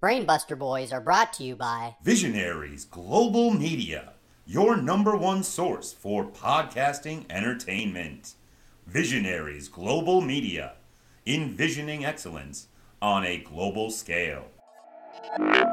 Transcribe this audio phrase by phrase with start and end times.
[0.00, 4.12] Brainbuster Boys are brought to you by Visionaries Global Media,
[4.46, 8.34] your number one source for podcasting entertainment.
[8.86, 10.74] Visionaries Global Media,
[11.26, 12.68] envisioning excellence
[13.02, 14.44] on a global scale.
[15.40, 15.64] you,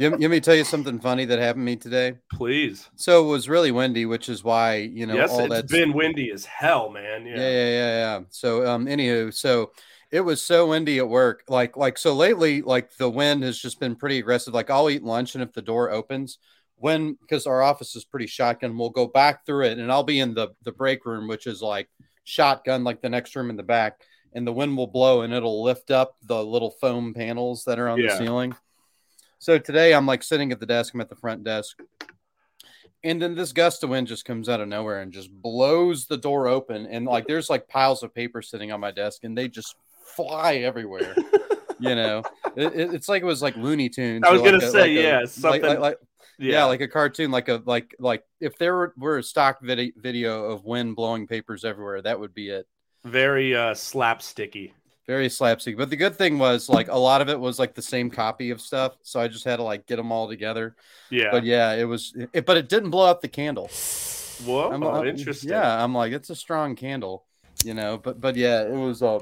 [0.00, 2.18] you want me tell you something funny that happened to me today?
[2.32, 2.90] Please.
[2.96, 5.92] So it was really windy, which is why you know yes, all it's that's been
[5.92, 7.24] windy as hell, man.
[7.24, 7.36] Yeah.
[7.36, 8.20] yeah, yeah, yeah, yeah.
[8.30, 9.70] So um, anywho, so
[10.14, 11.42] it was so windy at work.
[11.48, 14.54] Like, like so lately, like the wind has just been pretty aggressive.
[14.54, 16.38] Like I'll eat lunch, and if the door opens,
[16.76, 20.20] when because our office is pretty shotgun, we'll go back through it, and I'll be
[20.20, 21.88] in the the break room, which is like
[22.22, 25.64] shotgun, like the next room in the back, and the wind will blow, and it'll
[25.64, 28.10] lift up the little foam panels that are on Yeah.
[28.10, 28.54] the ceiling.
[29.40, 30.94] So today I'm like sitting at the desk.
[30.94, 31.76] I'm at the front desk.
[33.02, 36.16] And then this gust of wind just comes out of nowhere and just blows the
[36.16, 36.86] door open.
[36.86, 40.54] And like there's like piles of paper sitting on my desk and they just fly
[40.56, 41.14] everywhere.
[41.80, 42.22] you know,
[42.56, 44.22] it, it- it's like it was like Looney Tunes.
[44.26, 45.98] I was gonna a- say, like yeah, like- something- like, like-
[46.38, 46.52] Yeah.
[46.52, 46.64] yeah.
[46.64, 50.44] like a cartoon, like a like like if there were, were a stock video video
[50.44, 52.66] of wind blowing papers everywhere, that would be it.
[53.04, 54.72] very uh slapsticky.
[55.06, 55.76] Very slapstick.
[55.76, 58.48] But the good thing was like a lot of it was like the same copy
[58.50, 60.76] of stuff, so I just had to like get them all together.
[61.10, 61.28] Yeah.
[61.30, 62.14] But yeah, it was.
[62.32, 63.68] It, but it didn't blow out the candle.
[64.46, 65.50] Whoa, I'm, I'm- interesting.
[65.50, 67.26] Yeah, I'm like, it's a strong candle,
[67.64, 67.98] you know.
[67.98, 69.18] But but yeah, it was uh,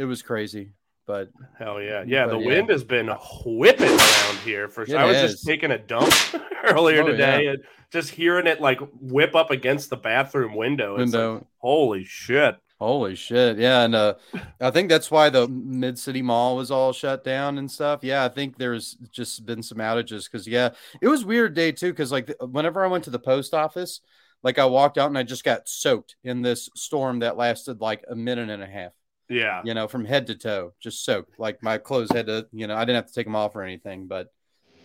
[0.00, 0.72] it was crazy.
[1.06, 2.04] But Hell yeah.
[2.06, 2.46] Yeah, But the yeah.
[2.46, 3.08] wind has been
[3.44, 5.32] whipping around here for It I was is.
[5.32, 6.12] just taking a dump
[6.64, 7.50] earlier Oh, today yeah.
[7.52, 10.96] and just hearing it like whip up against the bathroom window.
[10.96, 11.46] It's like, window.
[11.58, 12.56] holy shit.
[12.78, 13.58] Holy shit!
[13.58, 14.14] Yeah, and uh,
[14.58, 18.00] I think that's why the Mid City Mall was all shut down and stuff.
[18.02, 20.70] Yeah, I think there's just been some outages because yeah,
[21.02, 21.90] it was weird day too.
[21.92, 24.00] Because like whenever I went to the post office,
[24.42, 28.02] like I walked out and I just got soaked in this storm that lasted like
[28.08, 28.92] a minute and a half.
[29.30, 29.62] Yeah.
[29.64, 31.38] You know, from head to toe, just soaked.
[31.38, 33.62] Like my clothes had to, you know, I didn't have to take them off or
[33.62, 34.32] anything, but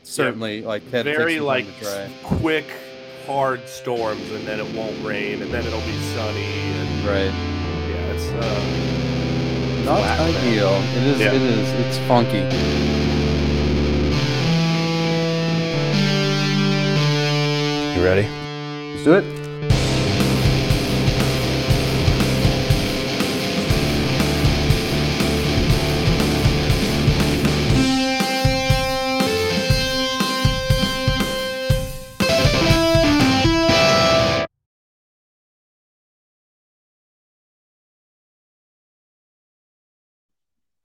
[0.04, 2.66] certainly like had to take Very some like to quick,
[3.26, 7.26] hard storms and then it won't rain and then it'll be sunny and Right.
[7.26, 10.36] yeah, it's uh Not flat, man.
[10.48, 10.70] ideal.
[10.70, 11.20] It is.
[11.20, 11.34] Yeah.
[11.34, 11.72] It is.
[11.88, 12.46] It's funky.
[17.96, 18.28] You ready?
[18.92, 19.45] Let's do it.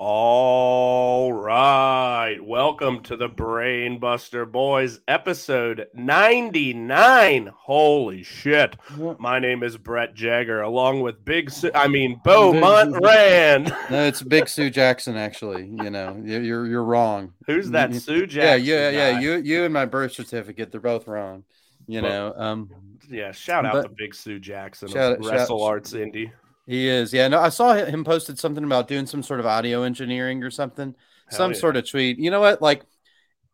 [0.02, 2.38] All right.
[2.42, 7.50] Welcome to the Brainbuster Boys episode 99.
[7.54, 8.76] Holy shit.
[9.18, 13.76] My name is Brett Jagger along with Big Su- I mean Beaumont Rand.
[13.90, 15.18] No, it's Big Sue Jackson.
[15.18, 17.34] Actually, you know, you- you're you're wrong.
[17.46, 17.94] Who's that.
[17.94, 18.64] Sue Yeah, Jackson?
[18.66, 19.12] yeah, yeah.
[19.12, 19.20] guy?
[19.20, 21.44] You you and my birth certificate, they're both wrong.
[21.86, 22.70] You Well, know, um,
[23.10, 26.32] Yeah, shout out But- to Big Sue Jackson Shout- of shout- Wrestle Arts Indie.
[26.70, 27.12] He is.
[27.12, 30.52] Yeah, no, I saw him posted something about doing some sort of audio engineering or
[30.52, 30.94] something,
[31.28, 31.58] Hell some yeah.
[31.58, 32.20] sort of tweet.
[32.20, 32.62] You know what?
[32.62, 32.84] Like,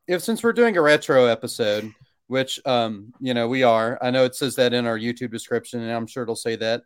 [0.06, 1.94] if since we're doing a retro episode,
[2.26, 3.98] which um, you know, we are.
[4.02, 6.82] I know it says that in our YouTube description, and I'm sure it'll say that.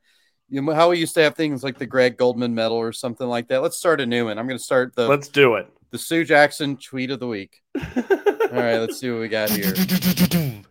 [0.48, 3.26] You know, how we used to have things like the Greg Goldman medal or something
[3.26, 3.60] like that.
[3.60, 4.38] Let's start a new one.
[4.38, 5.68] I'm going to start the Let's do it.
[5.90, 7.60] the Sue Jackson tweet of the week.
[7.76, 9.72] All right, let's see what we got here.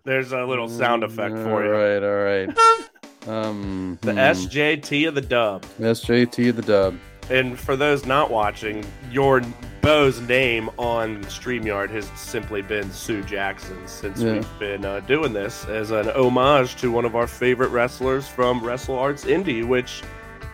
[0.03, 1.73] There's a little sound effect for you.
[1.73, 2.49] All right, all right.
[3.27, 4.17] Um, The hmm.
[4.19, 5.65] SJT of the dub.
[5.79, 6.95] SJT of the dub.
[7.29, 9.41] And for those not watching, your
[9.81, 14.33] Bo's name on StreamYard has simply been Sue Jackson since Yeah.
[14.33, 18.61] we've been uh, doing this as an homage to one of our favorite wrestlers from
[18.63, 20.01] Wrestle Arts Indie, which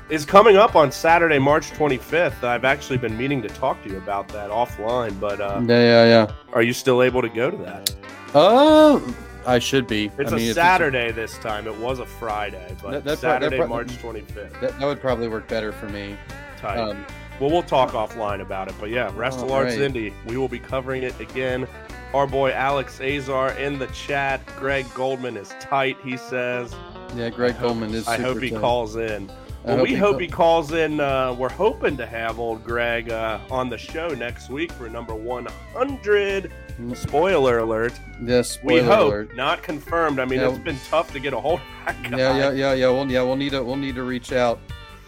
[0.09, 2.43] is coming up on Saturday, March 25th.
[2.43, 6.05] I've actually been meaning to talk to you about that offline, but uh, Yeah, yeah,
[6.05, 6.31] yeah.
[6.53, 7.95] are you still able to go to that?
[8.35, 9.01] Oh,
[9.47, 10.11] I should be.
[10.17, 11.67] It's I mean, a Saturday this time.
[11.67, 14.59] It was a Friday, but That- that pro- that Saturday, pro- March 25th.
[14.61, 16.17] that, that would probably work better for me.
[16.59, 16.77] Tight.
[16.79, 17.05] Um,
[17.39, 18.75] Well, we'll talk offline about it.
[18.79, 19.91] But yeah, Wrestle Arts right.
[19.91, 20.13] Indie.
[20.25, 21.67] We will be covering it again.
[22.13, 24.39] Our boy Alex Azar in the chat.
[24.57, 26.73] Greg Goldman is tight, he says.
[27.13, 28.07] yeah, Greg Goldman is.
[28.07, 28.61] I hope he tight.
[28.61, 29.29] calls in.
[29.65, 30.99] Well, hope we he hope he calls in.
[31.01, 35.13] Uh, we're hoping to have old Greg uh, on the show next week for number
[35.13, 36.53] 100.
[36.93, 37.93] Spoiler alert.
[38.21, 39.07] Yes, we hope.
[39.07, 39.35] alert.
[39.35, 40.19] Not confirmed.
[40.19, 40.49] I mean, Yeah.
[40.49, 42.17] it's been tough to get a hold of that guy.
[42.17, 42.89] Yeah, yeah, yeah, yeah.
[42.89, 44.59] Well, yeah, we'll need to we'll need to reach out.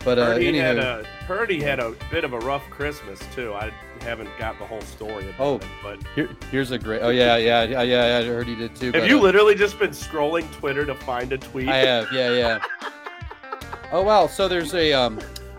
[0.06, 3.20] But uh, Heard he, had a, heard he had a bit of a rough Christmas
[3.36, 3.54] too.
[3.54, 3.72] I
[4.02, 5.56] haven't got the whole story about Oh.
[5.56, 7.02] it, but here, here's a great.
[7.02, 8.18] Oh yeah, yeah, yeah, yeah.
[8.20, 8.86] I heard he did too.
[8.94, 11.68] have but, you uh, literally just been scrolling Twitter to find a tweet?
[11.68, 12.60] I have, yeah, yeah.
[13.92, 15.18] Oh wow, so there's a um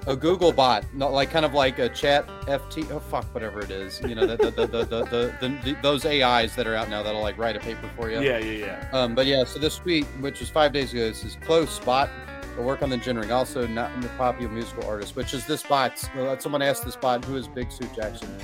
[0.08, 2.90] a Google bot, not like kind of like a chat FT.
[2.90, 4.00] Oh fuck, whatever it is.
[4.00, 7.02] You know, the, the, the, the, the, the, the, those AIs that are out now
[7.02, 8.20] that'll like write a paper for you.
[8.20, 8.88] Yeah, yeah, yeah.
[8.93, 12.08] Um, but yeah, so this tweet, which was five days ago, this is close bot.
[12.56, 13.32] will work on the generating.
[13.32, 16.02] Also, not in the popular musical artist, which is this bot.
[16.16, 18.34] Uh, someone asked this bot, who is Big Sue Jackson?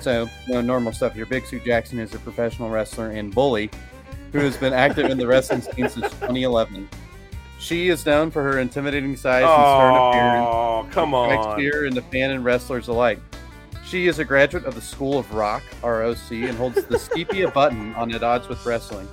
[0.00, 1.26] So, you know, normal stuff here.
[1.26, 3.70] Big Sue Jackson is a professional wrestler and bully
[4.32, 6.88] who has been active in the wrestling scene since 2011.
[7.58, 10.46] She is known for her intimidating size and stern appearance.
[10.48, 11.56] Oh, come on.
[11.56, 13.18] fear in the fan and wrestlers alike.
[13.84, 17.94] She is a graduate of the School of Rock, ROC, and holds the Stepia button
[17.94, 19.08] on At Odds with Wrestling.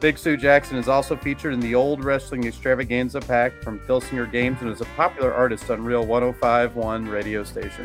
[0.00, 4.58] Big Sue Jackson is also featured in the Old Wrestling Extravaganza Pack from Filsinger Games
[4.60, 7.84] and is a popular artist on Real 1051 radio station.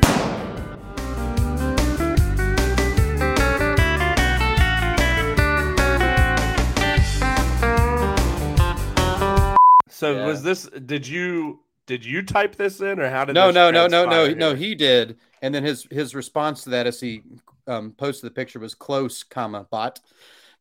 [10.04, 10.26] So Yeah.
[10.26, 10.64] was this?
[10.64, 13.36] Did you did you type this in, or how did?
[13.36, 14.54] No, this no, no, no, no, transpire no.
[14.54, 17.22] He did, and then his his response to that as he
[17.68, 20.02] um, posted the picture was close, comma bot,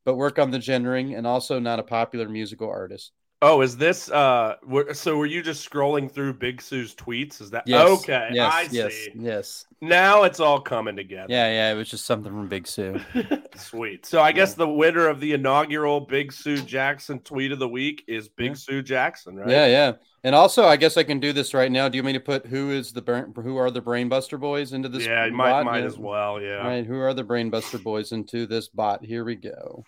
[0.05, 3.11] but work on the gendering and also not a popular musical artist.
[3.45, 4.09] Oh, is this?
[4.09, 7.41] Uh, were, so were you just scrolling through Big Sue's tweets?
[7.41, 8.29] Is that Yes, okay?
[8.33, 9.11] Yes, I yes, see.
[9.17, 9.67] yes.
[9.81, 11.27] Now it's all coming together.
[11.29, 11.73] Yeah, yeah.
[11.73, 13.01] It was just something from Big Sue.
[13.57, 14.07] Sweet.
[14.07, 18.05] So I guess the winner of the inaugural Big Sue Jackson tweet of the week
[18.07, 18.55] is Big Yeah.
[18.55, 19.49] Sue Jackson, right?
[19.51, 19.93] Yeah, yeah.
[20.23, 21.89] And also, I guess I can do this right now.
[21.89, 24.89] Do you mean to put who is the brain, who are the Brainbuster boys into
[24.89, 25.05] this?
[25.05, 26.41] yeah, might might as well.
[26.41, 26.59] Yeah.
[26.59, 29.05] All right, who are the Brainbuster boys into this bot?
[29.05, 29.83] Here we go.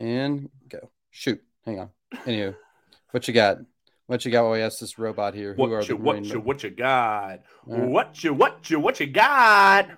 [0.00, 0.90] And go.
[1.10, 1.42] Shoot.
[1.66, 1.90] Hang on.
[2.24, 2.56] Anywho,
[3.10, 3.58] what you got?
[4.06, 5.54] What you got while we ask this robot here?
[5.54, 7.40] Who are What the you what you what you got?
[7.66, 7.88] Right.
[7.88, 9.88] What you what you what you got?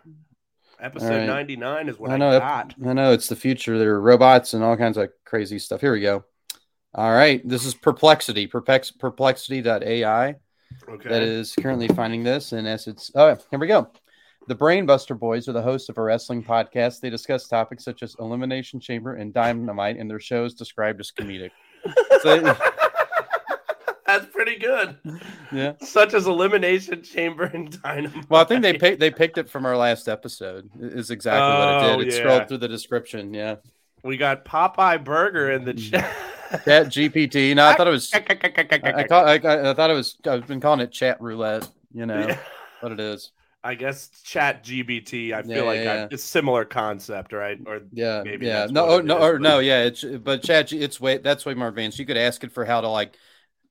[0.81, 1.27] Episode right.
[1.27, 2.31] ninety nine is what I I, know.
[2.31, 2.75] ep- got.
[2.87, 3.79] I know it's the future.
[3.79, 5.81] There are robots and all kinds of crazy stuff.
[5.81, 6.25] Here we go.
[6.95, 7.47] All right.
[7.47, 8.47] This is Perplexity.
[8.47, 10.37] Perplex perplexity.ai.
[10.89, 11.09] Okay.
[11.09, 12.53] that is currently finding this.
[12.53, 13.91] And as it's, oh, here we go.
[14.47, 17.01] The Brainbuster Boys are the hosts of a wrestling podcast.
[17.01, 21.51] They discuss topics such as Elimination Chamber and Dynamite, and their shows described as comedic.
[22.23, 22.57] So,
[24.07, 24.97] That's pretty good.
[25.53, 25.75] yeah.
[25.81, 28.29] Such as Elimination Chamber and Dynamite.
[28.31, 30.71] Well, I think they picked they picked it from our last episode.
[30.81, 32.09] Is exactly what it Oh, did.
[32.09, 32.19] It yeah.
[32.21, 33.35] scrolled through the description.
[33.35, 33.57] Yeah.
[34.03, 35.91] we got Popeye Burger in the mm-hmm.
[35.91, 36.65] chat.
[36.65, 37.55] Chat GPT.
[37.55, 38.11] No, I thought it was.
[38.15, 40.17] I, I, I, I thought it was.
[40.27, 41.69] I've been calling it chat roulette.
[41.93, 42.39] You know Yeah.
[42.81, 43.33] what it is.
[43.65, 45.33] I guess Chat GPT.
[45.35, 46.09] I feel Yeah, like yeah, yeah.
[46.11, 47.59] it's similar concept, right?
[47.67, 48.67] Or Yeah, Maybe yeah.
[48.71, 49.85] No, what oh, no, is, or but- no, yeah.
[49.85, 51.99] It's but Chat, it's way that's way more advanced.
[51.99, 53.17] You could ask it for how to like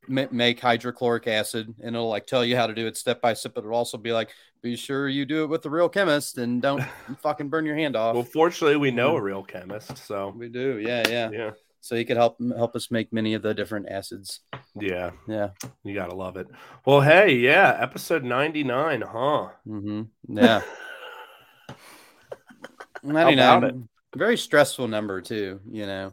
[0.07, 3.33] ma- make hydrochloric acid, and it'll like tell you how to do it step by
[3.33, 3.53] step.
[3.53, 4.31] But it'll also be like,
[4.61, 6.83] be sure you do it with the real chemist, and don't
[7.21, 8.15] fucking burn your hand off.
[8.15, 11.29] well, fortunately, we know a real chemist, so we do, yeah, yeah.
[11.31, 11.51] yeah,
[11.87, 14.41] So you could help help us make many of the different acids.
[14.77, 15.51] yeah, Yeah,
[15.85, 16.47] you gotta love it.
[16.85, 19.51] Well, hey, yeah, episode ninety nine, huh?
[19.65, 20.61] hmm yeah.
[23.03, 23.87] 99.
[24.17, 26.11] Very stressful number too, you know.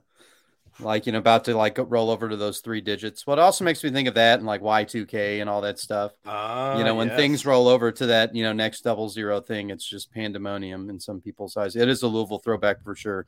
[0.78, 3.26] Like, you know, about to like roll over to those three digits.
[3.26, 6.12] What also makes me think of that and like Y2K and all that stuff.
[6.24, 7.16] Ah, you know, when yes.
[7.16, 11.00] things roll over to that, you know, next double zero thing, it's just pandemonium in
[11.00, 11.74] some people's eyes.
[11.74, 13.26] It is a Louisville throwback for sure.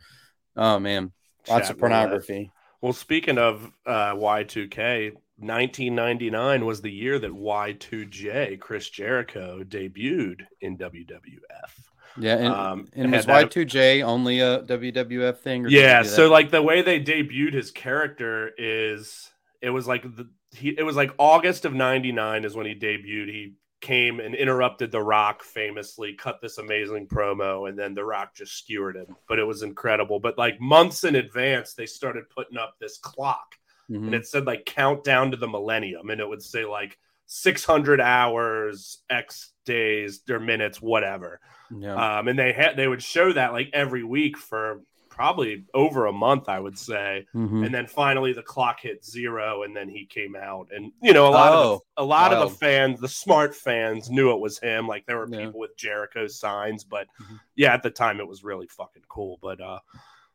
[0.56, 1.12] Oh man,
[1.48, 1.78] lots of roulette.
[1.78, 2.50] pornography.
[2.80, 10.78] Well, speaking of uh, Y2K, 1999 was the year that Y2J, Chris Jericho, debuted in
[10.78, 11.70] WWF.
[12.18, 15.66] Yeah, and, Um, and was Y2J only a WWF thing?
[15.66, 20.28] Or Yeah, so like the way they debuted his character is it was like the
[20.52, 23.28] he it was like August of 99 is when he debuted.
[23.28, 23.54] He
[23.86, 28.58] came and interrupted The Rock famously, cut this amazing promo, and then The Rock just
[28.58, 29.14] skewered him.
[29.28, 30.18] But it was incredible.
[30.18, 33.54] But like months in advance, they started putting up this clock
[33.88, 34.06] Mhm.
[34.06, 39.04] and it said like countdown to the millennium and it would say like 600 hours
[39.10, 41.38] x days or minutes whatever
[41.70, 42.18] yeah.
[42.18, 44.80] um and they had they would show that like every week for
[45.16, 47.64] probably over a month i would say Mhm.
[47.64, 51.26] and then finally the clock hit zero and then he came out and you know
[51.26, 54.40] a lot Oh, of the, a lot of the fans the smart fans knew it
[54.40, 55.46] was him like there were Yeah.
[55.46, 57.40] people with jericho signs but Mhm.
[57.54, 59.78] yeah at the time it was really fucking cool but uh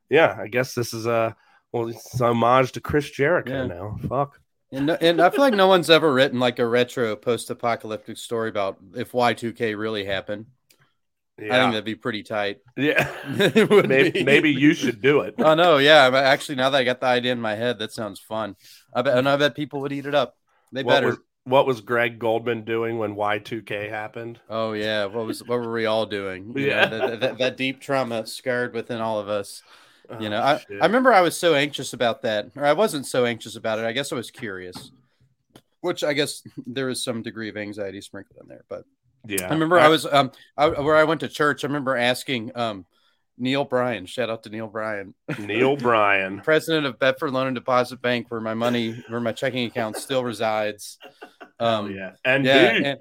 [0.10, 1.36] yeah i guess this is a
[1.72, 3.66] well it's an homage to chris jericho Yeah.
[3.68, 4.40] now fuck
[4.74, 8.78] And, and I feel like no one's ever written like a retro post-apocalyptic story about
[8.96, 10.46] if Y2K really happened.
[11.50, 12.60] I think yeah that'd be pretty tight.
[12.78, 13.12] yeah
[13.88, 16.10] maybe maybe you should do it Oh no, yeah.
[16.10, 18.56] But actually, now that I got the idea in my head, that sounds fun.
[18.94, 20.38] I bet, and I bet people would eat it up.
[20.72, 21.08] They what better.
[21.08, 25.72] was what was greg goldman doing when y2k happened Oh yeah, what was what were
[25.74, 26.54] we all doing?
[26.56, 26.86] You know, Yeah.
[26.88, 29.64] that, that, that deep trauma scarred within all of us.
[30.10, 30.82] Oh, you Oh, know, I, shit.
[30.82, 33.86] I remember I was so anxious about that, or I wasn't so anxious about it.
[33.86, 34.92] I guess I was curious.
[35.82, 38.64] which I guess there is some degree of anxiety sprinkled in there.
[38.70, 38.86] But
[39.26, 39.48] Yeah.
[39.48, 41.64] I remember I was um I, where I went to church.
[41.64, 42.86] I remember asking um
[43.38, 46.42] Neil Bryan, shout out to Neil Bryan, Neil Bryan.
[46.42, 50.24] president of Bedford Loan and Deposit Bank, where my money, where my checking account still
[50.24, 50.98] resides.
[51.60, 52.12] Oh Um, yeah.
[52.26, 53.00] And yeah, dude, and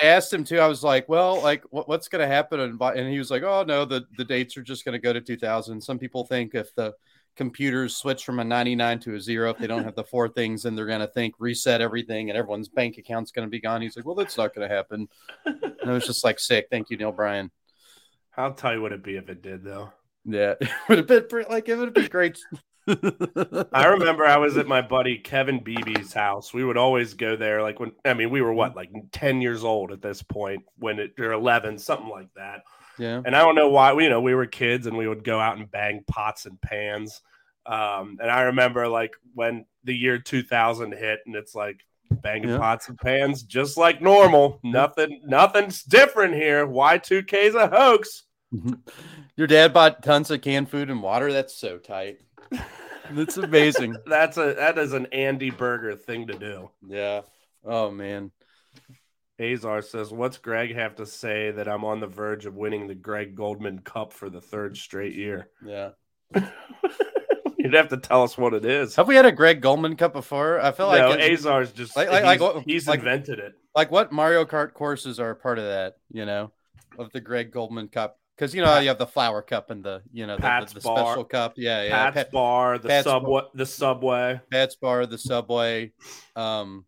[0.00, 0.58] I asked him too.
[0.60, 3.42] I was like, "Well, like, what, what's going to happen?" And, and he was like,
[3.42, 6.54] "Oh no, the the dates are just going to go to 2000." Some people think
[6.54, 6.94] if the
[7.36, 10.62] computers switch from a 99 to a zero, if they don't have the four things,
[10.62, 13.82] then they're going to think reset everything, and everyone's bank account's going to be gone.
[13.82, 15.08] He's like, "Well, that's not going to happen."
[15.44, 17.50] And I was just like, "Sick, thank you, Neil Bryan."
[18.32, 19.92] how tight would it be if it did though?
[20.24, 22.38] Yeah, it would have been pretty, like it would be great.
[22.88, 26.52] I remember I was at my buddy Kevin Beebe's house.
[26.52, 29.62] We would always go there, like when I mean we were what, like ten years
[29.62, 32.62] old at this point, when it or eleven, something like that.
[32.98, 35.38] Yeah, And I don't know why, you know, we were kids and we would go
[35.40, 37.20] out and bang pots and pans.
[37.66, 41.80] Um, and I remember like when the year 2000 hit, and it's like
[42.10, 42.58] banging Yeah.
[42.58, 44.60] pots and pans just like normal.
[44.62, 46.66] Nothing, nothing's different here.
[46.66, 48.24] Y2K's a hoax.
[49.36, 51.32] your dad bought tons of canned food and water.
[51.32, 52.18] That's so tight.
[53.10, 53.96] That's amazing.
[54.06, 56.70] That's a that is an Andy Burger thing to do.
[56.86, 57.22] Yeah.
[57.64, 58.30] Oh man.
[59.42, 62.94] Azar says, "What's Greg have to say that I'm on the verge of winning the
[62.94, 65.90] Greg Goldman Cup for the third straight year?" Yeah.
[67.58, 68.96] You'd have to tell us what it is.
[68.96, 70.60] Have we had a Greg Goldman Cup before?
[70.60, 73.52] I feel no, like it- Azar's just Like- like- he's, like he's like- invented it.
[73.74, 76.50] like what Mario Kart courses are part of that, you know,
[76.98, 78.18] of the Greg Goldman Cup.
[78.36, 80.72] Because you know how you have the flower cup and the you know the, Pat's
[80.72, 80.96] the, the Bar.
[81.06, 81.52] special cup.
[81.58, 81.90] Yeah, yeah.
[82.10, 84.40] Pat's Pat, Bar, the Pat's subway, the subway.
[84.50, 85.92] Pat's bar, the subway.
[86.34, 86.86] Um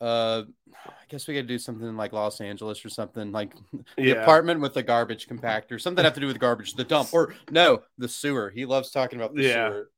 [0.00, 0.42] uh
[0.86, 4.60] I guess we could do something like Los Angeles or something like the Yeah, apartment
[4.60, 8.08] with the garbage compactor, something have to do with garbage, the dump, or no, the
[8.08, 8.50] sewer.
[8.50, 9.68] He loves talking about the Yeah.
[9.70, 9.90] sewer,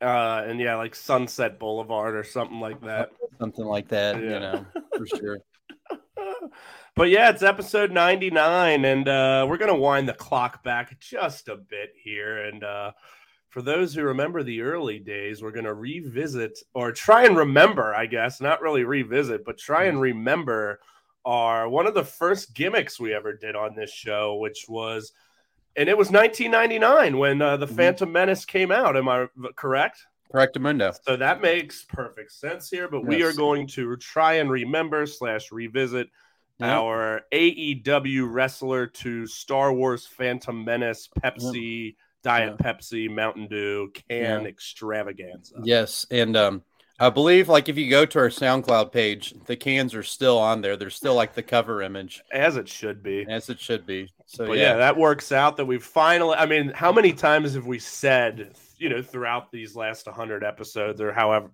[0.00, 3.10] uh, and yeah, like Sunset Boulevard or something like that.
[3.40, 4.34] something like that, Yeah.
[4.34, 5.38] you know, for sure.
[6.94, 11.48] but yeah, it's episode 99, and uh, we're going to wind the clock back just
[11.48, 12.44] a bit here.
[12.44, 12.92] And uh,
[13.52, 17.94] for those who remember the early days, we're going to revisit or try and remember,
[17.94, 20.80] I guess, not really revisit, but try and remember
[21.26, 25.12] our one of the first gimmicks we ever did on this show, which was.
[25.76, 27.76] And it was 1999 when uh, the Mhm.
[27.76, 28.96] Phantom Menace came out.
[28.96, 30.06] Am I correct?
[30.32, 30.96] Correctamundo.
[31.02, 35.52] So that makes perfect sense here, but we are going to try and remember slash
[35.52, 36.08] revisit
[36.60, 44.48] our AEW wrestler to Star Wars Phantom Menace Pepsi Diet Pepsi Mountain Dew can Yeah.
[44.48, 45.56] extravaganza.
[45.62, 46.62] Yes, and um,
[47.00, 50.60] I believe like if you go to our SoundCloud page, the cans are still on
[50.60, 50.76] there.
[50.76, 53.26] They're still like the cover image, As it should be.
[53.28, 54.12] as it should be.
[54.26, 54.62] So yeah.
[54.62, 58.54] yeah, that works out that we finally I mean, how many times have we said,
[58.78, 61.50] you know, throughout these last 100 episodes or however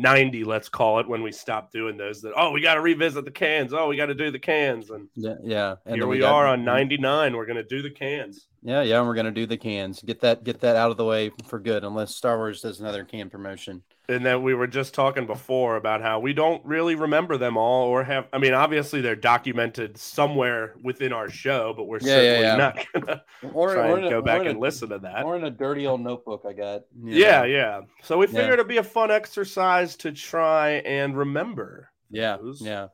[0.00, 3.24] 90 let's call it when we stopped doing those that oh we got to revisit
[3.24, 5.74] the cans oh we got to do the cans and yeah, yeah.
[5.84, 8.82] And here then we, got- are on 99 we're going to do the cans Yeah,
[8.82, 10.02] yeah, and we're gonna do the cans.
[10.02, 11.82] Get that, get that out of the way for good.
[11.84, 13.82] Unless Star Wars does another can promotion.
[14.10, 17.86] And that we were just talking before about how we don't really remember them all
[17.88, 22.20] or have i mean obviously they're documented somewhere within our show but we're Yeah, yeah,
[22.20, 22.56] certainly yeah.
[22.56, 23.22] not gonna
[23.54, 25.36] Or, try or and in a- go back in a- and listen to that Or
[25.36, 26.82] in a dirty old notebook I got.
[27.02, 28.32] you yeah yeah so we Yeah.
[28.32, 32.60] figured it'd be a fun exercise to try and remember yeah, those.
[32.60, 32.88] yeah.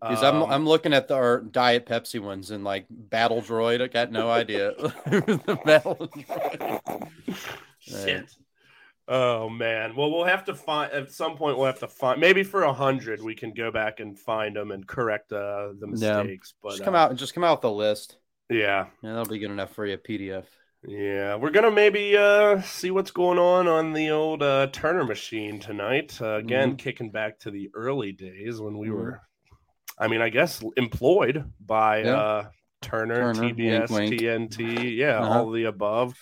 [0.00, 3.80] Because I'm Um, I'm looking at the our Diet Pepsi ones and like Battle Droid.
[3.80, 4.72] I got no idea.
[5.06, 7.08] the Battle Droid.
[7.78, 8.34] Shit.
[9.08, 9.96] Oh man.
[9.96, 11.56] Well, we'll have to find at some point.
[11.56, 14.70] We'll have to find maybe for a hundred we can go back and find them
[14.70, 16.22] and correct uh, the Yeah.
[16.22, 16.54] mistakes.
[16.62, 18.16] But just come uh, out, just come out with a list.
[18.48, 19.96] Yeah, Yeah, that'll be good enough for you.
[19.98, 20.44] PDF.
[20.86, 21.36] yeah.
[21.36, 26.18] We're gonna maybe uh, see what's going on on the old uh, Turner machine tonight.
[26.20, 26.76] Uh, again, Mm-hmm.
[26.76, 28.92] kicking back to the early days when we Mhm.
[28.94, 29.20] were,
[29.98, 32.16] I mean, I guess employed by Yeah.
[32.16, 32.48] uh,
[32.82, 34.20] Turner, Turner, TBS, wink, wink.
[34.20, 35.38] TNT, yeah, Uh-huh.
[35.40, 36.14] all the above.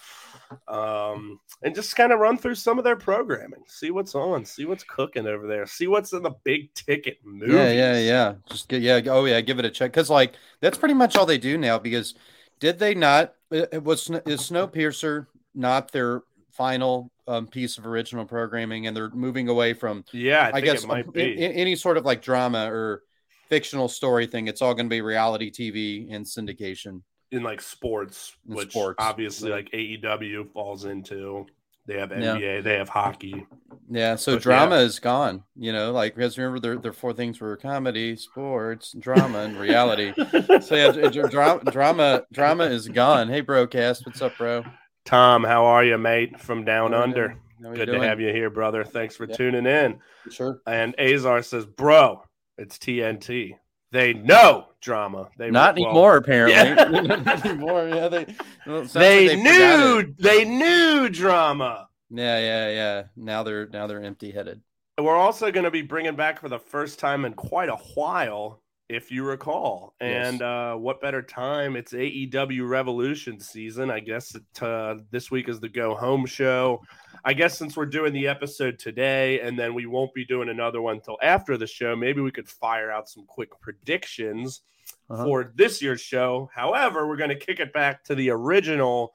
[0.69, 4.65] Um, and just kind of run through some of their programming, see what's on, see
[4.65, 7.55] what's cooking over there, see what's in the big ticket movies.
[7.55, 8.35] Yeah, yeah, yeah.
[8.49, 9.01] Just get yeah.
[9.07, 11.79] Oh yeah, give it a check because like that's pretty much all they do now.
[11.79, 12.15] Because
[12.59, 13.35] did they not?
[13.51, 19.49] It was is Snowpiercer not their final um, piece of original programming, and they're moving
[19.49, 21.23] away from Yeah, I, I, guess it might a- be.
[21.43, 23.03] a- any sort of like drama or
[23.49, 24.47] fictional story thing.
[24.47, 27.03] It's all going to be reality TV and syndication.
[27.31, 29.57] In like sports, In which sports, obviously yeah.
[29.57, 31.47] like AEW falls into.
[31.87, 32.37] They have Yeah.
[32.37, 33.47] NBA, they have hockey.
[33.89, 35.43] Yeah, so But, drama is gone.
[35.57, 40.13] You know, like because remember their their four things were comedy, sports, drama, and reality.
[40.63, 43.29] So yeah, drama, drama, drama is gone.
[43.29, 44.65] Hey, bro, cast, what's up, bro?
[45.05, 46.39] Tom, how are you, mate?
[46.39, 47.37] From down under.
[47.61, 48.01] Good doing?
[48.03, 48.85] to have you here, brother.
[48.85, 49.37] Thanks for Yeah.
[49.37, 49.99] tuning in.
[50.31, 50.61] Sure.
[50.67, 52.23] And Azar says, "Bro,
[52.59, 53.55] it's TNT.
[53.93, 55.29] They know drama.
[55.37, 56.55] They Not well, anymore, apparently.
[56.55, 56.75] Yeah.
[57.25, 57.89] Not anymore.
[57.89, 58.27] Yeah, they.
[58.67, 60.07] well, They, like forgot it.
[60.07, 60.15] knew.
[60.19, 63.03] They knew drama." Yeah, yeah, yeah.
[63.17, 64.61] Now they're now they're empty headed.
[64.99, 68.63] We're also going to be bringing back for the first time in quite a while,
[68.89, 69.95] if you recall.
[70.01, 70.29] Yes.
[70.33, 71.75] And uh, what better time?
[71.77, 73.91] It's AEW Revolution season.
[73.91, 76.83] I guess it, uh, this week is the go home show.
[77.25, 80.81] I guess since we're doing the episode today and then we won't be doing another
[80.81, 84.63] one until after the show, maybe we could fire out some quick predictions
[85.09, 85.25] Uh-huh.
[85.25, 86.49] for this year's show.
[86.55, 89.15] However, we're going to kick it back to the original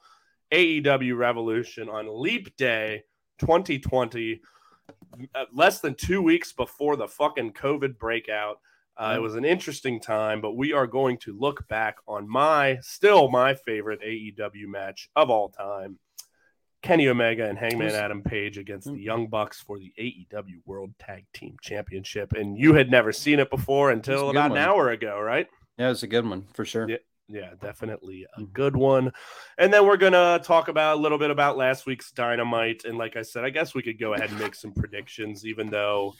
[0.52, 3.04] AEW Revolution on Leap Day
[3.40, 4.42] 2020,
[5.34, 8.60] uh, less than two weeks before the fucking COVID breakout.
[8.98, 12.78] Uh, it was an interesting time, but we are going to look back on my
[12.82, 15.98] still my favorite AEW match of all time.
[16.86, 19.04] Kenny Omega and Hangman Adam Page against the Mm.
[19.04, 22.34] Young Bucks for the AEW World Tag Team Championship.
[22.34, 25.48] And you had never seen it before until about an hour ago, right?
[25.80, 26.88] Yeah, it's a good one for sure.
[26.90, 26.98] Yeah.
[27.28, 28.54] Yeah, definitely a Mhm.
[28.54, 29.12] good one.
[29.58, 32.86] And then we're gonna talk about a little bit about last week's Dynamite.
[32.86, 35.72] And like I said, I guess we could go ahead and make some predictions, even
[35.72, 36.14] though,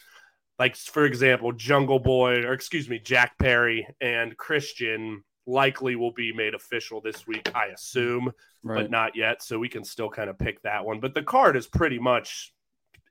[0.58, 6.34] like for example, Jungle Boy, or excuse me, Jack Perry and Christian likely will be
[6.34, 8.32] made official this week, I assume,
[8.64, 8.82] Right.
[8.84, 9.44] but not yet.
[9.44, 11.00] So we can still kind of pick that one.
[11.00, 12.54] But the card is pretty much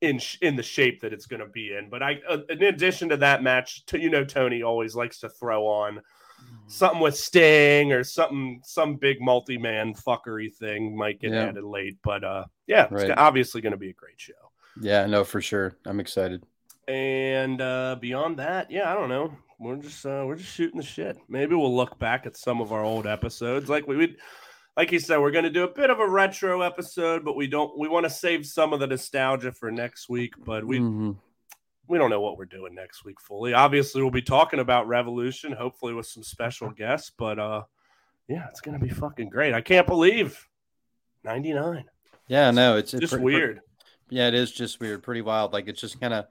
[0.00, 1.88] in in the shape that it's going to be in.
[1.88, 5.28] But I, uh, in addition to that match, t- you know, Tony always likes to
[5.28, 6.00] throw on
[6.66, 11.44] something with Sting or something, some big multi-man fuckery thing might get Yeah.
[11.46, 11.96] added late.
[12.02, 13.10] But uh, yeah, it's Right.
[13.16, 14.32] obviously going to be a great show.
[14.80, 15.76] Yeah, no, for sure.
[15.86, 16.44] I'm excited.
[16.88, 19.32] And uh, beyond that, yeah, I don't know.
[19.58, 21.16] We're just uh, we're just shooting the shit.
[21.28, 24.16] Maybe we'll look back at some of our old episodes, like we would.
[24.76, 27.46] Like you said, we're going to do a bit of a retro episode, but we
[27.46, 27.78] don't.
[27.78, 30.34] We want to save some of the nostalgia for next week.
[30.44, 31.16] But we Mhm.
[31.86, 33.54] we don't know what we're doing next week fully.
[33.54, 37.12] Obviously, we'll be talking about Revolution, hopefully with some special guests.
[37.16, 37.62] But uh,
[38.28, 39.54] yeah, it's gonna be fucking great.
[39.54, 40.44] I can't believe
[41.22, 41.84] ninety nine.
[42.26, 43.60] Yeah, no, it's, it's Just pre- weird.
[44.10, 45.52] Yeah, it is just weird, pretty wild.
[45.52, 46.26] Like it's just kind of,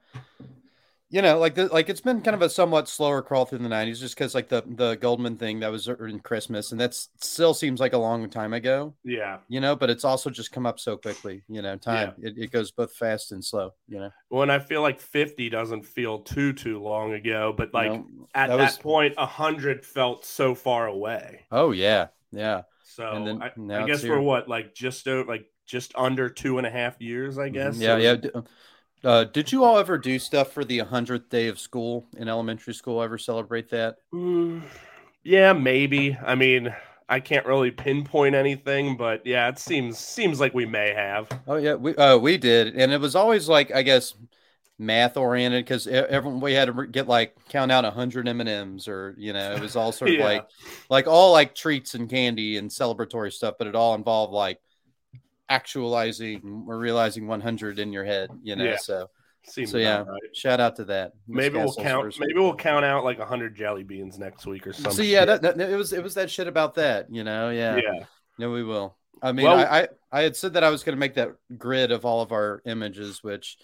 [1.10, 3.68] you know, like the, like it's been kind of a somewhat slower crawl through the
[3.68, 7.54] '90s, just because like the the Goldman thing that was in Christmas, and that's still
[7.54, 9.38] seems like a long time ago, Yeah.
[9.48, 9.76] you know.
[9.76, 11.76] But it's also just come up so quickly, you know.
[11.76, 14.10] Time it, it goes both fast and slow, you know.
[14.28, 18.06] When I feel like fifty doesn't feel too too long ago, but like know?
[18.34, 21.42] at that that, was- point, hundred felt so far away.
[21.52, 25.92] oh yeah, yeah, So then I, I guess we're what like just o- like just
[25.96, 27.38] under two and a half years.
[27.38, 27.74] I guess.
[27.76, 28.00] Mm-hmm.
[28.00, 28.40] yeah, So- yeah.
[29.10, 32.72] Uh, did you all ever do stuff for the hundredth day of school in elementary
[32.72, 33.02] school?
[33.02, 33.96] Ever celebrate that?
[34.14, 34.62] Mm,
[35.22, 36.16] yeah, maybe.
[36.24, 36.74] I mean,
[37.06, 41.28] I can't really pinpoint anything, but yeah, it seems seems like we may have.
[41.46, 44.14] Oh yeah, we uh, we did, and it was always like I guess
[44.78, 48.88] math oriented because everyone we had to get like count out hundred M and M's
[48.88, 50.24] or you know it was all sort of Yeah.
[50.24, 50.46] like
[50.88, 54.60] like all like treats and candy and celebratory stuff, but it all involved like
[55.48, 58.64] actualizing or realizing 100 in your head, you know.
[58.64, 58.76] Yeah.
[58.76, 59.08] So
[59.46, 60.20] Seems so yeah, right.
[60.34, 61.12] shout out to that.
[61.28, 62.18] Miss Maybe we'll count.
[62.18, 62.42] Maybe week.
[62.42, 64.92] we'll count out like hundred jelly beans next week or something.
[64.92, 67.50] So yeah, that, that, it was it was that shit about that, you know.
[67.50, 68.04] Yeah, yeah.
[68.38, 68.96] no, we will.
[69.22, 71.32] I mean, Well- I, I I had said that I was going to make that
[71.58, 73.58] grid of all of our images, which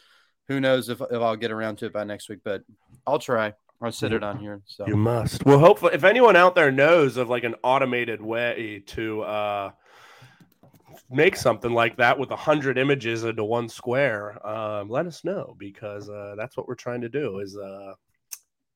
[0.49, 2.63] who knows if, if I'll get around to it by next week, but
[3.07, 3.55] I'll try.
[3.81, 4.61] I'll set it on here.
[4.67, 5.47] So You must.
[5.47, 9.71] Well, hopefully, if anyone out there knows of like an automated way to uh,
[11.11, 15.55] make something like that with a hundred images into one square, um, let us know
[15.59, 17.39] because uh, that's what we're trying to do.
[17.39, 17.95] Is uh,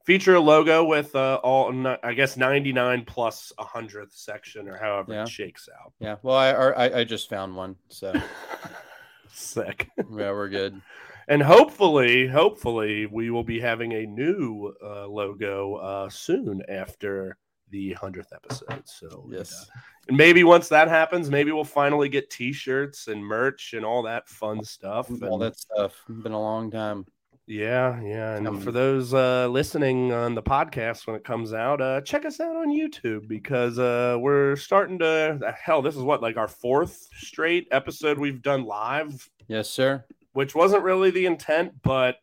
[0.05, 4.77] feature a logo with uh, all, i guess, ninety nine plus a hundredth section or
[4.77, 5.23] however Yeah.
[5.23, 5.93] it shakes out.
[6.01, 8.13] yeah, well, I, I I just found one, so
[9.33, 9.89] Sick.
[9.99, 10.81] yeah, we're good.
[11.27, 17.39] And hopefully, hopefully, we will be having a new uh, logo uh, soon after
[17.75, 18.83] the hundredth episode.
[18.87, 19.69] So Yes.
[19.69, 24.03] uh, and maybe once that happens, maybe we'll finally get T-shirts and merch and all
[24.05, 25.11] that fun stuff.
[25.11, 25.93] All And- that stuff.
[26.09, 27.05] Been a long time.
[27.47, 28.37] yeah, yeah.
[28.37, 32.25] And Um, for those uh, listening on the podcast when it comes out, uh, check
[32.25, 35.55] us out on YouTube because uh, we're starting to.
[35.61, 40.05] Hell, this is what like our fourth straight episode we've done live Yes, sir.
[40.33, 42.17] which wasn't really the intent, but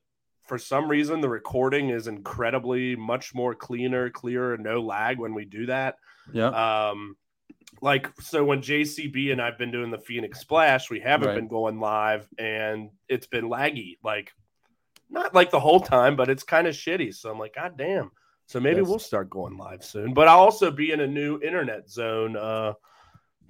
[0.52, 5.46] for some reason the recording is incredibly much more cleaner, clearer, no lag when we
[5.46, 5.96] do that.
[6.34, 6.48] Yeah.
[6.90, 7.16] Um
[7.82, 11.36] like so when JCB and I've been doing the Phoenix Splash, we haven't Right.
[11.36, 13.98] been going live and it's been laggy.
[14.04, 14.34] Like
[15.10, 17.16] not like the whole time, but it's kind of shitty.
[17.16, 18.12] So I'm like, God damn.
[18.48, 18.90] So maybe Yes.
[18.90, 20.14] we'll start going live soon.
[20.14, 22.74] But I'll also be in a new internet zone uh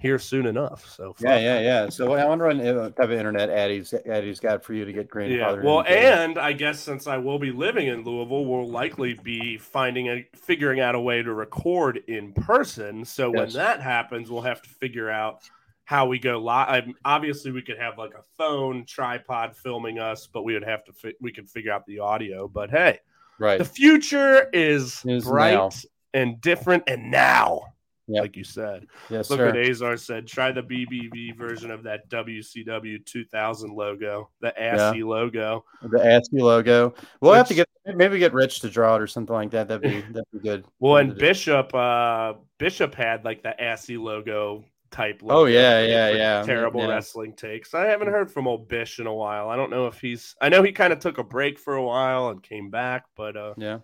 [0.02, 0.86] here soon enough.
[0.90, 1.88] So yeah, yeah, yeah.
[1.88, 5.08] So I wonder what uh, type of internet Addie's Addie's got for you to get
[5.08, 5.62] grandfather.
[5.62, 5.66] Yeah.
[5.66, 10.08] Well, and I guess since I will be living in Louisville, we'll likely be finding
[10.08, 13.04] a figuring out a way to record in person.
[13.04, 13.38] So yes.
[13.38, 15.48] when that happens, we'll have to figure out
[15.84, 16.84] how we go live.
[17.04, 20.92] Obviously, we could have like a phone tripod filming us, but we would have to
[20.92, 22.48] fi- we could figure out the audio.
[22.48, 22.98] But hey,
[23.38, 25.70] right, the future is, is bright now.
[26.12, 27.72] and different, and now
[28.12, 28.22] yep.
[28.22, 28.86] like you said.
[29.10, 29.46] Yes, Look sir.
[29.46, 30.26] what Azar said.
[30.26, 35.04] Try the BBB version of that WCW 2000 logo, the ASCII yeah.
[35.04, 35.64] logo.
[35.82, 36.94] The ASCII logo.
[37.20, 39.68] We'll Which, have to get maybe get Rich to draw it or something like that.
[39.68, 40.64] That'd be that'd be good.
[40.78, 45.22] Well, and Bishop, uh, Bishop had like the ASCII logo type.
[45.22, 46.42] Logo oh yeah, yeah, yeah.
[46.42, 46.88] Terrible yeah.
[46.88, 47.74] wrestling takes.
[47.74, 49.48] I haven't heard from old Bish in a while.
[49.48, 50.36] I don't know if he's.
[50.40, 53.36] I know he kind of took a break for a while and came back, but
[53.36, 53.78] uh, yeah.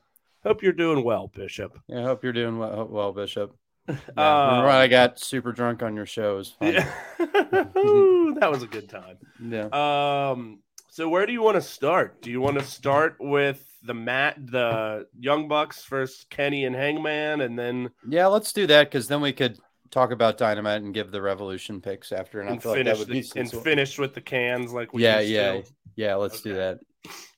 [0.44, 1.78] Hope you're doing well, Bishop.
[1.88, 3.56] Yeah, hope you're doing well, well Bishop.
[3.88, 6.56] Yeah, uh, when I got super drunk on your shows?
[6.60, 6.90] Yeah.
[7.18, 9.16] that was a good time.
[9.42, 9.68] Yeah.
[9.72, 10.60] Um.
[10.90, 12.20] So where do you want to start?
[12.22, 17.40] Do you want to start with the mat, the Young Bucks versus Kenny and Hangman,
[17.40, 19.58] and then yeah, let's do that because then we could
[19.90, 23.06] talk about Dynamite and give the Revolution picks after, and, and I feel finish like
[23.06, 25.64] that would the, and finish with the cans like we yeah yeah to.
[25.96, 26.14] yeah.
[26.16, 26.50] Let's okay.
[26.50, 26.80] do that.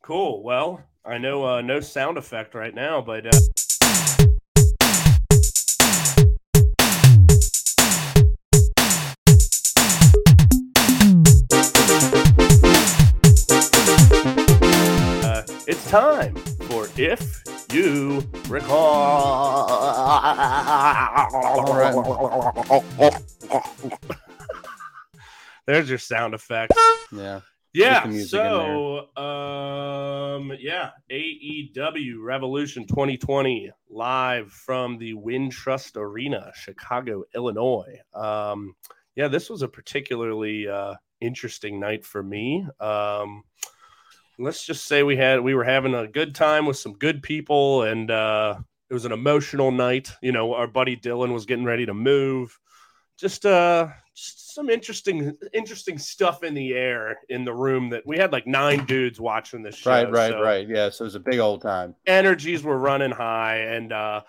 [0.02, 0.42] Cool.
[0.42, 3.26] Well, I know uh, no sound effect right now, but.
[3.26, 3.38] Uh...
[15.90, 16.36] time
[16.68, 19.66] for If You Recall.
[25.66, 26.74] There's your sound effect.
[27.10, 27.40] Yeah.
[27.72, 28.08] Yeah.
[28.22, 37.98] So, um, yeah, AEW Revolution 2020 live from the Wintrust Arena, Chicago, Illinois.
[38.14, 38.76] Um,
[39.16, 42.64] yeah, this was a particularly uh, interesting night for me.
[42.78, 43.42] Um,
[44.40, 47.82] let's just say we had we were having a good time with some good people
[47.82, 48.56] and uh
[48.88, 50.10] it was an emotional night.
[50.22, 52.58] You know our buddy dylan was getting ready to move.
[53.18, 58.16] Just uh just some interesting interesting stuff in the air in the room that we
[58.16, 60.68] had like nine dudes watching this show right right so right.
[60.68, 61.94] Yeah so it was a big old time.
[62.06, 64.22] Energies were running high and uh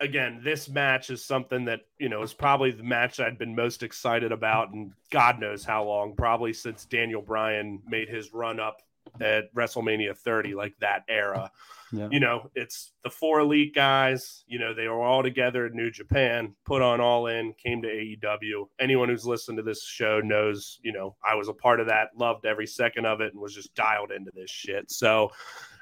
[0.00, 3.84] again, this match is something that, you know, is probably the match I'd been most
[3.84, 8.82] excited about and God knows how long, probably since Daniel Bryan made his run up
[9.20, 11.50] at WrestleMania 30, like that era.
[11.92, 12.08] Yeah.
[12.10, 14.44] You know, it's the four elite guys.
[14.46, 17.88] You know, they were all together in New Japan, put on all in, came to
[17.88, 18.68] AEW.
[18.80, 22.08] Anyone who's listened to this show knows, you know, I was a part of that,
[22.16, 24.90] loved every second of it, and was just dialed into this shit.
[24.90, 25.32] So,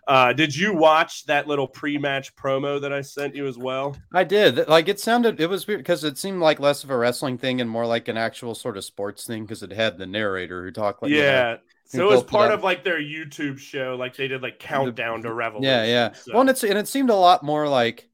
[0.08, 3.96] uh, did you watch that little pre-match promo that I sent you as well?
[4.12, 4.66] I did.
[4.66, 7.60] Like it sounded, it was weird because it seemed like less of a wrestling thing
[7.60, 10.72] and more like an actual sort of sports thing because it had the narrator who
[10.72, 11.50] talked like, yeah.
[11.50, 11.58] You know,
[11.90, 15.32] so it was part of like their YouTube show, like they did like countdown to
[15.32, 15.70] revolution.
[15.70, 16.12] Yeah, yeah.
[16.12, 16.32] So.
[16.32, 18.08] Well, and it's and it seemed a lot more like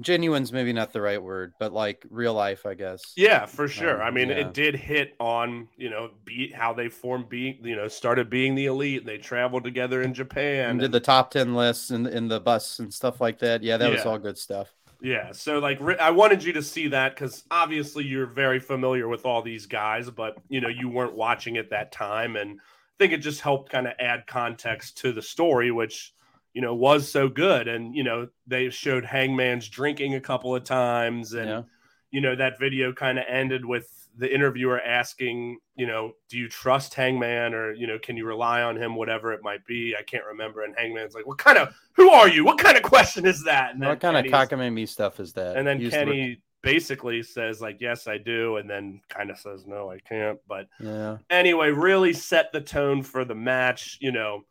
[0.00, 3.02] genuine's maybe not the right word, but like real life, I guess.
[3.16, 4.00] Yeah, for sure.
[4.00, 4.36] Um, I mean, yeah.
[4.36, 8.54] it did hit on you know be how they formed being you know started being
[8.54, 9.00] the elite.
[9.00, 12.38] And they traveled together in Japan and did the top ten lists in in the
[12.38, 13.64] bus and stuff like that.
[13.64, 13.96] Yeah, that yeah.
[13.96, 14.72] was all good stuff.
[15.00, 19.26] Yeah, so like I wanted you to see that because obviously you're very familiar with
[19.26, 22.60] all these guys, but you know you weren't watching at that time, and
[22.98, 26.14] think it just helped kind of add context to the story, which
[26.52, 27.68] you know was so good.
[27.68, 31.62] And you know they showed Hangman's drinking a couple of times, and yeah.
[32.10, 36.48] you know that video kind of ended with the interviewer asking, you know, do you
[36.48, 39.94] trust Hangman or you know can you rely on him, whatever it might be.
[39.98, 40.62] I can't remember.
[40.62, 42.44] And Hangman's like, what kind of who are you?
[42.44, 43.74] What kind of question is that?
[43.74, 45.56] And what kind of cockamamie stuff is that?
[45.56, 49.90] And then Kenny basically says like yes i do and then kind of says no
[49.90, 54.42] i can't but yeah anyway really set the tone for the match you know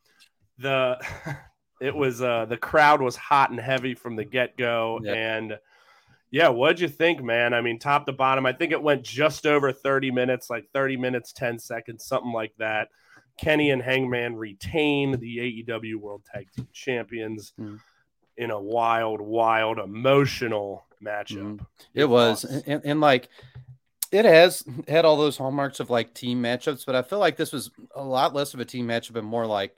[0.59, 0.97] the
[1.81, 5.15] it was uh the crowd was hot and heavy from the get-go yep.
[5.15, 5.59] and
[6.31, 9.45] yeah what'd you think man i mean top to bottom i think it went just
[9.45, 12.89] over 30 minutes like 30 minutes 10 seconds something like that
[13.37, 17.79] kenny and hangman retain the aew world tag team champions mm.
[18.37, 21.37] In a wild wild emotional matchup.
[21.37, 21.65] Mm-hmm.
[21.93, 23.29] It was, and, and, like
[24.11, 27.51] it has had all those hallmarks of like team matchups, but I feel like this
[27.51, 29.75] was a lot less of a team matchup and more like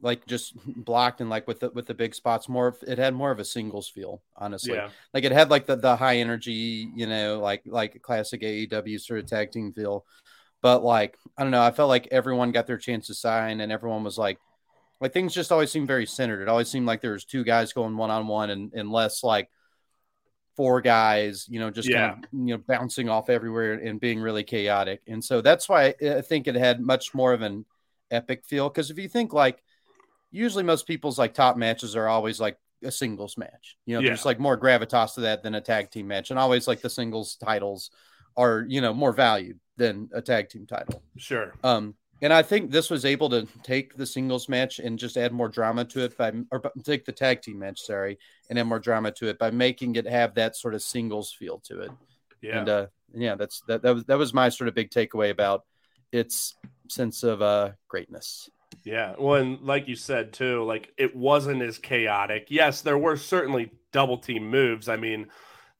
[0.00, 3.30] like just blocked and like with the with the big spots more it had more
[3.30, 4.88] of a singles feel honestly yeah.
[5.12, 9.18] like it had like the the high energy you know like like classic AEW sort
[9.18, 10.04] of tag team feel
[10.62, 13.72] but like I don't know I felt like everyone got their chance to sign and
[13.72, 14.38] everyone was like
[15.00, 17.72] like things just always seemed very centered it always seemed like there was two guys
[17.72, 19.48] going one on one and and less like
[20.56, 22.14] four guys, you know, just Yeah.
[22.14, 25.00] kind of you know bouncing off everywhere and being really chaotic.
[25.06, 27.64] And so that's why I think it had much more of an
[28.10, 28.68] epic feel.
[28.68, 29.62] Because if you think like
[30.32, 33.76] usually most people's like top matches are always like a singles match.
[33.86, 34.08] You know, Yeah.
[34.08, 36.90] there's like more gravitas to that than a tag team match, and always like the
[36.90, 37.92] singles titles
[38.36, 41.04] are you know more valued than a tag team title.
[41.16, 41.54] Sure.
[41.62, 45.32] Um, and I think this was able to take the singles match and just add
[45.32, 48.18] more drama to it by, or take the tag team match, sorry,
[48.50, 51.58] and add more drama to it by making it have that sort of singles feel
[51.60, 51.90] to it.
[52.40, 52.58] Yeah.
[52.58, 53.82] And uh, yeah, that's that.
[53.82, 55.64] That was that was my sort of big takeaway about
[56.12, 56.56] its
[56.88, 58.48] sense of uh greatness.
[58.84, 59.14] Yeah.
[59.18, 62.46] Well, and like you said too, like it wasn't as chaotic.
[62.48, 64.88] Yes, there were certainly double team moves.
[64.88, 65.28] I mean,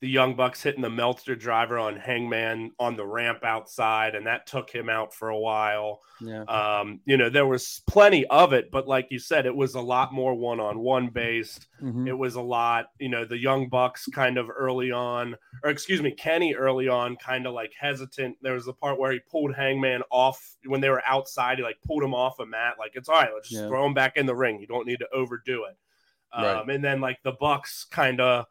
[0.01, 4.47] the Young Bucks hitting the Meltzer driver on Hangman on the ramp outside, and that
[4.47, 6.03] took him out for a while.
[6.21, 9.75] Yeah, Um, you know, there was plenty of it, but like you said, it was
[9.75, 11.67] a lot more one on one based.
[11.83, 12.07] Mhm.
[12.07, 15.35] It was a lot, you know, the Young Bucks kind of early on,
[15.65, 18.37] or excuse me, Kenny early on, kind of like hesitant.
[18.41, 21.59] There was a part where he pulled Hangman off when they were outside.
[21.59, 22.77] He like pulled him off a mat.
[22.79, 23.69] Like, it's all right, let's just Yeah.
[23.69, 24.61] throw him back in the ring.
[24.61, 25.77] You don't need to overdo it.
[26.33, 26.69] Um, Right.
[26.77, 28.47] And then like the Bucks kind of,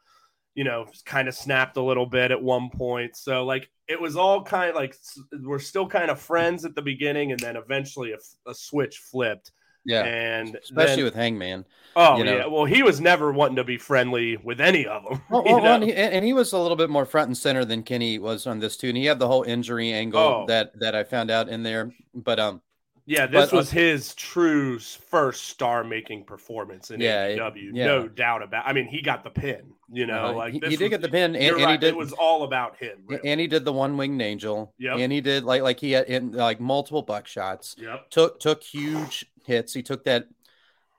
[0.57, 3.15] you know, kind of snapped a little bit at one point.
[3.15, 4.95] So like it was all kind of like
[5.43, 9.51] we're still kind of friends at the beginning, and then eventually a switch flipped.
[9.85, 11.63] yeah, And especially then- with Hangman.
[11.95, 12.35] Oh you know.
[12.37, 15.21] yeah, well he was never wanting to be friendly with any of them.
[15.29, 17.83] Well, well, and, he, and he was a little bit more front and center than
[17.83, 20.45] Kenny was on this too, and he had the whole injury angle Oh.
[20.47, 21.91] that that I found out in there.
[22.15, 22.61] But um,
[23.07, 27.85] yeah, this but, uh, was his true first star-making performance in Yeah, AEW, yeah.
[27.85, 28.67] no doubt about.
[28.67, 29.73] I mean, he got the pin.
[29.91, 31.77] You know, uh, like he, this he did was- get the pin, and, and he
[31.77, 31.89] did.
[31.89, 32.99] It was all about him.
[33.07, 33.27] really.
[33.27, 34.73] and he did the one winged angel.
[34.77, 37.75] Yeah, And he did like like he had in like multiple buck shots.
[37.79, 38.09] Yep.
[38.09, 39.73] Took took huge hits.
[39.73, 40.27] He took that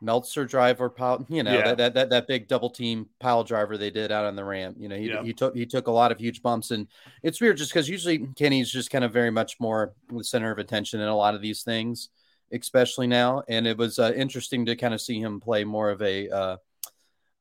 [0.01, 1.75] Meltzer driver pile, you know, Yeah.
[1.75, 4.77] that, that that that big double team pile driver they did out on the ramp.
[4.79, 5.25] You know, he Yep.
[5.25, 6.87] he took he took a lot of huge bumps and
[7.23, 10.59] it's weird just because usually Kenny's just kind of very much more the center of
[10.59, 12.11] attention in a lot of these things,
[12.53, 13.43] especially now.
[13.49, 16.57] And it was uh, interesting to kind of see him play more of a uh,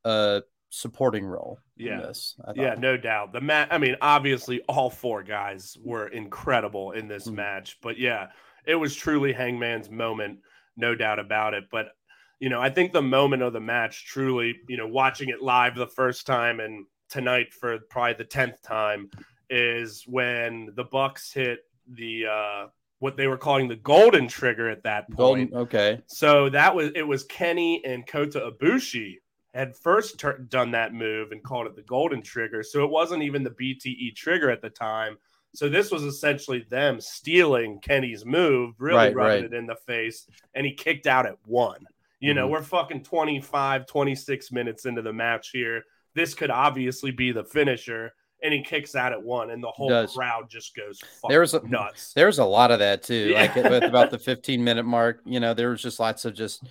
[0.03, 1.59] uh supporting role.
[1.77, 2.01] Yeah.
[2.01, 3.31] this, Yeah, no doubt.
[3.33, 3.69] The match.
[3.71, 7.35] I mean, obviously, all four guys were incredible in this Mhm.
[7.35, 7.77] match.
[7.81, 8.31] But yeah,
[8.65, 10.39] it was truly Hangman's moment,
[10.75, 11.65] no doubt about it.
[11.71, 11.91] But
[12.39, 15.75] you know, I think the moment of the match, truly, you know, watching it live
[15.75, 19.09] the first time and tonight for probably the tenth time,
[19.49, 21.59] is when the Bucks hit
[21.93, 22.67] the uh
[22.99, 25.51] what they were calling the golden trigger at that point.
[25.51, 25.53] Golden.
[25.53, 26.01] Okay.
[26.07, 29.17] So that was it was Kenny and Kota Ibushi
[29.53, 32.61] had first tur done that move and called it the golden trigger.
[32.63, 35.17] So it wasn't even the BTE trigger at the time.
[35.53, 39.53] So this was essentially them stealing Kenny's move, really Right, rubbing right.
[39.53, 41.85] it in the face, and he kicked out at one.
[42.19, 42.51] You know, Mhm.
[42.51, 45.83] we're fucking 25, 26 minutes into the match here.
[46.15, 50.07] This could obviously be the finisher, and he kicks out at one, and the whole
[50.07, 52.13] crowd just goes fucking There was a- nuts.
[52.13, 53.29] There's a lot of that too.
[53.31, 53.41] Yeah.
[53.41, 56.63] Like at, about the 15 minute mark, you know, there was just lots of just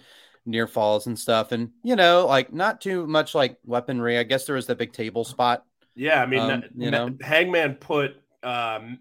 [0.45, 1.53] near falls and stuff.
[1.53, 4.19] And, you know, like not too much like weaponry.
[4.19, 5.65] I guess there was the big table spot.
[5.95, 7.11] Yeah, I mean, Um, that- you know?
[7.21, 9.01] Hangman put um,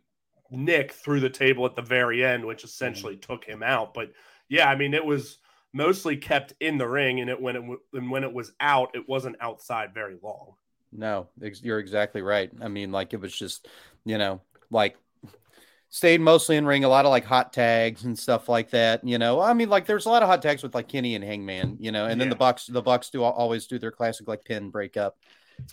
[0.49, 2.65] Nick through the table at the very end, which Mm-hmm.
[2.65, 3.93] essentially took him out.
[3.93, 4.12] But
[4.47, 5.38] yeah, I mean, it was
[5.75, 8.95] mostly kept in the ring, and it when it w- and when it was out,
[8.95, 10.55] it wasn't outside very long.
[10.91, 12.49] No, ex- you're exactly right.
[12.61, 13.67] I mean, like it was just,
[14.05, 14.97] you know, like
[15.89, 19.05] stayed mostly in ring, a lot of like hot tags and stuff like that.
[19.07, 21.23] You know, I mean, like there's a lot of hot tags with like Kenny and
[21.23, 22.29] Hangman, you know, and then Yeah.
[22.29, 25.17] the Bucks, the Bucks do always do their classic like pin breakup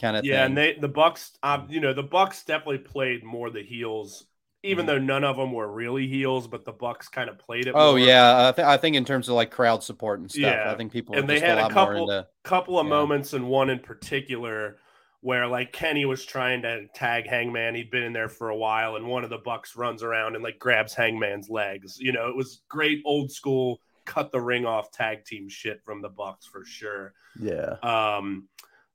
[0.01, 0.47] kind of Yeah, thing.
[0.47, 4.25] and they the Bucks, um, you know, the Bucks definitely played more the heels,
[4.63, 4.89] even Mhm.
[4.89, 7.75] though none of them were really heels, but the Bucks kind of played it.
[7.77, 7.99] Oh more.
[7.99, 10.71] yeah, I, th- I think in terms of like crowd support and stuff, Yeah.
[10.73, 12.27] I think people And were they just had a a couple- into.
[12.45, 12.91] couple of Yeah.
[12.91, 14.77] moments and one in particular
[15.21, 17.75] where like Kenny was trying to tag Hangman.
[17.77, 20.43] He'd been in there for a while, and one of the Bucks runs around and
[20.43, 21.99] like grabs Hangman's legs.
[22.01, 26.03] You know, it was great old school cut the ring off tag team shit from
[26.03, 27.15] the Bucks for sure.
[27.41, 28.49] Yeah, Um,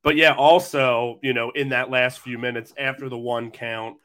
[0.03, 3.95] but yeah, also, you know, in that last few minutes after the one count,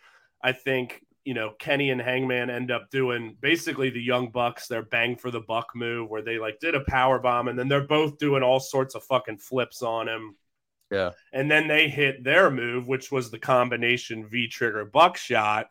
[0.40, 4.82] I think, you know, Kenny and Hangman end up doing basically the young bucks, their
[4.82, 7.86] bang for the buck move where they like did a power bomb and then they're
[7.86, 10.36] both doing all sorts of fucking flips on him.
[10.90, 11.10] Yeah.
[11.32, 15.68] And then they hit their move, which was the combination V trigger buckshot.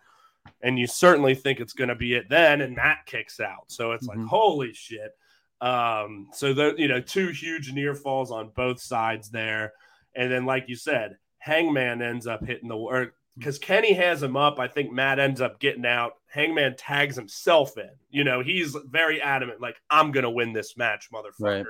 [0.61, 2.61] And you certainly think it's going to be it then.
[2.61, 3.65] And that kicks out.
[3.67, 4.17] So it's Mhm.
[4.17, 5.11] like, holy shit.
[5.59, 9.73] Um, so the you know, two huge near falls on both sides there.
[10.15, 14.35] And then, like you said, Hangman ends up hitting the or because Kenny has him
[14.35, 14.59] up.
[14.59, 16.13] I think Matt ends up getting out.
[16.27, 17.89] Hangman tags himself in.
[18.09, 21.39] You know, he's very adamant, like, I'm gonna win this match, motherfucker.
[21.39, 21.65] Right.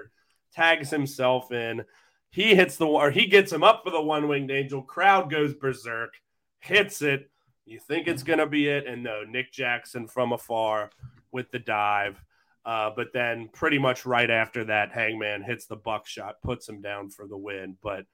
[0.53, 1.83] Tags himself in.
[2.31, 4.81] He hits the or he gets him up for the one winged angel.
[4.81, 6.13] Crowd goes berserk,
[6.59, 7.29] hits it.
[7.65, 10.89] You think it's gonna be it, and no, Nick Jackson from afar
[11.31, 12.21] with the dive.
[12.63, 17.09] Uh, but then pretty much right after that, Hangman hits the buckshot, puts him down
[17.09, 17.77] for the win.
[17.81, 18.05] But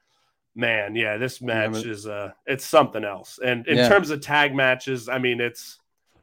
[0.57, 3.39] man, yeah, this match is uh it's something else.
[3.43, 3.87] And in Yeah.
[3.87, 5.79] terms of tag matches, I mean it's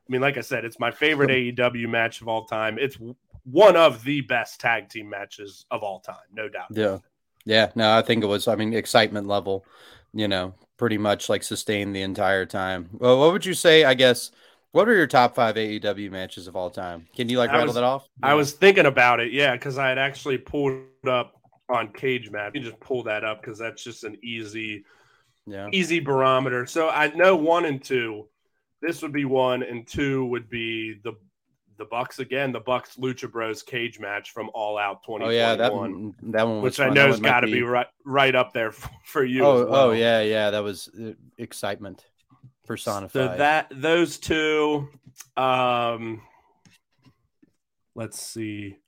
[0.06, 2.78] I mean, like I said, it's my favorite AEW match of all time.
[2.78, 2.98] It's
[3.44, 6.66] one of the best tag team matches of all time, no doubt.
[6.70, 6.98] Yeah.
[7.46, 8.46] Yeah, no, I think it was.
[8.48, 9.64] I mean, excitement level,
[10.12, 12.88] you know, pretty much like sustained the entire time.
[12.92, 13.84] Well, what would you say?
[13.84, 14.30] I guess.
[14.72, 17.06] What are your top five AEW matches of all time?
[17.14, 18.08] Can you like I rattle was- that off?
[18.22, 21.33] I was thinking about it, yeah, because I had actually pulled up
[21.68, 22.52] on Cage Match.
[22.54, 24.84] You just pull that up because that's just an easy,
[25.46, 25.68] yeah.
[25.72, 26.66] easy barometer.
[26.66, 28.28] So I know one and two.
[28.80, 31.14] This would be one, and two would be the
[31.76, 32.52] the Bucks again.
[32.52, 36.14] The Bucks Lucha Bros cage match from All Out twenty Oh yeah, that one.
[36.22, 38.90] That one was which I know has got to be right right up there for,
[39.04, 39.44] for you.
[39.44, 39.74] Oh, well.
[39.74, 40.50] oh yeah, yeah.
[40.50, 42.04] That was uh, excitement
[42.66, 43.12] personified.
[43.12, 44.88] So that those two,
[45.36, 46.22] um,
[47.94, 48.78] let's see,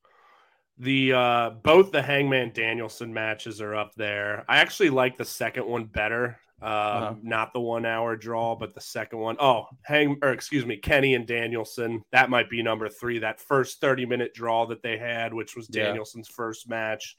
[0.79, 4.45] the uh, both the Hangman Danielson matches are up there.
[4.49, 6.39] I actually like the second one better.
[6.62, 7.15] Um, Uh-huh.
[7.23, 9.37] not the one hour draw, but the second one.
[9.39, 12.03] Oh, hang or excuse me, Kenny and Danielson.
[12.12, 13.19] That might be number three.
[13.19, 15.85] That first 30 minute draw that they had, which was Yeah.
[15.85, 17.19] Danielson's first match.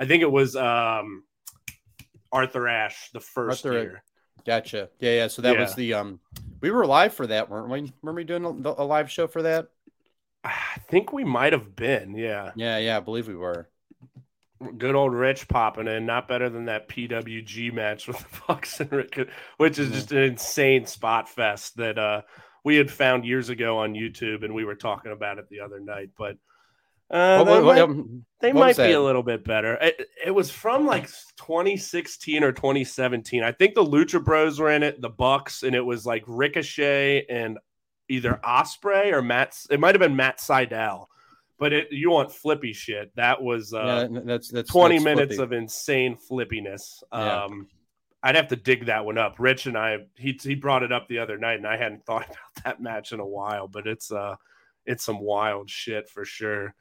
[0.00, 1.22] I think it was um
[2.32, 4.02] Arthur Ashe the first Arthur- year.
[4.44, 4.90] Gotcha.
[4.98, 5.26] Yeah, yeah.
[5.28, 6.20] So that was the um.
[6.60, 7.92] We were live for that, weren't we?
[8.02, 9.68] Were we doing a, a live show for that?
[10.44, 12.52] I think we might have been, yeah.
[12.54, 12.96] Yeah, yeah.
[12.96, 13.68] I believe we were.
[14.78, 18.90] Good old Rich popping in, not better than that PWG match with the Bucks and
[18.92, 22.22] Rick, which is just an insane spot fest that uh,
[22.64, 25.80] we had found years ago on YouTube, and we were talking about it the other
[25.80, 26.10] night.
[26.16, 26.36] But
[27.10, 29.74] uh, What- they what- might, um, they might be a little bit better.
[29.74, 33.42] It, it was from like 2016 or 2017.
[33.42, 37.26] I think the Lucha Bros were in it, the Bucks, and it was like Ricochet
[37.28, 37.58] and
[38.08, 39.56] either Osprey or Matt.
[39.70, 41.06] It might have been Matt Sydal.
[41.56, 43.12] But it, you want flippy shit?
[43.14, 45.56] That was uh, yeah, that's that's 20 that's minutes flippy.
[45.56, 47.02] of insane flippiness.
[47.12, 47.44] Yeah.
[47.44, 47.68] Um,
[48.24, 49.36] I'd have to dig that one up.
[49.38, 52.26] Rich and I, he he brought it up the other night, and I hadn't thought
[52.26, 54.34] about that match in a while, but it's uh,
[54.86, 56.74] it's some wild shit for sure.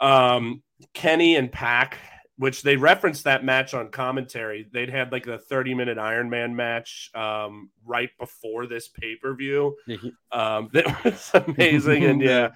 [0.00, 0.62] Um,
[0.94, 1.98] Kenny and Pack,
[2.38, 4.68] which they referenced that match on commentary.
[4.70, 9.34] They'd had like the 30 minute Iron Man match um, right before this pay per
[9.34, 9.76] view.
[10.32, 12.50] Um, that was amazing, and yeah,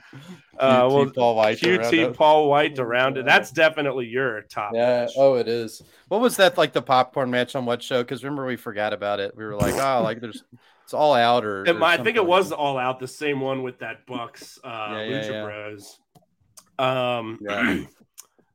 [0.59, 2.17] uh, QT well, Paul White around QT it.
[2.17, 3.25] Paul White around it.
[3.25, 4.73] That's definitely your top.
[4.75, 5.03] Yeah.
[5.03, 5.13] match.
[5.17, 5.83] Oh, it is.
[6.09, 8.03] What was that like the popcorn match on what show?
[8.03, 9.35] Because remember we forgot about it.
[9.35, 10.45] We were like, oh, like there's
[10.85, 11.65] it's all out or.
[11.65, 14.69] It or I think it was all out, the same one with that Bucks uh,
[14.69, 15.45] Yeah, yeah, Lucha yeah.
[15.45, 15.99] Bros.
[16.79, 17.85] Um, Yeah.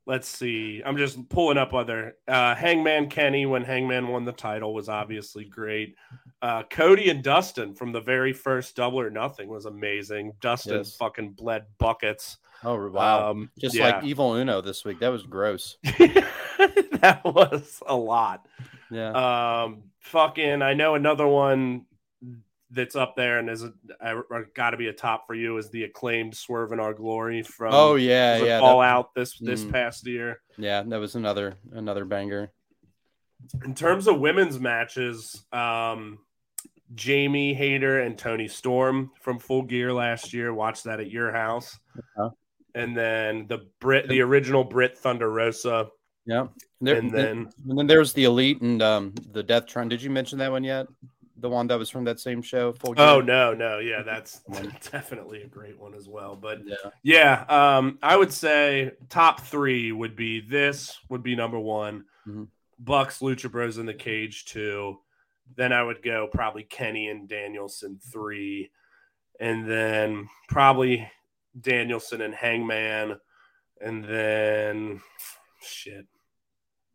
[0.05, 0.81] let's see.
[0.85, 5.45] I'm just pulling up other uh, Hangman Kenny when Hangman won the title was obviously
[5.45, 5.95] great.
[6.41, 10.33] Uh, Cody and Dustin from the very first Double or Nothing was amazing.
[10.41, 10.95] Dustin Yes.
[10.95, 12.37] fucking bled buckets.
[12.63, 13.31] Oh wow!
[13.31, 13.95] Um, Just yeah.
[13.97, 14.99] like Evil Uno this week.
[14.99, 15.77] That was gross.
[15.83, 18.47] that was a lot.
[18.89, 19.63] Yeah.
[19.63, 21.85] Um, fucking, I know another one
[22.75, 23.71] that's up there and is a,
[24.53, 27.73] got to be a top for you is the acclaimed "Swerve in Our Glory" from
[27.73, 28.59] oh yeah, yeah.
[28.59, 29.71] All that- Out this this Mm.
[29.71, 30.41] past year.
[30.57, 32.51] Yeah, that was another another banger.
[33.63, 36.19] In terms of women's matches, um,
[36.93, 40.53] Jamie Hayter and Toni Storm from Full Gear last year.
[40.53, 41.77] Watched that at your house.
[41.97, 42.29] Uh-huh.
[42.73, 45.87] And then the Britt, the original Britt Thunder Rosa,
[46.25, 46.47] Yeah.
[46.81, 49.87] There, and then and then there's the Elite and um the Death Tron.
[49.89, 50.87] Did you mention that one yet?
[51.37, 52.71] The one that was from that same show.
[52.73, 53.23] Full oh Gear?
[53.25, 54.39] no, no, yeah, that's
[54.91, 56.35] definitely a great one as well.
[56.35, 56.75] But Yeah.
[57.03, 57.45] Yeah,
[57.77, 62.47] um, I would say top three would be this would be number one, Mhm.
[62.79, 64.99] Bucks, Lucha Bros in the cage two.
[65.55, 68.71] Then I would go probably Kenny and Danielson three,
[69.39, 71.09] and then probably
[71.59, 73.19] Danielson and Hangman,
[73.81, 75.01] and then
[75.61, 76.05] shit,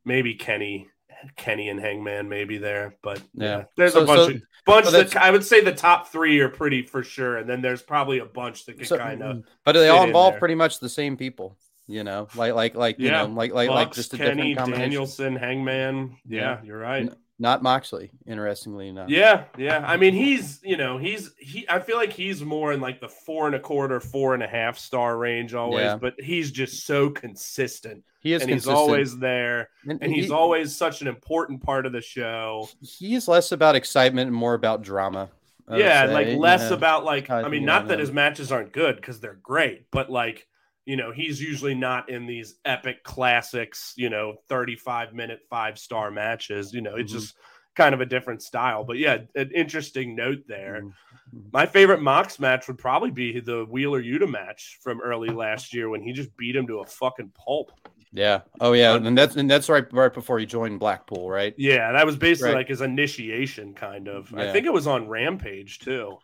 [0.04, 0.88] maybe Kenny,
[1.36, 3.64] Kenny and Hangman maybe there, but yeah, Yeah.
[3.76, 6.38] there's So- a bunch so- of bunch so that I would say the top three
[6.40, 9.36] are pretty for sure, and then there's probably a bunch that could So- kind of
[9.36, 11.56] mm, but they all involve pretty much the same people.
[11.86, 13.22] You know, like like like you Yeah.
[13.26, 14.80] know, like like like just a Kenny, different combination.
[14.90, 16.16] Danielson, Hangman.
[16.24, 16.58] Yeah, Yeah.
[16.62, 17.10] you're right.
[17.42, 19.08] Not Moxley, interestingly enough.
[19.08, 19.82] Yeah, yeah.
[19.86, 21.64] I mean, he's you know he's he.
[21.70, 24.46] I feel like he's more in like the four and a quarter, four and a
[24.46, 25.96] half star range always, Yeah.
[25.96, 30.76] but he's just so consistent, he is and he's always there, and he's he- always
[30.76, 32.68] such an important part of the show.
[32.82, 35.30] he's less about excitement and more about drama.
[35.66, 39.18] I yeah, like less about like I mean, not that his matches aren't good because
[39.20, 40.46] they're great, but like
[40.90, 46.10] you know, he's usually not in these epic classics, you know, 35 minute five star
[46.10, 46.74] matches.
[46.74, 47.16] You know, it's Mhm.
[47.20, 47.36] just
[47.76, 48.82] kind of a different style.
[48.82, 50.82] But yeah, an interesting note there.
[50.82, 51.52] Mhm.
[51.52, 55.88] My favorite Mox match would probably be the Wheeler Yuta match from early last year
[55.88, 57.70] when he just beat him to a fucking pulp.
[58.10, 58.40] Yeah.
[58.60, 61.54] Oh yeah, and that's and that's right right before he joined Blackpool, right?
[61.56, 62.56] Yeah, that was basically Right.
[62.62, 64.34] like his initiation, kind of.
[64.34, 66.18] I think it was on Rampage too.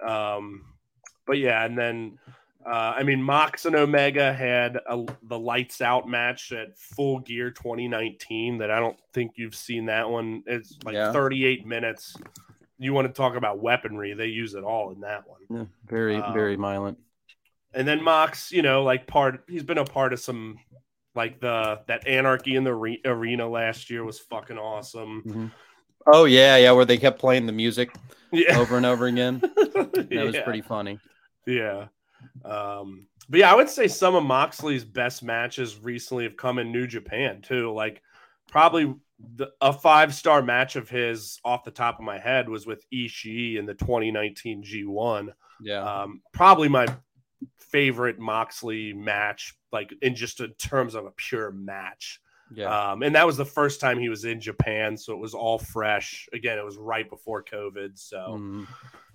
[0.00, 0.64] Um,
[1.26, 2.18] but yeah, and then
[2.66, 7.50] uh, I mean, Mox and Omega had a, the lights out match at Full Gear
[7.50, 8.58] 2019.
[8.58, 10.42] That I don't think you've seen that one.
[10.46, 11.12] It's like Yeah.
[11.12, 12.16] 38 minutes.
[12.78, 14.14] You want to talk about weaponry?
[14.14, 15.40] They use it all in that one.
[15.48, 16.98] Yeah, very Um, very violent.
[17.72, 20.58] And then Mox, you know, like part he's been a part of some
[21.14, 25.52] like the that anarchy in the re- arena last year was fucking awesome.
[26.06, 27.94] Oh yeah, yeah, where they kept playing the music
[28.32, 29.40] Yeah, over and over again.
[29.74, 30.98] That was pretty funny.
[31.46, 31.86] Yeah.
[32.44, 36.70] Um, but yeah, I would say some of Moxley's best matches recently have come in
[36.72, 37.72] New Japan too.
[37.72, 38.02] Like
[38.50, 38.94] probably
[39.36, 42.84] the, a five star match of his off the top of my head was with
[42.92, 45.28] Ishii in the 2019 G1.
[45.62, 45.80] Yeah.
[46.02, 46.86] Um, probably my
[47.58, 52.20] favorite Moxley match, like in just in terms of a pure match.
[52.54, 52.92] yeah.
[52.92, 55.58] Um, and that was the first time he was in Japan, so it was all
[55.58, 56.28] fresh.
[56.32, 58.66] Again, it was right before COVID, so Mhm.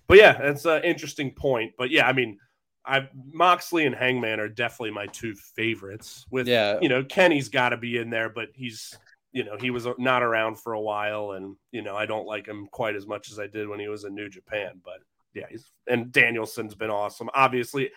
[0.07, 1.73] but yeah, that's an interesting point.
[1.77, 2.39] But yeah, I mean,
[2.85, 6.25] I Moxley and Hangman are definitely my two favorites.
[6.31, 6.79] With Yeah.
[6.81, 8.97] you know, Kenny's got to be in there, but he's
[9.31, 12.47] you know he was not around for a while, and you know I don't like
[12.47, 14.81] him quite as much as I did when he was in New Japan.
[14.83, 14.99] But
[15.33, 17.29] yeah, he's and Danielson's been awesome.
[17.33, 17.91] Obviously,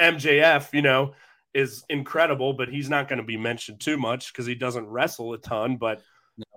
[0.00, 1.12] MJF, you know,
[1.54, 5.32] is incredible, but he's not going to be mentioned too much because he doesn't wrestle
[5.34, 5.76] a ton.
[5.76, 6.00] But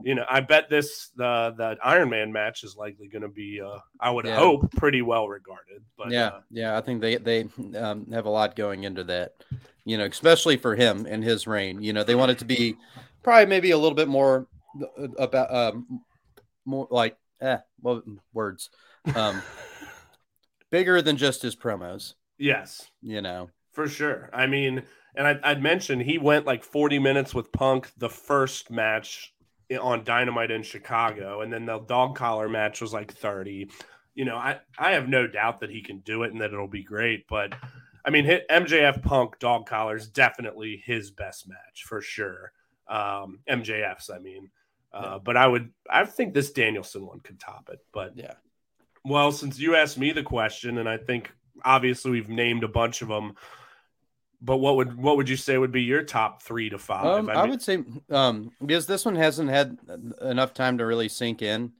[0.04, 3.62] you know, I bet this the the Iron Man match is likely going to be,
[3.62, 4.36] uh, I would Yeah.
[4.38, 5.84] hope, pretty well regarded.
[5.98, 7.48] But yeah, uh, yeah, I think they they
[7.78, 9.34] um, have a lot going into that,
[9.86, 11.82] you know, especially for him and his reign.
[11.82, 12.76] You know, they want it to be
[13.24, 14.48] probably maybe a little bit more
[15.00, 16.02] uh, about um,
[16.66, 18.04] more like eh, well,
[18.34, 18.70] words,
[19.16, 19.42] um,
[20.72, 22.14] bigger than just his promos.
[22.38, 24.30] yes, You know, for sure.
[24.34, 24.84] I mean,
[25.16, 29.35] and I, I'd mentioned he went like 40 minutes with Punk the first match
[29.80, 33.70] on Dynamite in Chicago, and then the dog collar match was like 30.
[34.14, 36.68] You know, I, I have no doubt that he can do it and that it'll
[36.68, 37.28] be great.
[37.28, 37.54] But
[38.06, 42.52] I mean, hit MJF Punk dog collar is definitely his best match for sure.
[42.88, 44.50] Um, MJF's, I mean.
[44.94, 45.18] Uh, Yeah.
[45.24, 47.80] But I would, I think this Danielson one could top it.
[47.92, 48.36] But yeah,
[49.04, 51.32] well, since you asked me the question, and I think
[51.64, 53.36] obviously we've named a bunch of them,
[54.42, 57.06] but what would what would you say would be your top three to five?
[57.06, 59.78] um, I, mean, would say um, because this one hasn't had
[60.22, 61.74] enough time to really sink in.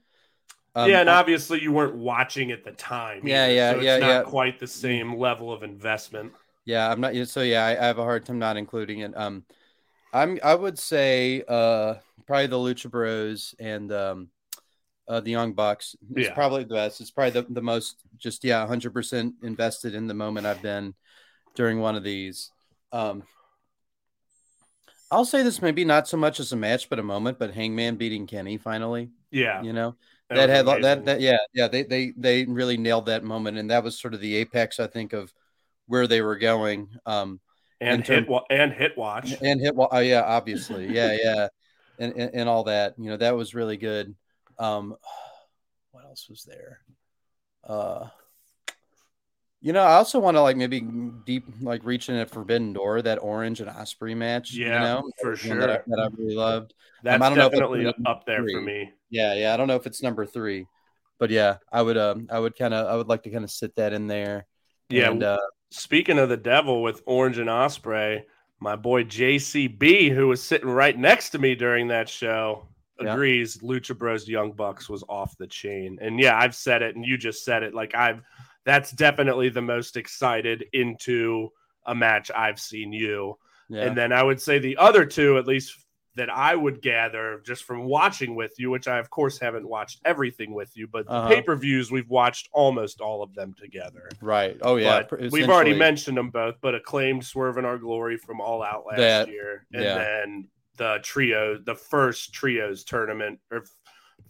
[0.74, 3.26] Um, yeah, and obviously you weren't watching at the time.
[3.26, 4.22] Yeah, either, yeah, so it's yeah, not yeah.
[4.22, 6.32] quite the same level of investment.
[6.66, 7.14] Yeah, I'm not.
[7.28, 9.16] So yeah, I, I have a hard time not including it.
[9.16, 9.44] Um,
[10.12, 10.38] I'm.
[10.44, 11.94] I would say uh
[12.26, 14.28] probably the Lucha Bros and um,
[15.08, 16.34] uh, the Young Bucks is Yeah.
[16.34, 17.00] probably the best.
[17.00, 20.94] It's probably the, the most just yeah, 100 percent invested in the moment I've been
[21.56, 22.52] during one of these.
[22.92, 23.24] Um,
[25.10, 27.38] I'll say this maybe not so much as a match, but a moment.
[27.38, 29.96] But Hangman beating Kenny finally, Yeah, you know
[30.28, 31.04] that that had that, amazing.
[31.04, 34.20] that yeah yeah they they they really nailed that moment, and that was sort of
[34.20, 35.32] the apex I think of
[35.86, 36.88] where they were going.
[37.06, 37.40] Um,
[37.80, 39.34] and term- hit and hit watch.
[39.42, 41.48] and hit well, oh, yeah, obviously, yeah, yeah,
[41.98, 42.94] and, and and all that.
[42.98, 44.14] You know, that was really good.
[44.58, 44.96] Um,
[45.92, 46.80] what else was there?
[47.62, 48.08] Uh,
[49.60, 50.80] you know, I also want to like maybe
[51.24, 54.52] deep like reach in at Forbidden Door that Orange and Osprey match.
[54.52, 55.58] Yeah, you know, for sure.
[55.60, 56.74] that I, that I really loved.
[57.02, 58.60] That's I don't know if it's definitely up there for three.
[58.60, 58.92] me.
[59.10, 59.54] Yeah, yeah.
[59.54, 60.66] I don't know if it's number three,
[61.18, 63.50] but yeah, I would um I would kind of I would like to kind of
[63.50, 64.46] sit that in there.
[64.88, 65.38] Yeah, and, uh,
[65.70, 68.24] Speaking of the devil with Orange and Osprey,
[68.60, 72.68] my boy JCB, who was sitting right next to me during that show,
[73.00, 73.12] Yeah.
[73.12, 75.98] agrees Lucha Bros Young Bucks was off the chain.
[76.00, 77.74] And yeah, I've said it and you just said it.
[77.74, 78.22] Like I've
[78.66, 81.48] that's definitely the most excited into
[81.86, 83.38] a match I've seen you.
[83.70, 83.84] yeah.
[83.84, 85.72] And then I would say the other two, at least
[86.16, 90.00] that I would gather just from watching with you, which I of course haven't watched
[90.04, 91.28] everything with you, but Uh-huh.
[91.28, 94.08] the pay-per-views we've watched almost all of them together.
[94.20, 94.56] right.
[94.62, 95.02] Oh yeah.
[95.08, 98.84] But we've already mentioned them both, but acclaimed Swerve in Our Glory from All Out
[98.86, 99.94] last That- year, and yeah.
[99.98, 100.48] then
[100.78, 103.64] the trio, the first trios tournament, or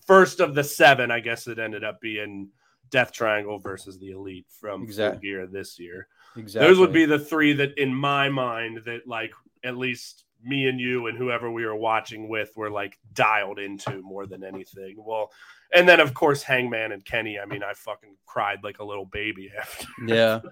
[0.07, 2.51] first of the seven, I guess it ended up being
[2.91, 6.09] Death Triangle versus the Elite from Exact- Full Gear this year.
[6.37, 6.68] exactly.
[6.68, 9.32] Those would be the three that, in my mind, that like
[9.64, 14.01] at least me and you and whoever we were watching with were like dialed into
[14.03, 14.95] more than anything.
[14.99, 15.32] Well,
[15.74, 17.39] and then of course Hangman and Kenny.
[17.41, 19.87] I mean, I fucking cried like a little baby after.
[20.07, 20.41] yeah.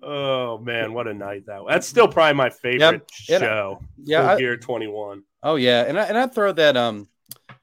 [0.00, 1.72] Oh man, what a night that was.
[1.72, 3.40] That's still probably my favorite Yep.
[3.40, 3.80] show.
[4.04, 5.24] Yeah, Full I- Gear 21.
[5.42, 7.08] Oh yeah, and I, and I throw that um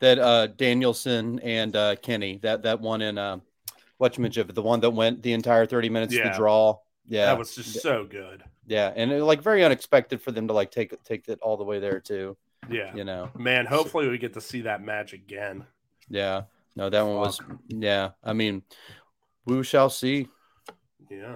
[0.05, 3.39] that uh Danielson and uh Kenny that that one in uh
[3.99, 6.29] whatchamajig the one that went the entire thirty minutes Yeah.
[6.31, 6.77] to draw.
[7.07, 8.43] Yeah, That was just so good.
[8.67, 11.63] yeah, and it, like very unexpected for them to like take take it all the
[11.63, 12.37] way there too.
[12.69, 12.95] Yeah.
[12.95, 15.65] You know, Man, hopefully we get to see that match again.
[16.09, 16.43] yeah.
[16.75, 17.39] No, that one was
[17.69, 18.11] yeah.
[18.23, 18.61] I mean,
[19.45, 20.27] we shall see.
[21.09, 21.35] Yeah.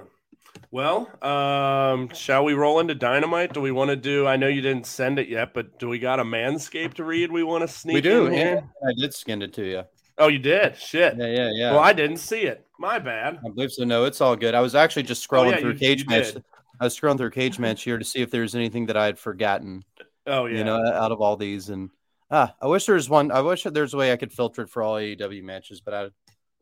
[0.71, 3.53] Well, um, shall we roll into dynamite?
[3.53, 4.27] Do we want to do?
[4.27, 7.31] I know you didn't send it yet, but do we got a Manscaped to read?
[7.31, 7.95] We want to sneak.
[7.95, 8.27] we do.
[8.27, 8.61] in Yeah.
[8.87, 9.83] I did skin it to you.
[10.19, 10.75] Oh, you did.
[10.77, 11.15] Shit.
[11.17, 11.71] Yeah, yeah, yeah.
[11.71, 12.65] Well, I didn't see it.
[12.77, 13.39] My bad.
[13.43, 13.83] I believe so.
[13.83, 14.53] No, it's all good.
[14.53, 16.33] I was actually just Oh, scrolling yeah, through you- Cage you Match.
[16.33, 16.43] did.
[16.79, 19.17] I was scrolling through Cage Match here to see if there's anything that I had
[19.17, 19.83] forgotten.
[20.27, 20.59] Oh yeah.
[20.59, 21.69] you know, out of all these.
[21.69, 21.89] And
[22.29, 23.31] ah, I wish there was one.
[23.31, 26.09] I wish there's a way I could filter it for all AEW matches, but I,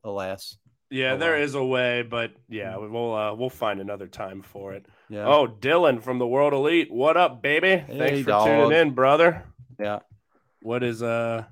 [0.03, 0.57] alas,
[0.89, 1.41] yeah, oh, there wow.
[1.43, 4.85] is a way, but yeah, we'll uh, we'll find another time for it.
[5.09, 6.91] yeah, Oh, Dylan from the World Elite.
[6.91, 7.83] What up, baby?
[7.87, 8.47] Thanks for dog.
[8.47, 9.43] tuning in, brother.
[9.79, 9.99] yeah,
[10.61, 11.45] What is uh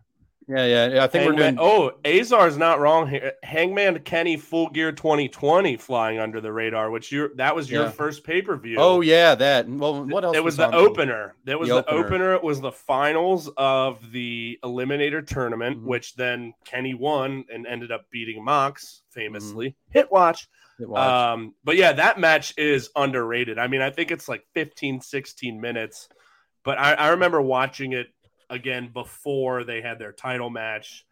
[0.47, 1.03] yeah, yeah, yeah.
[1.03, 1.67] I think we're Hangman- doing.
[1.67, 3.33] Oh, Azar's not wrong here.
[3.43, 7.91] Hangman Kenny Full Gear 2020 flying under the radar, which you that was your Yeah.
[7.91, 8.77] first pay per view.
[8.79, 9.67] Oh yeah, that.
[9.67, 10.35] Well, what else?
[10.37, 10.79] It was the on there?
[10.79, 11.35] opener.
[11.45, 12.05] That was The the, opener.
[12.05, 12.33] opener.
[12.35, 15.85] It was the finals of the Eliminator tournament, Mhm.
[15.85, 19.69] which then Kenny won and ended up beating Mox famously.
[19.69, 19.91] Mm-hmm.
[19.99, 20.47] Hit watch.
[20.79, 20.99] It was.
[20.99, 23.57] Um, but yeah, that match is underrated.
[23.57, 26.09] I mean, I think it's like 15, 16 minutes,
[26.65, 28.07] but I, I remember watching it
[28.49, 31.05] again before they had their title match.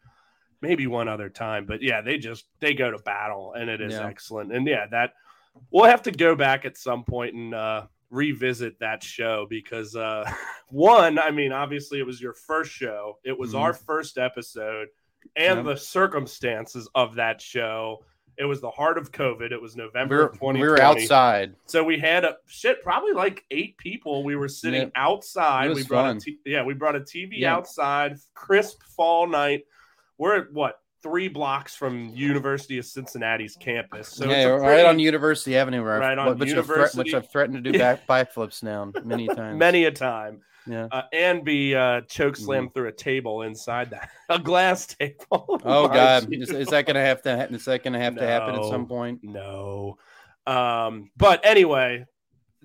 [0.61, 3.93] Maybe one other time, but yeah, they just they go to battle and it is
[3.93, 4.07] Yeah.
[4.07, 4.53] excellent.
[4.53, 5.13] And yeah, that
[5.71, 10.23] we'll have to go back at some point and uh revisit that show because uh
[10.69, 13.17] one, I mean, obviously it was your first show.
[13.25, 13.59] It was Mhm.
[13.59, 14.87] our first episode
[15.35, 15.65] and Yep.
[15.65, 18.05] the circumstances of that show.
[18.37, 19.51] It was the heart of COVID.
[19.51, 20.61] It was we November were, 2020.
[20.61, 21.55] we were outside.
[21.67, 24.23] So we had a shit, probably like eight people.
[24.23, 24.89] We were sitting Yeah.
[24.95, 25.73] outside.
[25.73, 26.17] We brought fun.
[26.17, 27.55] a t- yeah, we brought a TV Yeah.
[27.55, 29.65] outside, crisp fall night.
[30.17, 34.07] We're at what three blocks from University of Cincinnati's campus.
[34.07, 37.61] So yeah, a right on University Avenue, Right on which, I've thre- which I've threatened
[37.63, 39.59] to do back backflips now many times.
[39.59, 40.41] many a time.
[40.67, 40.87] Yeah.
[40.91, 45.15] Uh, and be uh, choke slammed through a table inside that a glass table.
[45.31, 45.67] Mm-hmm.
[45.69, 47.35] Oh God, is, is that gonna have to?
[47.35, 49.19] ha- Is that gonna have to happen at some point?
[49.23, 49.97] No.
[50.47, 52.05] Um, but anyway,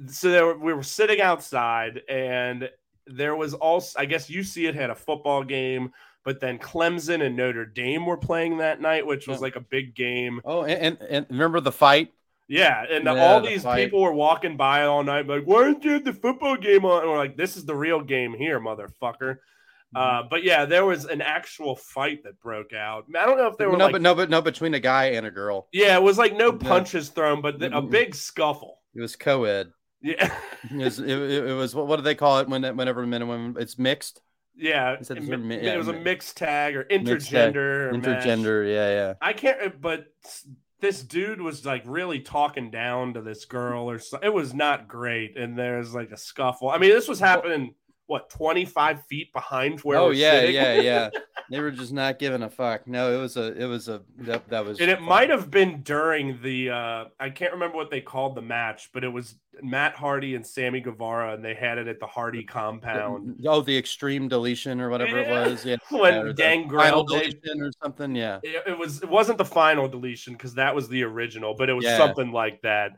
[0.09, 2.69] so there, we were sitting outside, and
[3.07, 5.93] there was also, I guess you see it had a football game,
[6.25, 9.43] but then Clemson and Notre Dame were playing that night, which was Yeah.
[9.43, 10.41] like a big game.
[10.45, 12.13] Oh, and, and, and remember the fight?
[12.49, 13.85] Yeah, and Yeah, all the these fight.
[13.85, 17.03] people were walking by all night, like, "Why didn't you have the football game on?"
[17.03, 19.39] And we're like, "This is the real game here, motherfucker."
[19.95, 20.29] Uh, Mm-hmm.
[20.29, 23.05] but yeah, there was an actual fight that broke out.
[23.19, 25.07] I don't know if there were no, like, but no, but no, between a guy
[25.13, 25.69] and a girl.
[25.73, 26.59] yeah, it was like no Yeah.
[26.69, 28.81] punches thrown, but a big scuffle.
[28.95, 29.71] It was co-ed.
[30.03, 30.31] Yeah.
[30.71, 33.31] It was, it, it, it was what, do they call it when whenever men and
[33.31, 34.21] women it's mixed
[34.57, 37.93] Yeah, Is it, mi- Yeah, it was a mixed tag or Mixed tag, intergender.
[37.93, 38.25] mesh.
[38.25, 40.07] intergender yeah yeah I can't, uh, but
[40.81, 44.19] this dude was like really talking down to this girl, or so.
[44.23, 46.71] It was not great, and there's like a scuffle.
[46.71, 47.75] I mean, this was happening
[48.09, 50.55] what 25 feet behind where oh yeah sitting.
[50.55, 51.11] yeah yeah
[51.51, 54.49] they were just not giving a fuck no it was a it was a that,
[54.49, 58.01] that was And it might have been during the uh I can't remember what they
[58.01, 61.89] called the match, but it was Matt Hardy and Sammy Guevara, and they had it
[61.89, 63.45] at the Hardy compound.
[63.47, 65.45] oh the extreme deletion or whatever Yeah.
[65.47, 69.09] it was yeah When the Gangrel final deletion or something yeah it, it was it
[69.09, 71.99] wasn't the final deletion because that was the original, but it was Yeah.
[71.99, 72.93] something like that.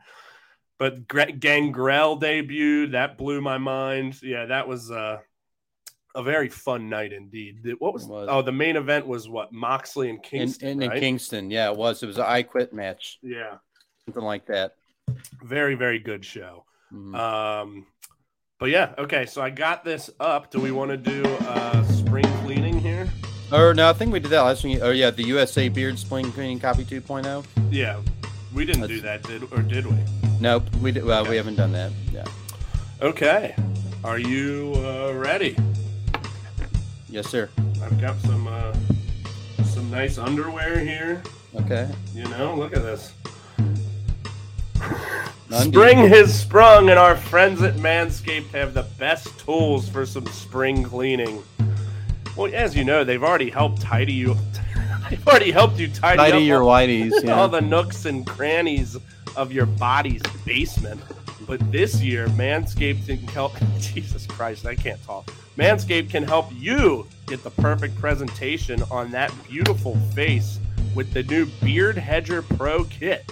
[0.81, 4.19] But Gangrel debuted, that blew my mind.
[4.23, 5.19] Yeah, that was uh,
[6.15, 7.59] a very fun night indeed.
[7.77, 8.27] What was, was.
[8.31, 10.99] oh the main event was what Moxley and Kingston, in, in right?
[10.99, 13.57] Kingston yeah it was it was an I quit match yeah,
[14.05, 14.73] something like that
[15.43, 16.65] very very good show.
[16.91, 17.15] Mhm.
[17.15, 17.85] Um,
[18.59, 19.27] but yeah, okay.
[19.27, 20.49] So I got this up.
[20.49, 23.07] Do we want to do uh, spring cleaning here?
[23.51, 26.31] or no I think we did that last week oh yeah the USA beard spring
[26.31, 26.85] cleaning copy oh.
[26.85, 28.01] 2.0 Yeah,
[28.51, 30.30] we didn't do that, did or did we?
[30.41, 32.25] Nope we did, well, we haven't done that yeah
[33.01, 33.55] Okay.
[34.03, 35.55] Are you uh, ready?
[37.09, 37.49] yes sir
[37.81, 38.75] I've got some uh,
[39.65, 41.23] some nice underwear here.
[41.55, 43.13] okay You know, look at this.
[45.51, 50.81] Spring has sprung, and our friends at Manscaped have the best tools for some spring
[50.83, 51.43] cleaning.
[52.37, 54.35] Well, as you know, they've already helped tidy you.
[55.11, 58.25] they've already helped you tidy, tidy up your all, whiteys yeah all the nooks and
[58.25, 58.97] crannies
[59.35, 60.99] of your body's basement.
[61.47, 63.53] But this year, Manscaped can help.
[63.79, 65.25] Jesus Christ, I can't talk.
[65.57, 70.59] Manscaped can help you get the perfect presentation on that beautiful face
[70.95, 73.29] with the new Beard Hedger Pro Kit.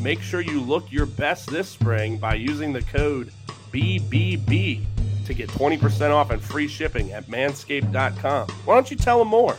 [0.00, 3.32] Make sure you look your best this spring by using the code
[3.72, 4.84] BBB
[5.26, 8.48] to get 20% off and free shipping at manscaped.com.
[8.48, 9.56] Why don't you tell them more?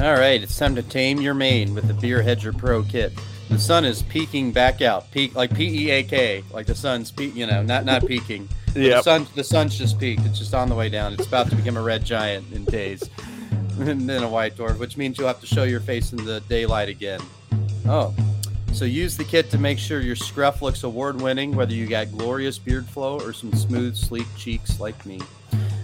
[0.00, 3.12] All right, it's time to tame your mane with the Beard Hedger Pro kit.
[3.50, 7.10] The sun is peeking back out, peak like P E A K, like the sun's
[7.10, 8.48] peak, you know, not not peaking.
[8.76, 8.98] Yep.
[8.98, 10.24] The sun, the sun's just peaked.
[10.24, 11.14] It's just on the way down.
[11.14, 13.10] It's about to become a red giant in days,
[13.80, 16.38] and then a white dwarf, which means you'll have to show your face in the
[16.42, 17.20] daylight again.
[17.86, 18.14] Oh,
[18.72, 22.56] so use the kit to make sure your scruff looks award-winning, whether you got glorious
[22.56, 25.20] beard flow or some smooth, sleek cheeks like me.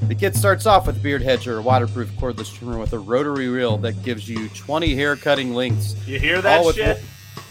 [0.09, 3.79] The kit starts off with Beard Hedger, a waterproof cordless trimmer with a rotary reel
[3.79, 7.01] that gives you 20 hair cutting lengths, You hear that all with, shit?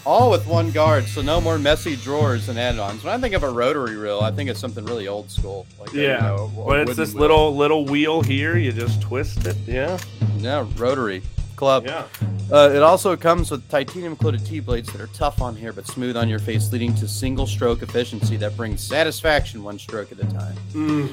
[0.06, 3.02] all with one guard, so no more messy drawers and add-ons.
[3.02, 5.66] When I think of a rotary reel, I think of something really old school.
[5.80, 7.20] Like a, you Yeah, know, but it's this wheel.
[7.22, 8.56] little little wheel here.
[8.56, 9.56] You just twist it.
[9.66, 9.98] Yeah,
[10.38, 11.22] yeah rotary
[11.56, 11.86] club.
[11.86, 12.04] yeah.
[12.52, 15.86] Uh, it also comes with titanium coated T blades that are tough on hair but
[15.86, 20.18] smooth on your face, leading to single stroke efficiency that brings satisfaction one stroke at
[20.20, 20.54] a time.
[20.72, 21.12] Mm.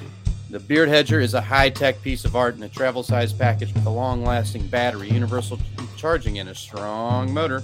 [0.52, 3.74] The Beard Hedger is a high tech piece of art in a travel size package
[3.74, 5.58] with a long lasting battery, universal
[5.96, 7.64] charging, and a strong motor.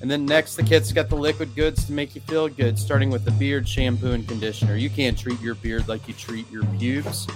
[0.00, 3.08] And then next, the kit's got the liquid goods to make you feel good, starting
[3.08, 4.74] with the beard shampoo and conditioner.
[4.74, 7.28] You can't treat your beard like you treat your pubes.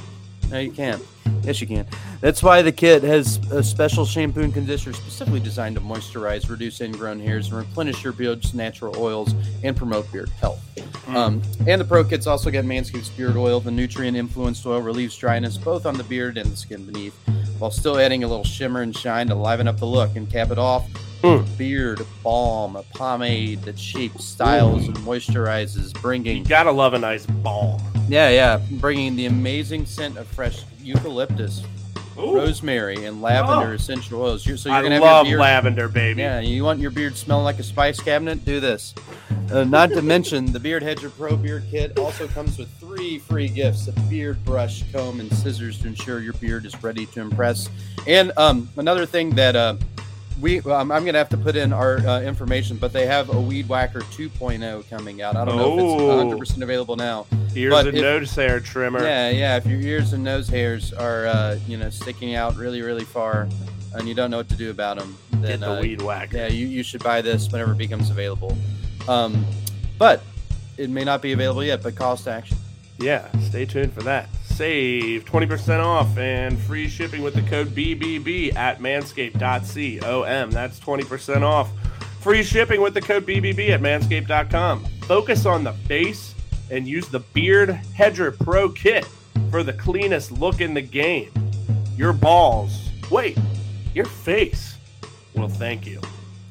[0.50, 1.02] No, you can't.
[1.42, 1.86] Yes, you can.
[2.20, 6.80] That's why the kit has a special shampoo and conditioner specifically designed to moisturize, reduce
[6.80, 10.60] ingrown hairs, and replenish your beard's natural oils and promote beard health.
[11.08, 13.60] Um, and the Pro Kit's also got Manscaped's beard oil.
[13.60, 17.16] The nutrient influenced oil relieves dryness both on the beard and the skin beneath,
[17.58, 20.50] while still adding a little shimmer and shine to liven up the look and cap
[20.50, 20.88] it off.
[21.26, 21.58] Mm.
[21.58, 27.26] Beard balm, a pomade that shapes, styles, and moisturizes, You bringing gotta love a nice
[27.26, 27.80] balm.
[28.08, 31.62] yeah, yeah, bringing the amazing scent of fresh eucalyptus,
[32.18, 33.74] Ooh, rosemary, and lavender Oh.
[33.74, 34.46] essential oils.
[34.46, 36.22] You- So you're I gonna love beard, lavender, baby.
[36.22, 38.44] yeah, you want your beard smelling like a spice cabinet?
[38.44, 38.94] Do this.
[39.52, 43.48] Uh, not to mention, the Beard Hedger Pro Beard Kit also comes with three free
[43.48, 47.68] gifts: a beard brush, comb, and scissors to ensure your beard is ready to impress.
[48.08, 49.74] And um, another thing that uh,
[50.40, 53.40] we um, I'm gonna have to put in our uh, information, but they have a
[53.40, 55.36] Weed Whacker 2.0 coming out.
[55.36, 56.16] I don't know if it's Oh.
[56.18, 57.26] 100 percent available now.
[57.54, 59.02] Here's But a if- nose hair trimmer.
[59.02, 59.56] Yeah, yeah.
[59.56, 63.48] If your ears and nose hairs are uh, you know sticking out really, really far,
[63.94, 66.36] and you don't know what to do about them, then Get the uh, weed whacker.
[66.36, 68.56] yeah, you, you should buy this whenever it becomes available.
[69.08, 69.46] Um,
[69.98, 70.22] but
[70.76, 71.82] it may not be available yet.
[71.82, 72.58] But to action.
[72.98, 74.28] Yeah, stay tuned for that.
[74.56, 80.50] Save 20% off and free shipping with the code BBB at manscaped.com.
[80.50, 81.68] That's 20% off.
[82.22, 84.86] Free shipping with the code BBB at manscaped.com.
[85.02, 86.34] Focus on the face
[86.70, 89.06] and use the Beard Hedger Pro Kit
[89.50, 91.30] for the cleanest look in the game.
[91.94, 93.36] Your balls, wait,
[93.92, 94.78] your face
[95.34, 96.00] will thank you.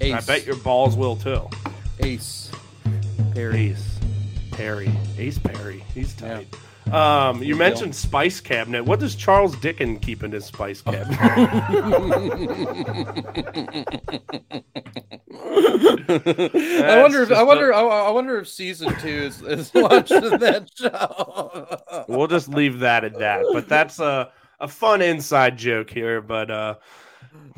[0.01, 0.13] Ace.
[0.13, 1.49] I bet your balls will too.
[2.01, 2.51] Ace.
[3.33, 3.71] Perry.
[3.71, 3.99] Ace
[4.51, 6.47] Perry, Ace Perry, he's tight.
[6.91, 8.85] Um, you Good mentioned Spice Cabinet.
[8.85, 11.17] What does Charles Dickens keep in his Spice Cabinet?
[16.07, 19.73] I wonder if just I a- wonder I, I wonder if season two is, is
[19.75, 22.05] launched in that show.
[22.07, 23.45] we'll just leave that at that.
[23.53, 26.21] But that's a a fun inside joke here.
[26.21, 26.75] But uh,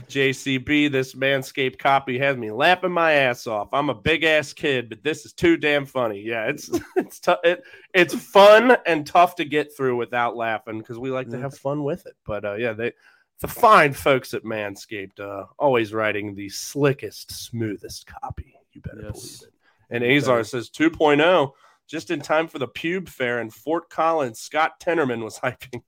[0.07, 3.69] JCB, this Manscaped copy has me laughing my ass off.
[3.73, 6.21] I'm a big ass kid, but this is too damn funny.
[6.21, 7.39] Yeah, it's it's tough.
[7.43, 11.57] It, it's fun and tough to get through without laughing because we like to have
[11.57, 12.15] fun with it.
[12.25, 12.93] But uh, yeah, they
[13.41, 18.55] the fine folks at Manscaped uh, always writing the slickest, smoothest copy.
[18.73, 19.11] You better Yes.
[19.11, 19.53] believe it.
[19.89, 21.51] And Azar says 2.0
[21.87, 24.39] just in time for the pube fair in Fort Collins.
[24.39, 25.83] Scott Tenorman was hyping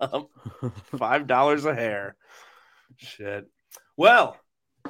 [0.00, 0.30] up
[0.96, 2.16] five dollars a hair.
[2.96, 3.46] Shit.
[3.96, 4.36] Well,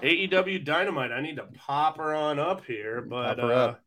[0.03, 1.13] AEW Dynamite.
[1.13, 3.81] I need to pop her on up here, but uh, up.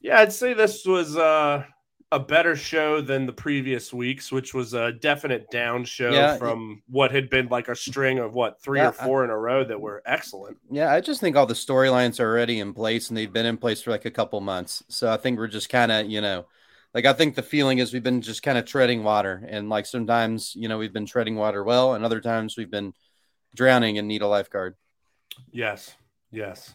[0.00, 1.64] yeah, I'd say this was uh,
[2.12, 6.82] a better show than the previous weeks, which was a definite down show Yeah, from
[6.88, 9.64] what had been like a string of what three Yeah, or four in a row
[9.64, 10.56] that were excellent.
[10.70, 13.56] Yeah, I just think all the storylines are already in place and they've been in
[13.56, 14.82] place for like a couple months.
[14.88, 16.46] So I think we're just kind of, you know,
[16.94, 19.44] like I think the feeling is we've been just kind of treading water.
[19.48, 22.94] And like sometimes, you know, we've been treading water well, and other times we've been
[23.56, 24.76] drowning and need a lifeguard.
[25.50, 25.94] Yes,
[26.30, 26.74] yes.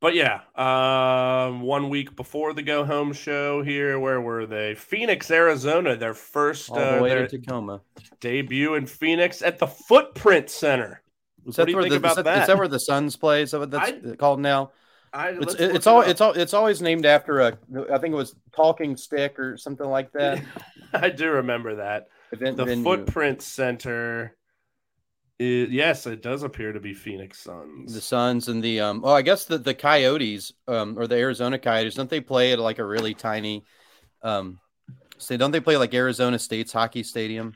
[0.00, 4.74] But yeah, um, one week before the go home show here, where were they?
[4.74, 7.82] Phoenix, Arizona, their first All the uh, way to Tacoma.
[8.20, 11.02] debut in Phoenix at the Footprint Center.
[11.46, 12.40] Is What do you where think the, about is that, that?
[12.42, 13.42] is that where the Suns play?
[13.42, 14.72] Is that what that's called now?
[15.12, 17.58] I, It's it's all it it's all it's always named after a
[17.92, 20.42] I think it was Talking Stick or something like that.
[20.92, 22.08] I do remember that.
[22.32, 22.84] Event The venue.
[22.84, 24.34] Footprint Center
[25.42, 27.94] It- yes, it does appear to be Phoenix Suns.
[27.94, 29.02] The Suns and the um.
[29.04, 32.58] Oh, I guess the the Coyotes um or the Arizona Coyotes don't they play at
[32.58, 33.64] like a really tiny
[34.22, 34.58] um.
[35.18, 37.54] So don't they play like Arizona State's hockey stadium?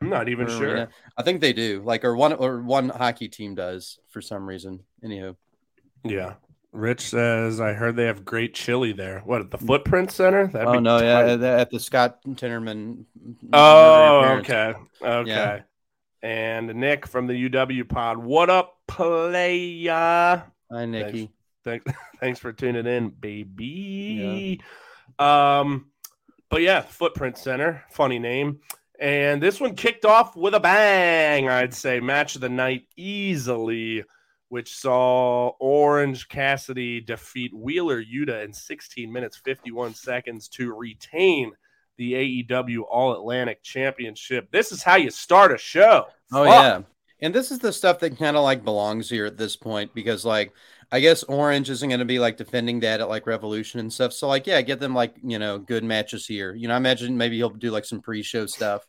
[0.00, 0.88] I'm not even or sure.
[1.16, 1.82] I think they do.
[1.84, 4.80] Like or one or one hockey team does for some reason.
[5.04, 5.36] Anywho,
[6.04, 6.34] Yeah.
[6.72, 9.22] Rich says, I heard they have great chili there.
[9.24, 10.46] What, at the Footprint Center?
[10.46, 11.28] That'd oh no, yeah, tight.
[11.30, 13.06] at the- at the Scott Tenorman.
[13.52, 14.74] Oh, okay.
[15.02, 15.62] Okay.
[16.22, 18.18] And Nick from the UW pod.
[18.18, 20.44] What up, playa?
[20.70, 21.30] Hi, Nikki.
[21.64, 21.84] Thanks,
[22.20, 24.60] thanks for tuning in, baby.
[25.18, 25.86] Um,
[26.50, 28.60] but yeah, Footprint Center, funny name.
[28.98, 32.00] And this one kicked off with a bang, I'd say.
[32.00, 34.04] Match of the night easily,
[34.50, 41.52] which saw Orange Cassidy defeat Wheeler Yuta in 16 minutes, 51 seconds to retain
[42.00, 44.50] the AEW All Atlantic Championship.
[44.50, 46.06] This is how you start a show.
[46.32, 46.52] Oh Fuck.
[46.54, 46.80] yeah.
[47.20, 50.24] And this is the stuff that kind of like belongs here at this point because
[50.24, 50.54] like
[50.90, 54.14] I guess Orange isn't going to be like defending that at like Revolution and stuff.
[54.14, 56.54] So like yeah, get them like, you know, good matches here.
[56.54, 58.86] You know, I imagine maybe he'll do like some pre-show stuff.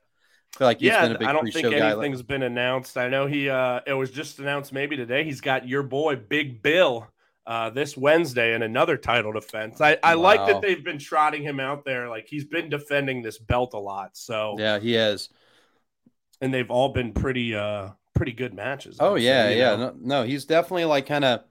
[0.56, 1.92] I feel like he's yeah, been a big I don't think guy.
[1.92, 2.98] anything's been announced.
[2.98, 5.26] I know he uh it was just announced maybe today.
[5.26, 7.10] He's got your boy Big Bill
[7.52, 9.82] uh this Wednesday in another title defense.
[9.82, 12.08] I, I like that they've been trotting him out there.
[12.08, 14.16] Like he's been defending this belt a lot.
[14.16, 15.28] So Yeah, he is.
[16.40, 18.96] and they've all been pretty uh pretty good matches.
[19.02, 19.76] Oh would yeah, you yeah.
[19.76, 21.42] No, no, he's definitely like kind of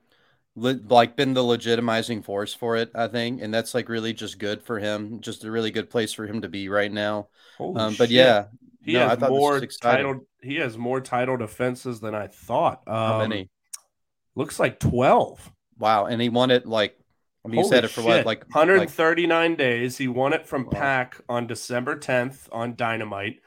[0.57, 4.39] le- like been the legitimizing force for it, I think, and that's like really just
[4.39, 5.21] good for him.
[5.21, 7.29] Just a really good place for him to be right now.
[7.59, 8.47] Um, but yeah,
[8.83, 12.83] he no, I has more title he has more title defenses than I thought.
[12.87, 13.51] Um, how many?
[14.35, 15.53] looks like 12.
[15.81, 16.97] Wow, and he won it like
[17.45, 18.27] I mean, he said it for what shit.
[18.27, 19.97] like like 139 days.
[19.97, 20.73] He won it from Wow.
[20.73, 23.41] Pack on December 10th on Dynamite.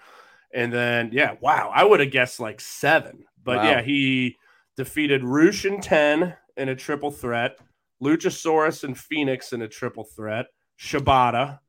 [0.53, 3.25] And then, yeah, wow, I would have guessed like seven.
[3.43, 3.63] But Wow.
[3.63, 4.35] yeah, he
[4.75, 7.57] defeated Rush in 10 in a triple threat,
[8.01, 10.47] Luchasaurus and Fenix in a triple threat,
[10.79, 11.59] Shibata,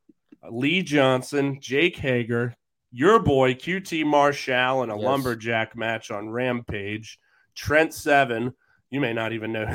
[0.51, 2.55] Lee Johnson, Jake Hager,
[2.91, 5.05] your boy QT Marshall in a Yes.
[5.05, 7.19] lumberjack match on Rampage,
[7.55, 8.55] Trent Seven.
[8.95, 9.66] You may not even know.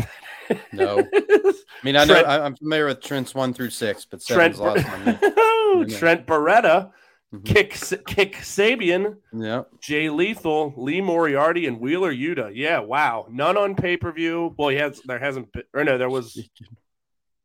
[0.72, 1.00] No.
[1.14, 1.54] I
[1.84, 5.06] mean, I know Trent- I'm familiar with Trent's one through six, but Trent, lost on
[5.86, 5.94] me.
[5.94, 6.92] Trent Beretta,
[7.36, 7.46] Mhm.
[7.46, 7.72] Kip
[8.08, 12.52] Kip Sabian, Yeah, Jay Lethal, Lee Moriarty, and Wheeler Yuta.
[12.56, 13.28] Yeah, wow.
[13.30, 14.56] None on pay per view.
[14.58, 15.02] Well, he has.
[15.06, 15.64] There hasn't been.
[15.74, 16.40] Or no, there was.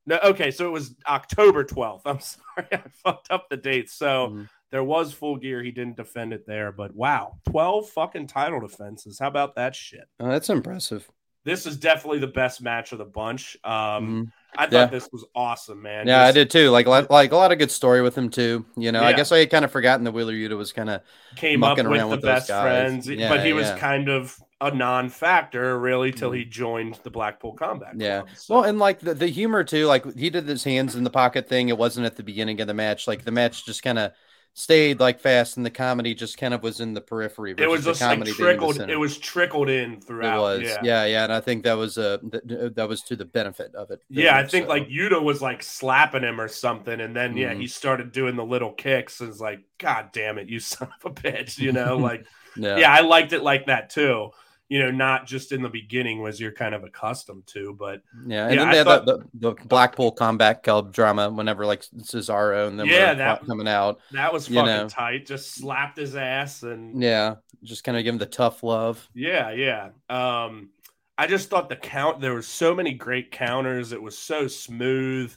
[0.07, 2.07] No, okay, so it was October twelfth.
[2.07, 3.93] I'm sorry, I fucked up the dates.
[3.95, 4.49] So Mhm.
[4.71, 5.61] there was full gear.
[5.63, 9.19] He didn't defend it there, but wow, twelve fucking title defenses.
[9.19, 10.05] How about that shit?
[10.21, 11.11] Oh, that's impressive.
[11.45, 13.57] This is definitely the best match of the bunch.
[13.65, 14.33] Um, Mhm.
[14.57, 14.87] I thought Yeah.
[14.87, 16.07] this was awesome, man.
[16.07, 16.71] Yeah, I did too.
[16.71, 18.65] Like like like a lot of good story with him too.
[18.77, 21.01] You know, I guess I had kind of forgotten that Wheeler Yuta was kind of
[21.37, 22.63] Came up with around the with best guys.
[22.63, 27.53] friends, Yeah, but he was kind of a non-factor really till he joined the Blackpool
[27.53, 27.95] Combat.
[27.97, 28.21] Yeah.
[28.21, 28.29] Club.
[28.37, 29.87] So- well, and like the, the humor too.
[29.87, 31.69] Like he did his hands in the pocket thing.
[31.69, 33.07] It wasn't at the beginning of the match.
[33.09, 34.13] Like the match just kind of
[34.55, 37.55] stayed like fast, and the comedy just kind of was in the periphery.
[37.59, 38.81] it was just like comedy the trickled.
[38.81, 40.37] It was trickled in throughout.
[40.37, 40.79] It was, yeah.
[40.83, 41.05] yeah.
[41.05, 44.01] yeah, and I think that was uh that, that was to the benefit of it.
[44.09, 47.53] Yeah, I think So, like Yuta was like slapping him or something, and then yeah,
[47.53, 47.61] Mhm.
[47.61, 49.21] he started doing the little kicks.
[49.21, 52.25] And it's like, God damn it, you son of a bitch, you know, like
[52.57, 54.31] yeah, yeah, I liked it like that too.
[54.75, 58.47] You know, not just in the beginning was you're kind of accustomed to, but yeah.
[58.47, 61.65] And Yeah, then I they had thought- the, the, the Blackpool Combat Club drama whenever
[61.65, 64.01] like Cesaro and them Yeah, were that- coming out.
[64.11, 64.89] that was You fucking know.
[64.89, 65.27] tight.
[65.27, 69.09] Just slapped his ass and Yeah, just kind of give him the tough love.
[69.15, 69.91] Yeah, yeah.
[70.11, 70.71] Um,
[71.17, 73.93] I just thought the count there was so many great counters.
[73.93, 75.33] It was so smooth.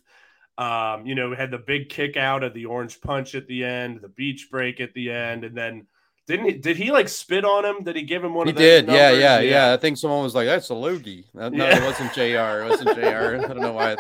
[0.58, 3.64] Um, you know, we had the big kick out of the orange punch at the
[3.64, 5.86] end, the beach break at the end, and then
[6.28, 7.84] didn't he did he like spit on him?
[7.84, 9.20] Did he give him one He of those did, yeah, numbers?
[9.22, 11.78] yeah, yeah, I think someone was like, "That's a loogie." No, Yeah.
[11.78, 12.22] it wasn't Jr.
[12.22, 13.02] It wasn't Jr.
[13.44, 14.00] I don't know why it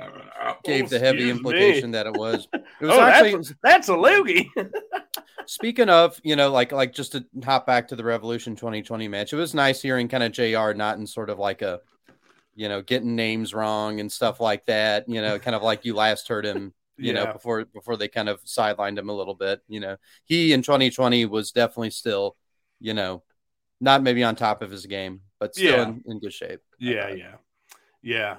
[0.00, 1.30] Uh, gave oh, the heavy excuse me.
[1.38, 2.48] implication that it was.
[2.52, 4.48] It was Oh, actually That's a loogie.
[5.46, 9.32] speaking of, you know, like like just to hop back to the Revolution 2020 match.
[9.32, 10.72] It was nice hearing kind of Jr.
[10.74, 11.80] not in sort of like a,
[12.54, 15.08] you know, getting names wrong and stuff like that.
[15.08, 16.72] You know, kind of like you last heard him.
[17.00, 19.60] You know, before before they kind of sidelined him a little bit.
[19.68, 22.36] You know, he in 2020 was definitely still,
[22.80, 23.22] you know,
[23.80, 25.82] not maybe on top of his game, but still Yeah.
[25.84, 26.60] in, in good shape.
[26.78, 27.36] Yeah, yeah,
[28.02, 28.38] yeah.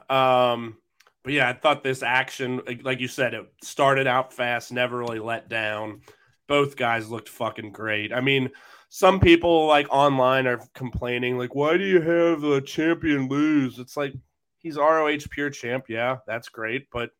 [0.51, 0.77] Um,
[1.23, 4.97] but yeah, I thought this action, like, like you said, it started out fast, never
[4.97, 6.01] really let down.
[6.47, 8.11] Both guys looked fucking great.
[8.11, 8.49] I mean,
[8.89, 13.79] some people like online are complaining, like, why do you have a champion lose?
[13.79, 14.13] It's like
[14.57, 15.85] he's ROH pure champ.
[15.89, 17.11] Yeah, that's great, but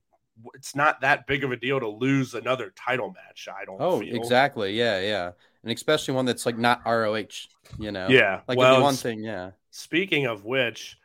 [0.54, 3.48] it's not that big of a deal to lose another title match.
[3.48, 3.78] I don't.
[3.82, 4.16] Oh, feel.
[4.16, 4.74] exactly.
[4.78, 5.32] Yeah, yeah.
[5.64, 7.48] and especially one that's like not ROH.
[7.80, 8.42] You know, Yeah.
[8.48, 9.24] like well, one thing.
[9.24, 10.98] Yeah, Speaking of which,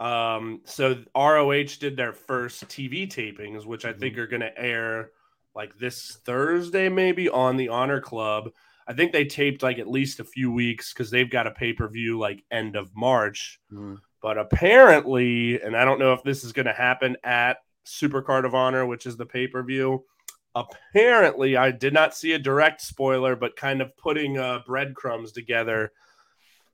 [0.00, 5.10] um, so ROH did their first TV tapings, which I think are going to air
[5.54, 8.50] like this Thursday, maybe on the Honor Club.
[8.86, 11.72] I think they taped like at least a few weeks because they've got a pay
[11.72, 13.60] per view like end of March.
[13.72, 13.98] Mhm.
[14.20, 18.54] But apparently, and I don't know if this is going to happen at Supercard of
[18.54, 20.04] Honor, which is the pay per view.
[20.54, 25.92] Apparently, I did not see a direct spoiler, but kind of putting uh, breadcrumbs together.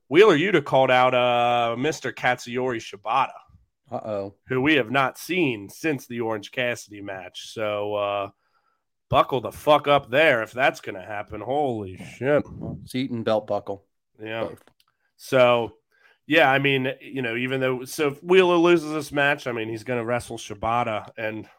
[0.09, 2.13] Wheeler Yuta called out uh, Mr.
[2.13, 3.29] Katsuyori Shibata,
[3.91, 4.35] uh oh.
[4.47, 7.53] who we have not seen since the Orange Cassidy match.
[7.53, 8.29] So uh,
[9.09, 11.41] buckle the fuck up there if that's going to happen.
[11.41, 12.43] Holy shit.
[12.85, 13.85] Seat and belt buckle.
[14.21, 14.49] Yeah.
[15.17, 15.73] So,
[16.29, 19.67] yeah, I mean, you know, even though so if Wheeler loses this match, I mean,
[19.67, 21.49] he's going to wrestle Shibata, and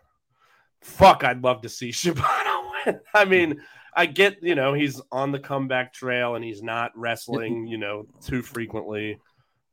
[0.81, 3.01] fuck, I'd love to see Shibata win.
[3.13, 3.61] I mean,
[3.97, 8.07] I get, you know, he's on the comeback trail and he's not wrestling, you know,
[8.25, 9.19] too frequently.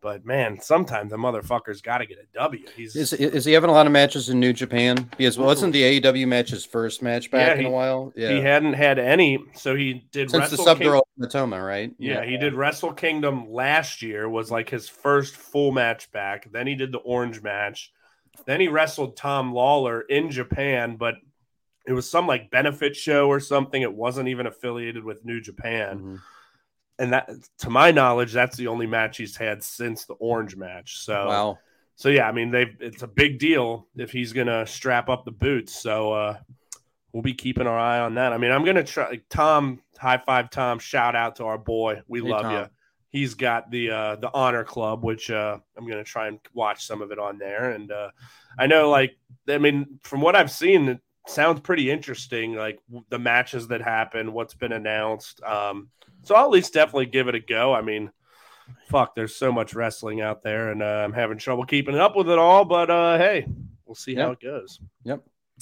[0.07, 2.65] But man, sometimes the motherfucker's got to get a W.
[2.77, 5.09] He's Is is he having a lot of matches in New Japan?
[5.17, 8.13] Because wasn't the AEW match his first match back Yeah, in a while?
[8.15, 11.61] Yeah, he hadn't had any, so he did since the Wrestle Sub King- Girl Matoma,
[11.61, 11.91] right?
[11.99, 16.49] Yeah, he did Wrestle Kingdom last year, was like his first full match back.
[16.53, 17.91] Then he did the orange match.
[18.45, 21.15] Then he wrestled Tom Lawlor in Japan, but
[21.85, 23.81] it was some like benefit show or something.
[23.81, 25.99] It wasn't even affiliated with New Japan.
[25.99, 26.21] Mhm.
[26.99, 27.29] And that
[27.59, 30.99] to my knowledge, that's the only match he's had since the orange match.
[30.99, 31.59] So Wow.
[31.95, 35.31] so yeah, I mean they it's a big deal if he's gonna strap up the
[35.31, 35.75] boots.
[35.75, 36.37] So uh
[37.13, 38.33] we'll be keeping our eye on that.
[38.33, 42.01] I mean, I'm gonna try Tom, high five Tom, shout out to our boy.
[42.07, 42.53] We Hey, love Tom.
[42.53, 42.65] you.
[43.09, 47.01] He's got the uh the honor club, which uh I'm gonna try and watch some
[47.01, 47.71] of it on there.
[47.71, 48.09] And uh
[48.59, 49.17] I know like
[49.47, 54.53] I mean, from what I've seen, sounds pretty interesting, like the matches that happen, what's
[54.53, 55.41] been announced.
[55.43, 55.89] Um
[56.23, 57.73] so I'll at least definitely give it a go.
[57.73, 58.11] I mean,
[58.89, 62.30] fuck, there's so much wrestling out there, and uh, I'm having trouble keeping up with
[62.30, 62.65] it all.
[62.65, 63.47] But uh, hey,
[63.86, 64.80] we'll see how it goes.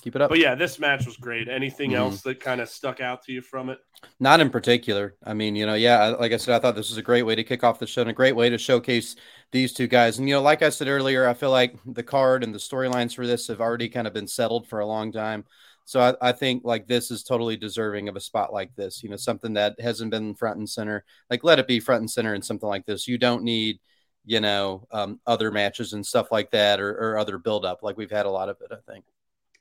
[0.02, 0.30] Keep it up.
[0.30, 1.48] But yeah, this match was great.
[1.48, 1.98] Anything Mhm.
[1.98, 3.80] else that kind of stuck out to you from it?
[4.20, 5.16] Not in particular.
[5.24, 7.34] I mean, you know, yeah, like I said, I thought this was a great way
[7.34, 9.16] to kick off the show and a great way to showcase
[9.52, 10.20] these two guys.
[10.20, 13.16] And, you know, like I said earlier, I feel like the card and the storylines
[13.16, 15.46] for this have already kind of been settled for a long time.
[15.86, 19.10] So I, I think like this is totally deserving of a spot like this, you
[19.10, 21.06] know, something that hasn't been front and center.
[21.30, 23.08] Like let it be front and center in something like this.
[23.08, 23.80] You don't need,
[24.26, 27.82] you know, um, other matches and stuff like that or, or other buildup.
[27.82, 29.06] Like we've had a lot of it, I think.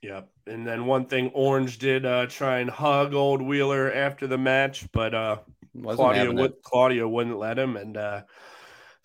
[0.05, 0.29] Yep.
[0.45, 4.87] And then one thing Orange did uh, try and hug old Wheeler after the match,
[4.91, 5.37] but uh,
[5.83, 6.35] Claudio it.
[6.35, 8.21] would Claudio wouldn't let him and uh,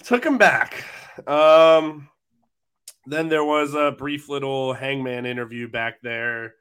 [0.05, 0.85] took him back.
[1.27, 2.11] Um,
[3.07, 6.55] then there was a brief little hangman interview back there,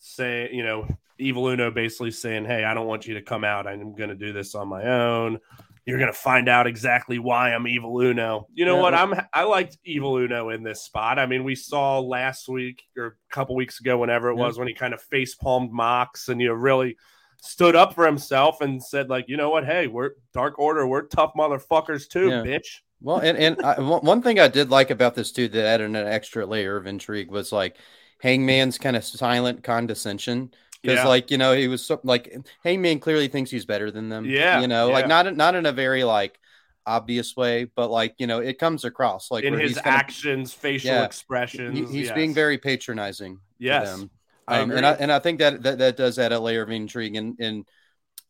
[0.00, 0.86] saying, you know,
[1.18, 3.66] Evil Uno basically saying, "Hey, I don't want you to come out.
[3.66, 5.40] I'm going to do this on my own.
[5.84, 8.94] You're going to find out exactly why I'm Evil Uno." You know Yeah, what?
[8.94, 11.18] I'm I liked Evil Uno in this spot.
[11.18, 14.44] I mean, we saw last week or a couple weeks ago, whenever it Yeah.
[14.46, 16.96] was, when he kind of face palmed Mox and you know really
[17.42, 19.64] stood up for himself and said like, you know what?
[19.64, 20.86] Hey, we're Dark Order.
[20.86, 22.42] We're tough motherfuckers too, Yeah.
[22.42, 22.78] bitch.
[23.00, 25.86] Well, and and I, one one thing I did like about this too that added
[25.88, 27.76] an extra layer of intrigue was like
[28.20, 31.06] Hangman's kind of silent condescension because Yeah.
[31.08, 34.24] like you know he was so, like Hangman clearly thinks he's better than them.
[34.24, 36.38] Yeah, you know, like not not in a very like
[36.84, 41.04] obvious way, but like you know it comes across like in his actions, facial Yeah.
[41.04, 41.78] expressions.
[41.78, 42.14] he- he's yes.
[42.14, 43.36] being very patronizing.
[43.36, 43.90] to yes.
[43.96, 44.10] them.
[44.48, 44.84] I Um, and.
[44.84, 47.64] I and I think that, that that does add a layer of intrigue and and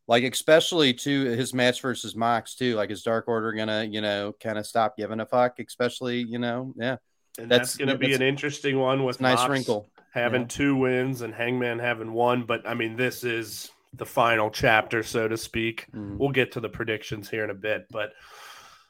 [0.07, 2.75] like especially to his match versus Mox too.
[2.75, 5.59] Like is Dark Order gonna you know kind of stop giving a fuck?
[5.59, 6.97] Especially you know yeah,
[7.39, 9.89] and that's- that's, going to be an interesting one with nice Mox wrinkle.
[10.13, 10.49] Having yeah.
[10.49, 12.45] two wins and Hangman having one.
[12.45, 15.87] But I mean, this is the final chapter, so to speak.
[15.95, 16.19] Mhm.
[16.19, 18.13] We'll get to the predictions here in a bit, but.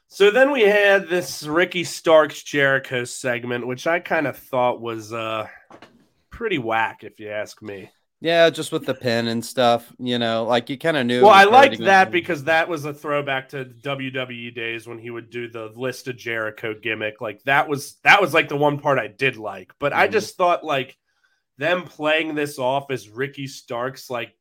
[0.09, 5.11] So then we had this Ricky Starks Jericho segment, which I kind of thought was
[5.11, 5.47] uh,
[6.29, 7.89] pretty whack, if you ask me.
[8.21, 11.23] Yeah, just with the pin and stuff, you know, like you kind of knew.
[11.23, 15.29] Well, I liked that because that was a throwback to WWE days when he would
[15.31, 17.19] do the list of Jericho gimmick.
[17.19, 19.73] Like that was that was like the one part I did like.
[19.79, 20.11] But I Mhm.
[20.11, 20.95] just thought like
[21.57, 24.35] them playing this off as Ricky Starks like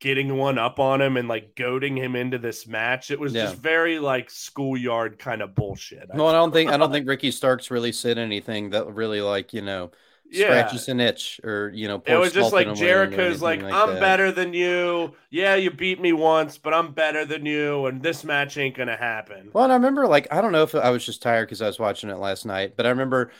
[0.00, 3.10] getting one up on him and like goading him into this match.
[3.12, 3.44] It was Yeah.
[3.44, 6.08] just very like schoolyard kind of bullshit.
[6.12, 9.20] I No, I don't think I don't think Ricky Starks really said anything that really
[9.20, 9.92] like you know
[10.28, 10.46] Yeah.
[10.46, 12.02] scratches an itch or you know.
[12.04, 14.00] It was just like Jericho's like, anything I'm that.
[14.00, 15.14] better than you.
[15.30, 18.96] Yeah, you beat me once, but I'm better than you, and this match ain't gonna
[18.96, 19.50] happen.
[19.52, 21.68] Well, and I remember like I don't know if I was just tired because I
[21.68, 23.30] was watching it last night, but I remember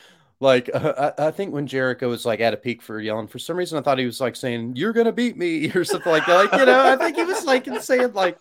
[0.43, 3.39] like uh, I, I think when Jericho was like at a peak for yelling, for
[3.39, 6.25] some reason I thought he was like saying "You're gonna beat me" or something like
[6.25, 6.35] that.
[6.35, 8.37] Like you know, I think he was like saying like,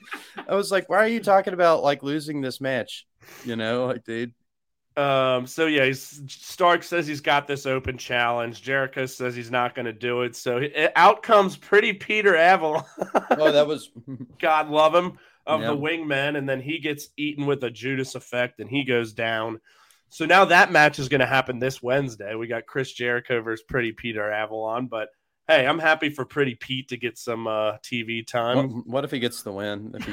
[0.48, 3.06] I was like, why are you talking about like losing this match?
[3.44, 4.34] You know, like dude.
[4.94, 8.60] Um, so yeah, he's, Stark says he's got this open challenge.
[8.60, 10.36] Jericho says he's not going to do it.
[10.36, 12.84] So it, out comes pretty Peter Avalon.
[13.30, 13.90] oh, that was
[14.38, 15.68] God love him of Yeah.
[15.68, 19.60] the wingmen, and then he gets eaten with a Judas effect, and he goes down.
[20.12, 22.34] So now that match is going to happen this Wednesday.
[22.34, 25.08] We got Chris Jericho versus Pretty Peter Avalon, but
[25.48, 28.56] hey, I'm happy for Pretty Pete to get some uh, TV time.
[28.74, 29.92] what, what if he gets the win?
[29.94, 30.12] If he,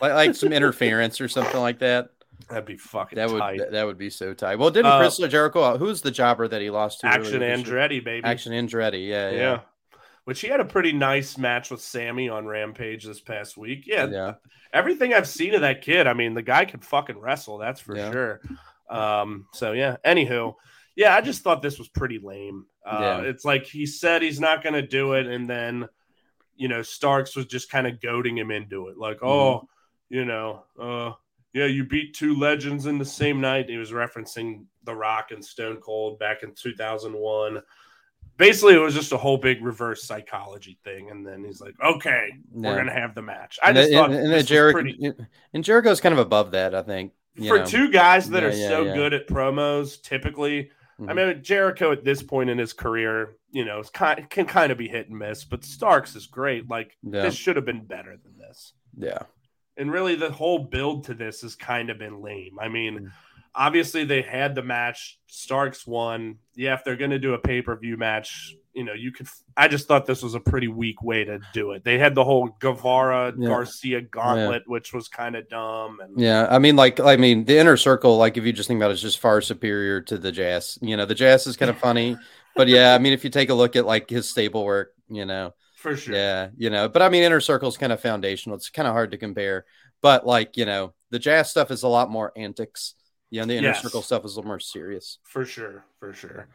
[0.00, 2.10] like, like some interference or something like that.
[2.50, 3.58] That'd be fucking That would tight.
[3.58, 4.60] that, that would be so tight.
[4.60, 5.76] Well, didn't Uh, Chris Jericho?
[5.76, 7.08] Who's the jobber that he lost to?
[7.08, 7.40] Action?
[7.40, 8.24] Andretti, baby.
[8.24, 9.08] Action Andretti.
[9.08, 9.36] Yeah, yeah.
[9.38, 9.60] yeah,
[10.22, 13.88] Which he had a pretty nice match with Sammy on Rampage this past week.
[13.88, 14.34] Yeah, yeah.
[14.72, 17.96] everything I've seen of that kid, I mean, the guy can fucking wrestle, that's for
[17.96, 18.12] Yeah.
[18.12, 18.40] sure.
[18.92, 20.54] Um, so yeah, anywho,
[20.96, 22.66] yeah, I just thought this was pretty lame.
[22.86, 23.20] Uh, Yeah.
[23.30, 25.88] It's like he said he's not going to do it, and then,
[26.56, 28.98] you know, Starks was just kind of goading him into it.
[28.98, 29.26] Like, Mm-hmm.
[29.26, 29.68] oh,
[30.10, 31.12] you know, uh,
[31.54, 33.68] yeah, you beat two legends in the same night.
[33.70, 37.62] He was referencing The Rock and Stone Cold back in 2001.
[38.38, 41.10] Basically, it was just a whole big reverse psychology thing.
[41.10, 43.58] And then he's like, okay, we're going to have the match.
[43.62, 45.12] I And, just the- thought and, and, this the was Jericho pretty
[45.52, 47.12] and Jericho's kind of above that, I think.
[47.36, 47.64] For know.
[47.66, 48.94] two guys that Yeah, are yeah, so yeah.
[48.94, 50.70] good at promos, typically.
[51.00, 51.14] I Mhm.
[51.34, 54.88] mean, Jericho at this point in his career, you know, kind, can kind of be
[54.88, 56.68] hit and miss, but Starks is great.
[56.68, 58.74] Like, this should have been better than this.
[58.96, 59.22] yeah,
[59.78, 62.58] And really, the whole build to this has kind of been lame.
[62.60, 63.10] I mean, Mm.
[63.54, 65.18] obviously, they had the match.
[65.28, 66.38] Starks won.
[66.54, 69.28] Yeah, if they're going to do a pay per view match, you know, you could.
[69.56, 71.84] I just thought this was a pretty weak way to do it.
[71.84, 73.48] They had the whole Guevara Yeah.
[73.48, 76.00] Garcia gauntlet, which was kind of dumb.
[76.00, 76.46] And yeah.
[76.50, 78.94] I mean, like, I mean, the inner circle, like, if you just think about it,
[78.94, 80.78] is just far superior to the Jazz.
[80.82, 82.16] You know, the Jazz is kind of funny,
[82.56, 85.24] but yeah, I mean, if you take a look at like his stable work, you
[85.26, 86.14] know, for sure.
[86.14, 88.56] yeah, you know, but I mean, inner circle is kind of foundational.
[88.56, 89.66] It's kind of hard to compare,
[90.00, 92.94] but like, you know, the Jazz stuff is a lot more antics.
[93.32, 93.80] You know, the inner Yes.
[93.82, 95.18] circle stuff is a little more serious.
[95.22, 96.48] For sure, for sure.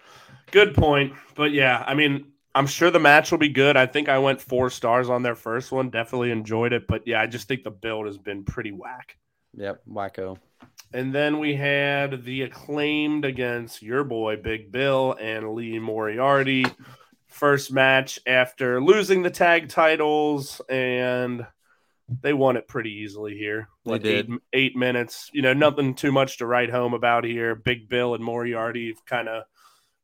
[0.52, 1.14] Good point.
[1.34, 3.76] But yeah, I mean, I'm sure the match will be good.
[3.76, 5.90] I think I went four stars on their first one.
[5.90, 6.88] Definitely enjoyed it.
[6.88, 9.18] But yeah, I just think the build has been pretty whack.
[9.56, 10.38] Yep, wacko.
[10.94, 16.66] And then we had the acclaimed against your boy Big Bill and Lee Moriarty.
[17.26, 21.44] First match after losing the tag titles, and
[22.22, 23.70] they won it pretty easily here.
[23.86, 24.32] They did.
[24.32, 25.30] Eight, eight minutes.
[25.34, 27.56] You know, nothing too much to write home about here.
[27.56, 29.44] Big Bill and Moriarty have kind of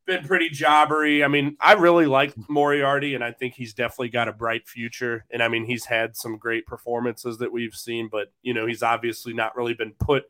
[0.06, 1.24] been pretty jobbery.
[1.24, 5.26] I mean, I really like Moriarty, and I think he's definitely got a bright future.
[5.32, 8.84] And I mean, he's had some great performances that we've seen, but you know, he's
[8.84, 10.24] obviously not really been put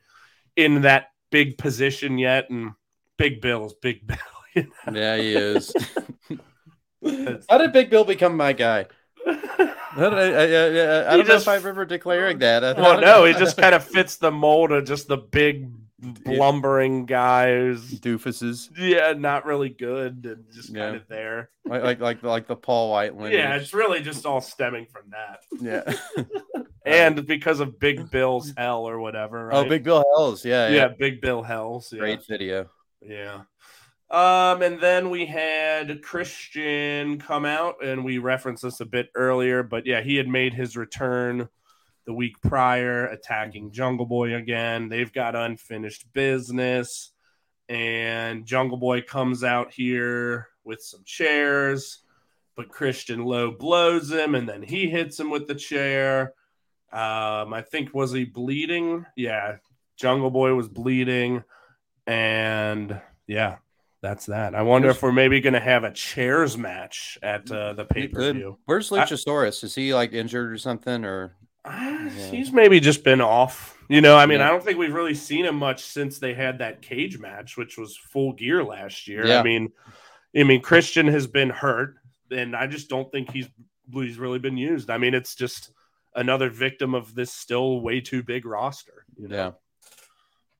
[0.56, 2.50] in that big position yet.
[2.50, 2.74] And
[3.18, 4.18] Big Bill's Big Bill.
[4.56, 5.00] you know?
[5.00, 5.74] Yeah, he is.
[7.50, 8.86] How did Big Bill become my guy?
[9.96, 12.64] I don't, I, I, I, don't just- know if I remember declaring that.
[12.64, 15.70] I, well, no, he just kind of fits the mold of just the big,
[16.26, 20.84] lumbering guys, doofuses, yeah, not really good and just Yeah.
[20.86, 21.50] kind of there.
[21.66, 23.34] like like like like the Paul White lineage.
[23.40, 26.24] Yeah, it's really just all stemming from that, yeah.
[26.86, 29.54] and because of Big Bill's hell or whatever.
[29.54, 29.64] Oh.
[29.64, 30.44] Big Bill Hells.
[30.44, 30.88] Yeah, yeah, yeah.
[30.90, 31.94] Big Bill Hells.
[31.94, 32.00] Yeah.
[32.00, 32.70] Great video.
[33.02, 33.44] Yeah.
[34.14, 39.64] Um, and then we had Christian come out, and we referenced this a bit earlier,
[39.64, 41.50] but yeah, he had made his return
[42.06, 44.88] the week prior, attacking Jungle Boy again.
[44.88, 47.12] They've got unfinished business,
[47.68, 52.04] and Jungle Boy comes out here with some chairs,
[52.56, 56.36] but Christian low blows him, and then he hits him with the chair.
[56.92, 59.08] Um, I think was he bleeding?
[59.16, 59.56] Yeah,
[59.98, 61.44] Jungle Boy was bleeding,
[62.06, 63.56] and yeah,
[64.04, 64.54] that's that.
[64.54, 68.10] I wonder if we're maybe going to have a chairs match at uh, the pay
[68.10, 68.60] per view.
[68.66, 69.64] Where's Luchasaurus?
[69.64, 71.06] Is he like injured or something?
[71.06, 71.36] Or
[71.66, 73.78] Ah, He's maybe just been off.
[73.88, 74.48] You know, I mean, Yeah.
[74.48, 77.78] I don't think we've really seen him much since they had that cage match, which
[77.78, 79.26] was full gear last year.
[79.26, 79.40] Yeah.
[79.40, 79.72] I mean,
[80.36, 81.96] I mean, Christian has been hurt,
[82.30, 83.48] and I just don't think he's
[83.94, 84.90] he's really been used.
[84.90, 85.72] I mean, it's just
[86.14, 89.06] another victim of this still way too big roster.
[89.18, 89.36] You know?
[89.36, 89.52] yeah,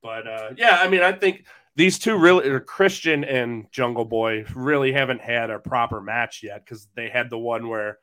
[0.02, 1.44] But uh, yeah, I mean, I think
[1.76, 6.64] these two really, or Christian and Jungle Boy, really haven't had a proper match yet
[6.64, 7.98] because they had the one where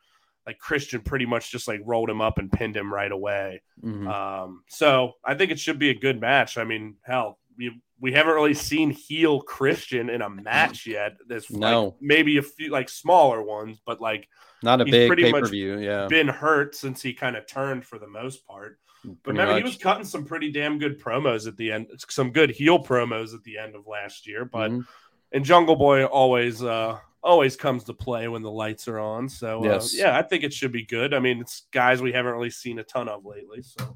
[0.45, 3.61] like Christian pretty much just like rolled him up and pinned him right away.
[3.84, 4.07] Mhm.
[4.11, 6.57] Um, so I think it should be a good match.
[6.57, 11.13] I mean, hell, we, we haven't really seen heel Christian in a match yet.
[11.28, 11.84] There's No.
[11.86, 14.28] like maybe a few like smaller ones, but like
[14.63, 15.78] not a big pretty pay much per view.
[15.78, 18.80] Yeah, been hurt since he kind of turned for the most part.
[19.04, 22.52] But remember, he was cutting some pretty damn good promos at the end, some good
[22.52, 24.45] heel promos at the end of last year.
[24.45, 24.86] But Mhm.
[25.32, 29.30] and Jungle Boy always uh always comes to play when the lights are on.
[29.30, 29.95] So uh, Yes.
[29.95, 31.14] yeah, I think it should be good.
[31.14, 33.62] I mean, it's guys we haven't really seen a ton of lately.
[33.62, 33.95] So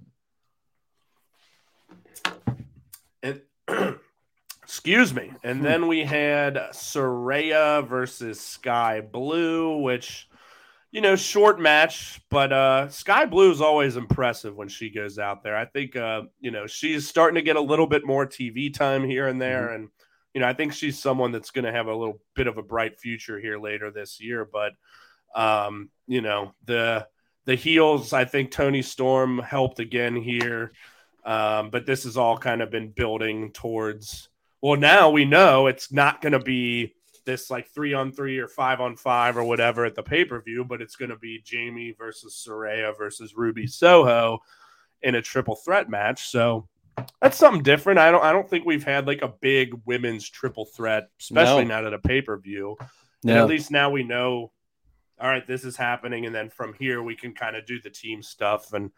[3.24, 3.42] and
[4.64, 5.34] excuse me.
[5.44, 10.30] And then we had Saraya versus Sky Blue, which
[10.96, 15.44] you know, short match, but uh Sky Blue is always impressive when she goes out
[15.44, 15.58] there.
[15.58, 19.04] I think uh, you know, she's starting to get a little bit more TV time
[19.04, 19.90] here and there and
[20.34, 22.64] you know, I think she's someone that's going to have a little bit of a
[22.64, 24.72] bright future here later this year, but
[25.36, 27.06] um, you know, the
[27.44, 30.72] the heels, I think Toni Storm helped again here.
[31.26, 34.30] Um, but this has all kind of been building towards
[34.62, 36.95] well, now we know it's not going to be
[37.26, 40.42] this like three on three or five on five or whatever at the pay per
[40.42, 44.40] view, but it's going to be Jamie versus Saraya versus Ruby Soho
[45.02, 46.30] in a triple threat match.
[46.30, 46.68] So
[47.22, 48.00] that's something different.
[48.00, 51.76] I don't I don't think we've had like a big women's triple threat, especially No.
[51.76, 52.78] not at a pay per view.
[53.24, 54.52] And at least now we know,
[55.20, 57.90] all right, this is happening, and then from here we can kind of do the
[57.90, 58.72] team stuff.
[58.74, 58.92] And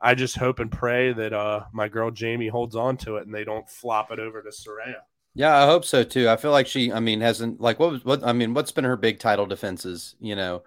[0.00, 3.34] I just hope and pray that uh my girl Jamie holds on to it and
[3.34, 5.02] they don't flop it over to Saraya.
[5.34, 6.28] Yeah, I hope so too.
[6.28, 8.84] I feel like she, I mean, hasn't like what was what I mean, what's been
[8.84, 10.62] her big title defenses, you know?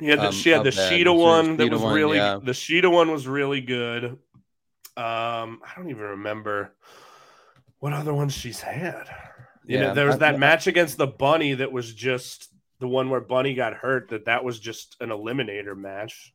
[0.00, 0.70] Yeah, the, Um, she had the.
[0.70, 2.38] Shida one that was one, really yeah.
[2.42, 4.04] the Shida one was really good.
[4.96, 6.74] Um, I don't even remember
[7.78, 9.04] what other ones she's had.
[9.64, 12.48] You know, Yeah, there was I- that I- match against the Bunny that was just
[12.80, 14.08] the one where Bunny got hurt.
[14.10, 16.32] That that was just an eliminator match.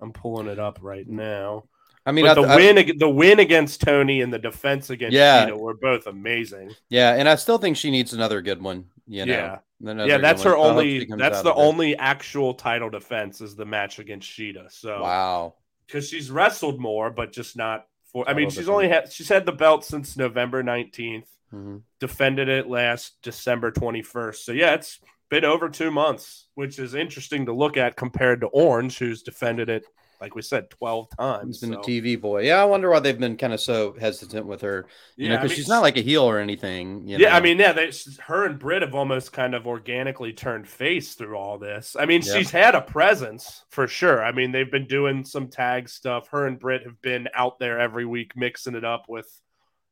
[0.00, 1.64] I'm pulling it up right now.
[2.08, 4.90] I mean, but I, the I- win, ag- the win against Toni and the defense
[4.90, 5.46] against Yeah.
[5.46, 6.74] Shida were both amazing.
[6.88, 9.32] yeah, and I still think she needs another good one, you know.
[9.32, 9.58] Yeah.
[9.80, 11.04] Another yeah, that's her I hope only.
[11.04, 11.60] That's the of it.
[11.60, 14.72] only actual title defense is the match against Shida.
[14.72, 15.54] So Wow.
[15.86, 18.28] because she's wrestled more, but just not for.
[18.28, 18.68] I mean, she's defense.
[18.70, 21.28] only had she's had the belt since November nineteenth.
[21.54, 21.82] Mhm.
[22.00, 24.44] Defended it last December twenty first.
[24.44, 24.98] So yeah, it's
[25.30, 29.68] been over two months, which is interesting to look at compared to Orange, who's defended
[29.68, 29.84] it
[30.20, 31.08] like we said twelve
[31.42, 31.58] He's times.
[31.60, 32.42] been So, a TV boy.
[32.42, 34.86] Yeah, I wonder why they've been kind of so hesitant with her.
[35.16, 37.06] You know, yeah, I because mean, she's not like a heel or anything.
[37.06, 37.92] You yeah, I mean, yeah, they,
[38.26, 41.96] her and Britt have almost kind of organically turned face through all this.
[41.98, 42.34] I mean, Yeah.
[42.36, 44.24] she's had a presence for sure.
[44.24, 46.28] I mean, they've been doing some tag stuff.
[46.28, 49.28] Her and Britt have been out there every week, mixing it up with,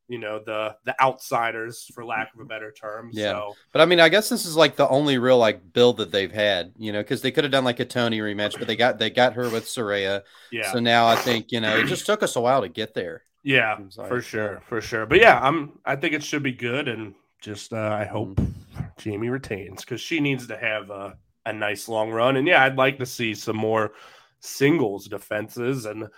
[0.07, 3.11] you know, the the outsiders, for lack of a better term.
[3.13, 3.31] Yeah.
[3.31, 6.11] So But I mean, I guess this is like the only real like build that
[6.11, 8.75] they've had, you know, because they could have done like a Toni rematch, but they
[8.75, 10.23] got they got her with Saraya.
[10.51, 12.93] yeah, So now I think you know it just took us a while to get
[12.93, 13.23] there.
[13.43, 15.05] yeah, like, for sure, for sure.
[15.05, 15.79] But yeah, I'm.
[15.85, 18.39] I think it should be good, and just uh, I hope
[18.75, 18.89] Mm-hmm.
[18.97, 22.37] Jamie retains because she needs to have a, a nice long run.
[22.37, 23.93] And yeah, I'd like to see some more
[24.39, 25.85] singles defenses.
[25.85, 26.09] And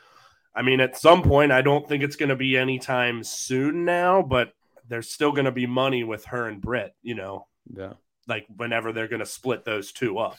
[0.59, 4.21] I mean, at some point, I don't think it's going to be anytime soon now,
[4.21, 4.51] but
[4.89, 6.93] there's still going to be money with her and Britt.
[7.01, 7.93] You know, Yeah.
[8.27, 10.37] like whenever they're going to split those two up.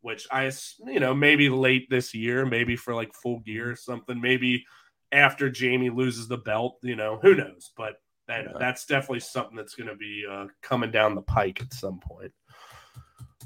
[0.00, 0.50] Which I,
[0.86, 4.64] you know, maybe late this year, maybe for like full gear or something, maybe
[5.12, 7.70] after Jamie loses the belt, you know, who knows?
[7.76, 7.96] But
[8.26, 8.52] that, Yeah.
[8.58, 12.32] that's definitely something that's going to be uh, coming down the pike at some point.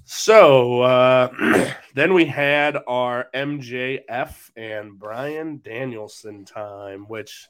[0.05, 7.49] So uh, then we had our MJF and Bryan Danielson time, which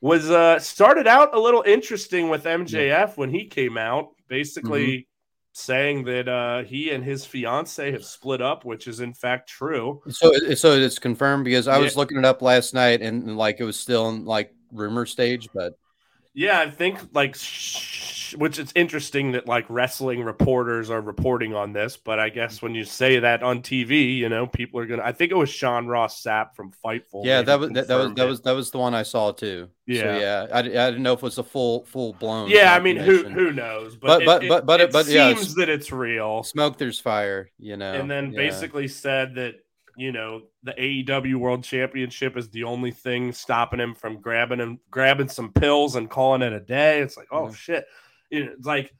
[0.00, 5.08] was uh, started out a little interesting with MJF when he came out, basically
[5.52, 10.02] saying that uh, he and his fiance have split up, which is in fact true.
[10.08, 11.98] So so it's confirmed because I was Yeah.
[12.00, 15.48] looking it up last night and, and, like it was still in like rumor stage,
[15.54, 15.74] but
[16.34, 21.72] Yeah, I think like, sh- which it's interesting that like wrestling reporters are reporting on
[21.72, 25.02] this, but I guess when you say that on TV, you know, people are gonna.
[25.02, 27.24] I think it was Sean Ross Sapp from Fightful.
[27.24, 28.28] yeah, that was that, that was that it.
[28.28, 29.68] was that was the one I saw too.
[29.88, 30.18] So, Yeah.
[30.18, 32.48] yeah, I, I didn't know if it was a full full blown.
[32.50, 33.96] Yeah, I mean, who who knows?
[33.96, 36.42] But- but- it, but- but- it but, yeah, seems it's- that it's real.
[36.44, 37.92] smoke there's fire, you know.
[37.92, 38.36] and then Yeah.
[38.38, 39.54] basically said that
[39.96, 44.78] you know the AEW World Championship is the only thing stopping him from grabbing him
[44.90, 47.00] grabbing some pills and calling it a day.
[47.00, 47.54] It's like, oh Yeah.
[47.54, 47.84] shit,
[48.32, 48.92] it's like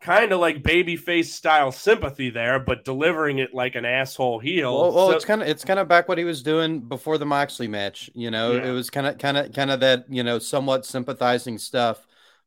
[0.00, 4.72] kind of like babyface style sympathy there, but delivering it like an asshole heel.
[4.78, 7.16] Well, well So- it's kind of it's kind of back what he was doing before
[7.18, 8.10] the Moxley match.
[8.14, 8.66] You know, Yeah.
[8.66, 12.06] it was kind of kind of kind of that you know somewhat sympathizing stuff,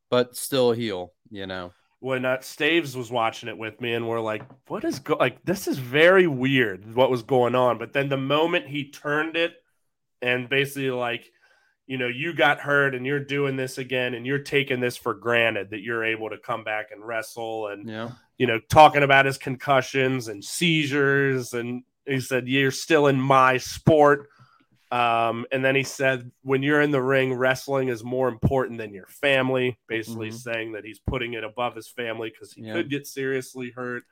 [0.09, 1.13] but still heel.
[1.31, 4.99] You know, when uh, Staves was watching it with me, and we're like, "What is
[4.99, 5.43] go- like?
[5.43, 6.93] This is very weird.
[6.95, 9.55] What was going on?" But then the moment he turned it,
[10.21, 11.31] and basically like,
[11.87, 15.13] you know, you got hurt, and you're doing this again, and you're taking this for
[15.13, 19.25] granted that you're able to come back and wrestle, and yeah, you know, talking about
[19.25, 24.29] his concussions and seizures, and he said, "You're still in my sport."
[24.89, 28.93] Um, and then he said, when you're in the ring, wrestling is more important than
[28.93, 30.33] your family, basically Mhm.
[30.33, 32.71] saying that he's putting it above his family because he Yeah.
[32.71, 34.05] could get seriously hurt.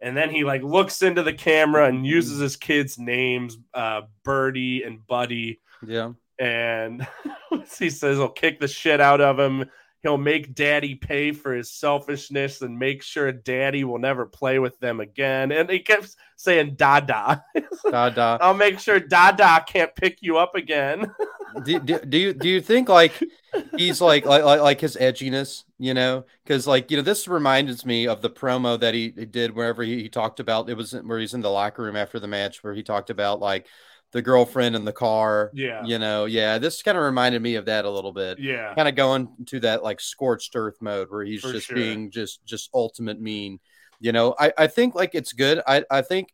[0.00, 4.84] And then he like looks into the camera and uses his kids' names, uh, Birdie
[4.84, 5.60] and Buddy.
[5.84, 6.12] Yeah.
[6.42, 7.06] And
[7.78, 9.70] he says he'll kick the shit out of him.
[10.02, 14.76] He'll make daddy pay for his selfishness and make sure daddy will never play with
[14.80, 15.52] them again.
[15.52, 17.44] And he kept saying, Dada.
[17.90, 18.38] Da, da.
[18.40, 21.12] I'll make sure Dada can't pick you up again.
[21.64, 23.12] do, do, do you do you think like
[23.76, 27.84] he's like like like, like his edginess you know because like you know this reminds
[27.84, 30.92] me of the promo that he, he did wherever he, he talked about it was
[30.92, 33.66] where he's in the locker room after the match where he talked about like
[34.12, 35.82] the girlfriend in the car Yeah.
[35.84, 38.74] you know yeah this kind of reminded me of that a little bit Yeah.
[38.74, 41.76] kind of going to that like scorched earth mode where he's For just sure.
[41.76, 43.58] being just just ultimate mean
[44.00, 46.28] you know i i think like it's good i i think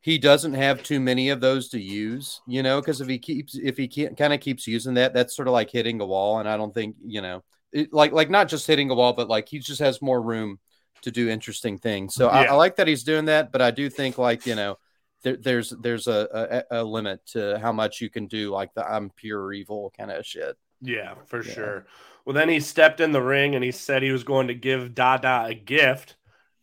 [0.00, 3.54] he doesn't have too many of those to use you know because if he keeps
[3.54, 6.38] if he can't kind of keeps using that that's sort of like hitting a wall
[6.40, 7.42] and i don't think you know
[7.72, 10.58] it, like like not just hitting a wall but like he just has more room
[11.02, 13.88] to do interesting things so I, I like that he's doing that but i do
[13.90, 14.76] think like you know
[15.22, 18.84] there, there's there's a, a a limit to how much you can do like the
[18.86, 21.52] i'm pure evil kind of shit Yeah, for Yeah.
[21.52, 21.86] sure.
[22.24, 24.94] Well, then he stepped in the ring and he said he was going to give
[24.94, 26.16] Dada a gift.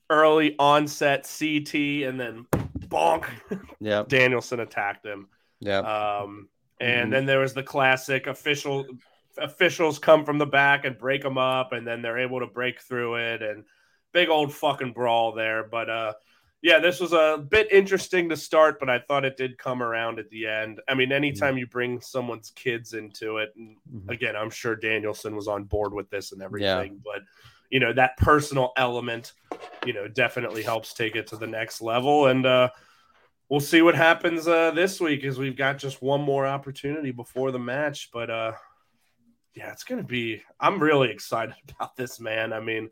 [0.10, 2.46] Early onset CT and then
[2.88, 3.26] bonk.
[3.80, 5.28] yeah Danielson attacked him.
[5.60, 6.50] yeah Um,
[6.82, 7.12] and Mhm.
[7.12, 8.86] then there was the classic official
[9.38, 12.82] officials come from the back and break them up, and then they're able to break
[12.82, 13.64] through it, and
[14.12, 15.64] big old fucking brawl there.
[15.64, 16.14] But uh,
[16.62, 20.20] yeah, this was a bit interesting to start, but I thought it did come around
[20.20, 20.82] at the end.
[20.90, 24.10] I mean, anytime you bring someone's kids into it, and Mhm.
[24.10, 27.22] again, I'm sure Danielson was on board with this and everything, but
[27.70, 29.34] you know that personal element,
[29.86, 32.70] you know, definitely helps take it to the next level, and uh,
[33.48, 37.52] we'll see what happens uh, this week as we've got just one more opportunity before
[37.52, 38.10] the match.
[38.12, 38.52] But uh,
[39.56, 40.42] yeah, it's gonna be.
[40.60, 42.52] I'm really excited about this, man.
[42.54, 42.90] I mean,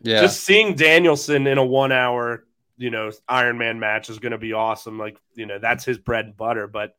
[0.00, 2.46] yeah just seeing Danielson in a one hour,
[2.80, 4.98] you know, Iron Man match is gonna be awesome.
[4.98, 6.66] Like, you know, that's his bread and butter.
[6.66, 6.96] But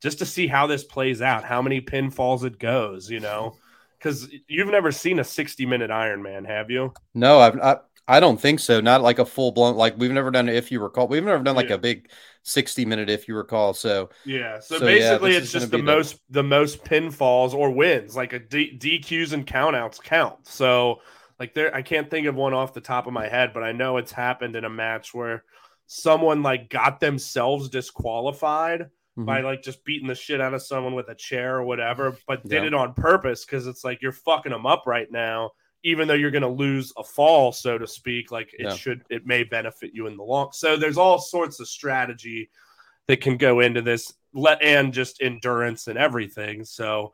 [0.00, 3.56] just to see how this plays out, how many pinfalls it goes, you know.
[3.98, 6.92] Because you've never seen a 60 minute Iron Man, have you?
[7.14, 7.76] No, I've I,
[8.06, 8.80] I don't think so.
[8.80, 11.08] Not like a full blown like we've never done if you recall.
[11.08, 11.74] We've never done like Yeah.
[11.74, 12.08] a big
[12.44, 13.74] 60 minute if you recall.
[13.74, 14.60] So Yeah.
[14.60, 18.14] So, So, basically, this it's just the be the- most the most pinfalls or wins,
[18.14, 20.46] like a D- DQs and countouts count.
[20.46, 21.00] So
[21.38, 23.72] like there, I can't think of one off the top of my head, but I
[23.72, 25.44] know it's happened in a match where
[25.86, 29.26] someone like got themselves disqualified mhm.
[29.26, 32.42] by like just beating the shit out of someone with a chair or whatever, but
[32.42, 32.68] did Yeah.
[32.68, 35.50] it on purpose because it's like you're fucking them up right now.
[35.82, 38.74] Even though you're going to lose a fall, so to speak, like it Yeah.
[38.74, 40.50] should, it may benefit you in the long.
[40.52, 42.50] So there's all sorts of strategy
[43.06, 46.64] that can go into this, let and just endurance and everything.
[46.64, 47.12] So,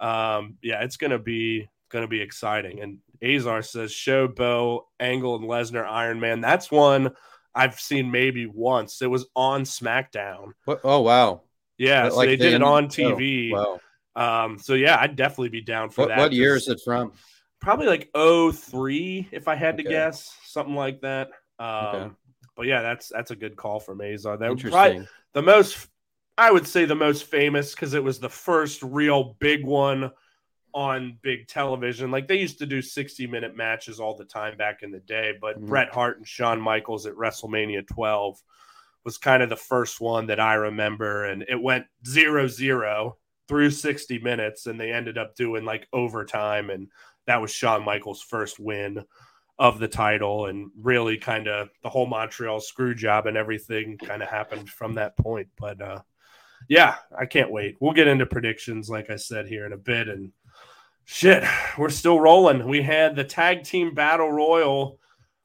[0.00, 2.80] um, yeah, it's gonna be gonna be exciting.
[2.80, 7.12] And Azar says, "Show Bo, Angle, and Lesnar Iron Man." That's one
[7.54, 9.02] I've seen maybe once.
[9.02, 10.52] It was on SmackDown.
[10.64, 11.42] What, oh wow.
[11.78, 13.50] Yeah, Like so they the did it on oh, TV.
[13.52, 13.80] wow.
[14.14, 16.18] Um, so yeah, I'd definitely be down for What, that.
[16.18, 17.12] what year is it from?
[17.60, 21.28] Probably like 03, if I had to guess, something like that.
[21.58, 22.10] Um, Okay.
[22.56, 24.36] but yeah, that's that's a good call from Azar.
[24.36, 24.70] That Interesting.
[24.72, 25.88] probably the most
[26.38, 30.10] I would say the most famous because it was the first real big one
[30.74, 32.10] on big television.
[32.10, 35.34] Like they used to do 60 minute matches all the time back in the day,
[35.40, 35.66] but Mhm.
[35.66, 38.42] Bret Hart and Shawn Michaels at WrestleMania 12
[39.04, 41.24] was kind of the first one that I remember.
[41.24, 43.18] And it went zero zero
[43.48, 46.70] through 60 minutes, and they ended up doing like overtime.
[46.70, 46.88] And
[47.26, 49.04] that was Shawn Michaels' first win
[49.58, 54.22] of the title and really kind of the whole Montreal screw job and everything kind
[54.22, 55.48] of happened from that point.
[55.58, 56.00] But uh
[56.68, 57.76] yeah, I can't wait.
[57.80, 60.08] We'll get into predictions, like I said here in a bit.
[60.08, 60.32] And
[61.04, 61.44] shit,
[61.78, 62.66] we're still rolling.
[62.68, 64.98] We had the tag team battle royal,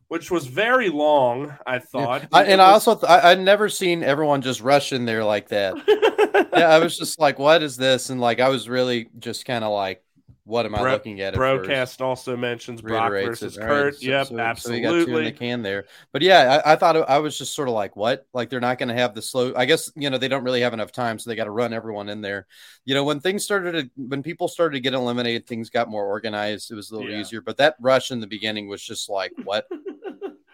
[0.07, 2.27] which was very long, I thought.
[2.31, 5.23] I, It and I also th- I, I'd never seen everyone just rush in there
[5.23, 5.77] like that.
[6.55, 8.09] yeah, I was just like, what is this?
[8.09, 10.03] And like I was really just kind of like,
[10.47, 11.33] what am I Bro- looking at?
[11.33, 11.35] at?
[11.35, 13.59] Broadcast also mentions Brock versus it.
[13.61, 13.83] Kurt.
[13.85, 15.85] right, so- yep, so- so we got two in the can there.
[16.13, 18.25] But yeah, I, I thought I was just sort of like, what?
[18.33, 19.53] Like they're not going to have the slow.
[19.55, 21.73] I guess you know they don't really have enough time, so they got to run
[21.73, 22.47] everyone in there.
[22.85, 26.05] You know, when things started to, when people started to get eliminated, things got more
[26.05, 26.71] organized.
[26.71, 27.19] It was a little Yeah.
[27.19, 27.41] easier.
[27.41, 29.67] But that rush in the beginning was just like, what?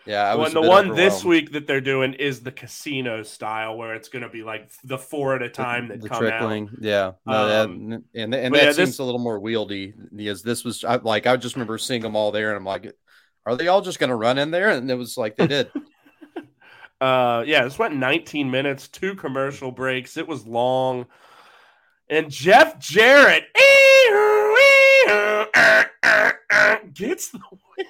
[0.05, 0.53] Yeah, I was.
[0.53, 4.23] and the one this week that they're doing is the casino style, where it's going
[4.23, 6.69] to be like the four at a time that the come out.
[6.81, 10.43] yeah, no, that, Um, and and that yeah, seems this- a little more wieldy because
[10.43, 12.91] this was I, like I just remember seeing them all there, and I'm like,
[13.45, 14.71] are they all just going to run in there?
[14.71, 15.71] And it was like they did.
[17.01, 20.15] Uh, yeah, this went 19 minutes, two commercial breaks.
[20.15, 21.05] It was long.
[22.09, 23.43] and Jeff Jarrett
[26.93, 27.39] gets the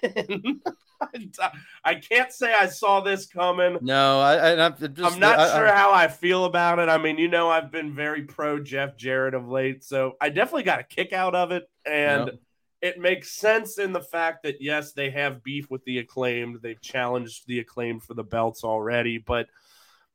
[0.04, 0.62] win.
[1.84, 3.78] I can't say I saw this coming.
[3.82, 6.90] No, I, I I'm, just, I'm not I- sure I- how I feel about it.
[6.90, 10.64] I mean, you know, I've been very pro Jeff Jarrett of late, so I definitely
[10.64, 12.40] got a kick out of it, and Yep.
[12.82, 16.60] it makes sense in the fact that yes, they have beef with the acclaimed.
[16.62, 19.48] They've challenged the acclaimed for the belts already, but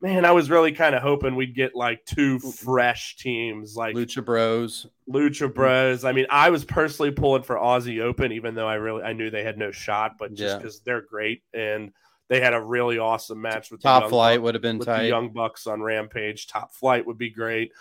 [0.00, 4.24] man, I was really kind of hoping we'd get like two fresh teams, like Lucha
[4.24, 4.86] Bros.
[5.10, 6.04] Lucha Bros.
[6.04, 9.30] I mean, I was personally pulling for Aussie Open, even though I really I knew
[9.30, 10.58] they had no shot, but just Yeah.
[10.58, 11.92] because they're great and
[12.28, 15.02] they had a really awesome match with Top Flight would have been with tight.
[15.04, 16.46] the Young Bucks on Rampage.
[16.46, 17.72] Top Flight would be great.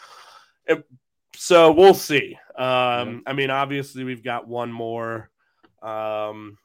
[0.68, 0.84] And
[1.36, 2.38] so we'll see.
[2.58, 5.30] Um, I mean, obviously we've got one more.
[5.82, 6.58] Um,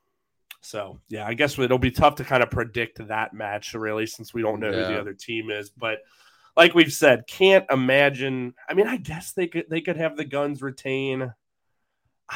[0.63, 4.33] so yeah, I guess it'll be tough to kind of predict that match really, since
[4.33, 5.71] we don't know who the other team is.
[5.71, 5.99] But
[6.57, 8.55] like we've said, can't imagine.
[8.69, 11.33] I mean, I guess they could they could have the Gunns retain.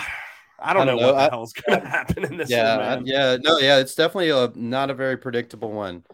[0.59, 1.12] I don't, I don't know, know.
[1.12, 3.07] what the hell's going to happen in this yeah, one.
[3.07, 6.05] Yeah, no, yeah, it's definitely a not a very predictable one.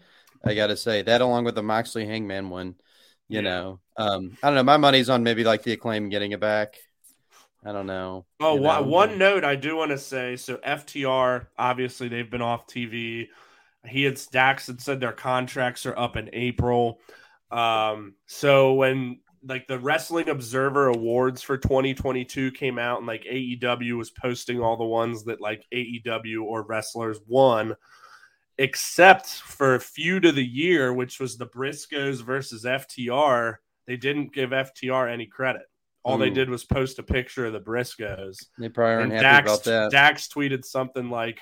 [0.44, 2.76] I got to say that, along with the Moxley Hangman one.
[3.28, 3.42] You Yeah.
[3.42, 4.62] know, um, I don't know.
[4.64, 6.78] My money's on maybe like the acclaim getting it back.
[7.64, 8.26] I don't know.
[8.40, 8.88] Oh, you one- know?
[8.88, 10.36] one note I do want to say.
[10.36, 13.28] So FTR, obviously they've been off TV.
[13.86, 17.00] He had Dax had said their contracts are up in April.
[17.50, 23.96] Um, so when like the Wrestling Observer Awards for 2022 came out, and like AEW
[23.96, 27.74] was posting all the ones that like AEW or wrestlers won,
[28.58, 33.56] except for a feud of the year, which was the Briscoes versus FTR.
[33.86, 35.62] They didn't give FTR any credit.
[36.04, 38.46] All they did was post a picture of the Briscoes.
[38.58, 39.90] They probably aren't And happy Dax, about that.
[39.92, 41.40] Dax tweeted something like,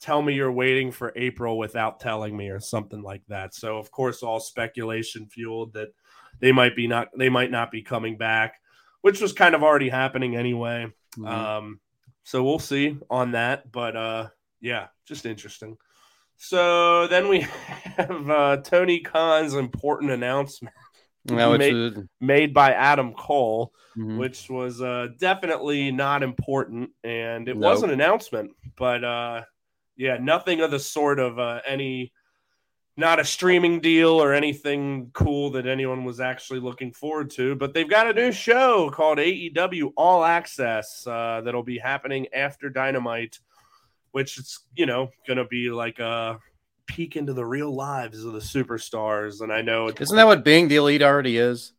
[0.00, 3.54] Tell me you're waiting for April without telling me, or something like that.
[3.54, 5.88] So of course all speculation fueled that
[6.40, 8.56] they might be not they might not be coming back,
[9.02, 10.86] which was kind of already happening anyway.
[11.16, 11.28] Mhm.
[11.28, 11.80] Um,
[12.24, 13.70] so we'll see on that.
[13.70, 14.28] But uh
[14.60, 15.76] yeah, just interesting.
[16.36, 17.40] So then we
[17.96, 20.74] have uh, Tony Khan's important announcement
[21.24, 24.18] Which made- is- made by Adam Cole mhm.
[24.18, 27.62] which was uh, definitely not important, and it Nope.
[27.62, 29.42] was an announcement, but uh,
[29.96, 32.12] yeah, nothing of the sort of uh, any,
[32.96, 37.54] not a streaming deal or anything cool that anyone was actually looking forward to.
[37.54, 42.68] But they've got a new show called AEW All Access uh, that'll be happening after
[42.70, 43.38] Dynamite,
[44.12, 46.38] which is you know going to be like a
[46.86, 49.40] peek into the real lives of the superstars.
[49.40, 51.72] And I know isn't that what being the elite already is?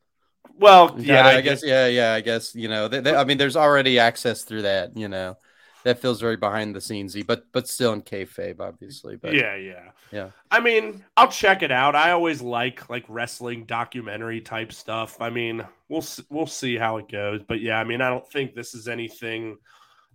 [0.58, 1.64] well, Yeah, yeah, I, guess.
[1.64, 2.54] Yeah, yeah, I guess.
[2.56, 4.96] You know, they, they- I mean, there's already access through that.
[4.96, 5.38] You know,
[5.84, 9.16] that feels very behind the scenesy, but but still in kayfabe, obviously.
[9.16, 10.30] But yeah, yeah, Yeah.
[10.52, 11.96] I mean, I'll check it out.
[11.96, 15.20] I always like like wrestling documentary type stuff.
[15.20, 17.42] I mean, we'll we'll see how it goes.
[17.48, 19.58] But yeah, I mean, I don't think this is anything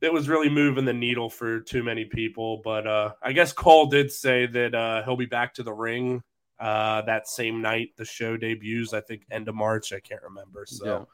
[0.01, 2.61] that was really moving the needle for too many people.
[2.63, 6.23] But uh, I guess Cole did say that uh, he'll be back to the ring
[6.61, 8.93] uh, that same night the show debuts.
[8.93, 9.93] I think end of March.
[9.93, 10.67] I can't remember.
[10.67, 11.05] So Yeah.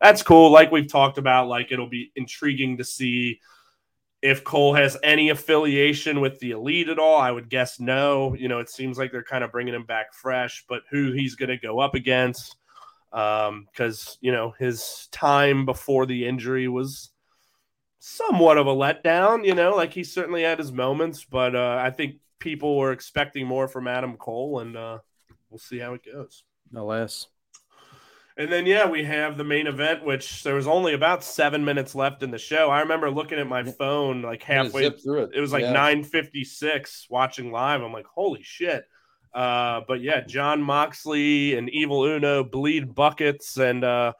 [0.00, 0.50] that's cool.
[0.50, 3.40] Like we've talked about, like it'll be intriguing to see
[4.20, 7.20] if Cole has any affiliation with the elite at all.
[7.20, 8.34] I would guess no.
[8.34, 11.36] You know, it seems like they're kind of bringing him back fresh, but who he's
[11.36, 12.56] going to go up against,
[13.12, 17.10] because you know his time before the injury was
[18.08, 19.44] somewhat of a letdown.
[19.44, 23.46] You know, like he certainly had his moments, but uh, I think people were expecting
[23.46, 24.98] more from Adam Cole, and uh,
[25.50, 26.44] we'll see how it goes.
[26.70, 27.26] no less.
[28.36, 31.96] And then yeah, we have the main event, which there was only about seven minutes
[31.96, 32.70] left in the show.
[32.70, 34.84] I remember looking at my phone like halfway.
[34.84, 35.30] Zip through it.
[35.34, 35.72] It was like Yeah.
[35.72, 37.82] nine fifty six watching live.
[37.82, 38.84] I'm like, holy shit.
[39.34, 44.12] Uh, but yeah, Jon Moxley and Evil Uno bleed buckets, and uh,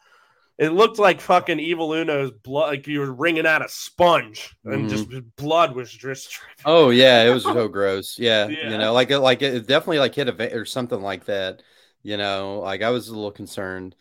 [0.59, 4.89] it looked like fucking Evil Uno's blood, like you were wringing out a sponge, and
[4.91, 6.39] just blood was just.
[6.65, 8.19] Oh yeah, it was so gross.
[8.19, 8.71] Yeah, Yeah.
[8.71, 11.63] you know, like it, like it definitely like hit a or something like that.
[12.03, 13.95] You know, like I was a little concerned,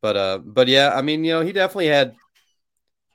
[0.00, 2.14] but uh, but yeah, I mean, you know, he definitely had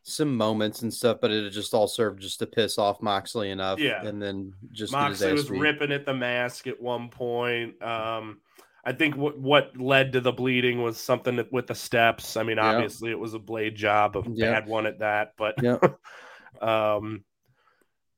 [0.03, 3.79] some moments and stuff, but it just all served just to piss off Moxley enough.
[3.79, 4.03] Yeah.
[4.05, 5.59] and then just Moxley was beat.
[5.59, 7.81] ripping at the mask at one point.
[7.81, 8.39] Um,
[8.85, 12.37] I think what what led to the bleeding was something that- with the steps.
[12.37, 12.73] I mean, Yeah.
[12.73, 14.51] obviously it was a blade job, a Yeah.
[14.51, 15.33] bad one at that.
[15.37, 15.77] But Yeah.
[16.61, 17.23] um,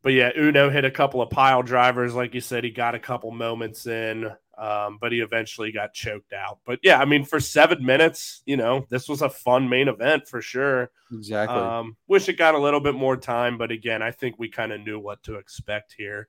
[0.04, 2.64] but yeah, Uno hit a couple of pile drivers, like you said.
[2.64, 6.60] He got a couple moments in, um, but he eventually got choked out.
[6.66, 10.28] But yeah, I mean, for seven minutes, you know, this was a fun main event
[10.28, 10.90] for sure.
[11.12, 11.58] Exactly.
[11.58, 14.72] Um, wish it got a little bit more time, but again, I think we kind
[14.72, 16.28] of knew what to expect here.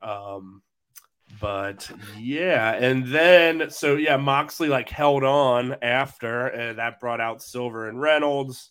[0.00, 0.62] Um,
[1.40, 7.42] but yeah, and then so yeah, Moxley like held on after, and that brought out
[7.42, 8.70] Silver and Reynolds,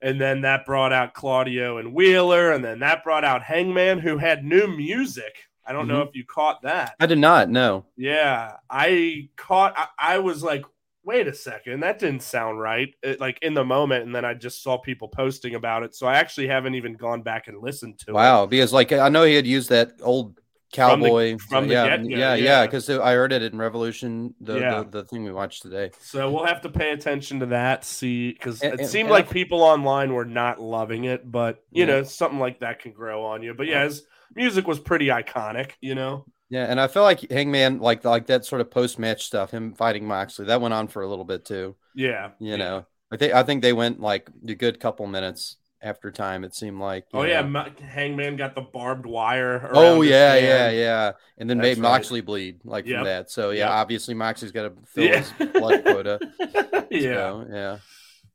[0.00, 4.18] and then that brought out Claudio and Wheeler, and then that brought out Hangman, who
[4.18, 5.36] had new music.
[5.66, 6.08] I don't know mm-hmm.
[6.08, 6.94] if you caught that.
[7.00, 7.86] I did not know.
[7.96, 9.74] Yeah, I caught.
[9.76, 10.64] I, I was like,
[11.06, 12.94] wait a second, that didn't sound right.
[13.02, 16.06] It, like in the moment, and then I just saw people posting about it, so
[16.06, 18.14] I actually haven't even gone back and listened to it.
[18.14, 20.38] Wow, because like I know he had used that old
[20.76, 21.38] From the- cowboy.
[21.38, 22.44] from the yeah, get-go, mm, yeah, yeah.
[22.44, 24.82] yeah, because I heard it in Revolution, the, Yeah.
[24.84, 25.90] the the thing we watched today.
[26.00, 27.84] So we'll have to pay attention to that.
[27.84, 31.80] See, because it and- seemed and like people online were not loving it, but you
[31.80, 31.86] Yeah.
[31.86, 33.54] know, something like that can grow on you.
[33.54, 34.02] But yeah, his
[34.34, 35.72] music was pretty iconic.
[35.80, 39.24] You know, Yeah, and I feel like Hangman, like like that sort of post match
[39.24, 41.74] stuff, him fighting Moxley, that went on for a little bit too.
[41.94, 42.56] yeah, You yeah.
[42.56, 46.44] know, I think I think they went like a good couple minutes after time.
[46.44, 47.04] It seemed like.
[47.12, 47.48] Oh yeah, know.
[47.48, 49.68] Mo- Hangman got the barbed wire.
[49.72, 51.90] Oh yeah, yeah, yeah, and then That's made right.
[51.92, 52.96] Moxley bleed like Yep.
[52.96, 53.30] from that.
[53.30, 53.70] So yeah, Yep.
[53.70, 55.18] obviously Moxley's got to fill Yeah.
[55.20, 56.18] his blood quota.
[56.90, 57.78] yeah, So, yeah.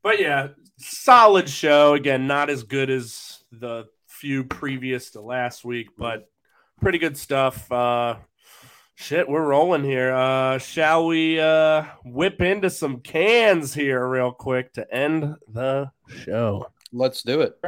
[0.02, 0.48] but yeah,
[0.78, 1.94] solid show.
[1.94, 6.28] Again, not as good as the few previous to last week, but
[6.80, 7.70] pretty good stuff.
[7.72, 8.16] Uh,
[8.94, 10.12] shit, we're rolling here.
[10.14, 15.90] Uh, shall we uh, whip into some cans here real quick to end the
[16.24, 16.66] show?
[16.92, 17.58] Let's do it.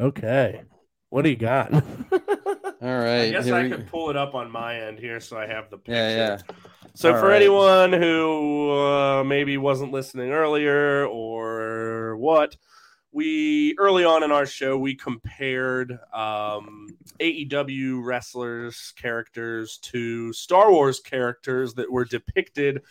[0.00, 0.62] Okay,
[1.10, 1.72] what do you got?
[1.72, 1.80] All
[2.80, 3.26] right.
[3.26, 5.46] I guess here I we- could pull it up on my end here, so I
[5.46, 5.92] have the picture.
[5.92, 6.38] Yeah, yeah.
[6.94, 7.36] So All for right.
[7.42, 12.56] anyone who uh, maybe wasn't listening earlier or what,
[13.12, 16.88] we early on in our show we compared um,
[17.20, 22.82] AEW wrestlers characters to Star Wars characters that were depicted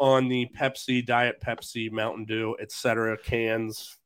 [0.00, 3.16] on the Pepsi, Diet Pepsi, Mountain Dew, etc.
[3.18, 3.96] cans,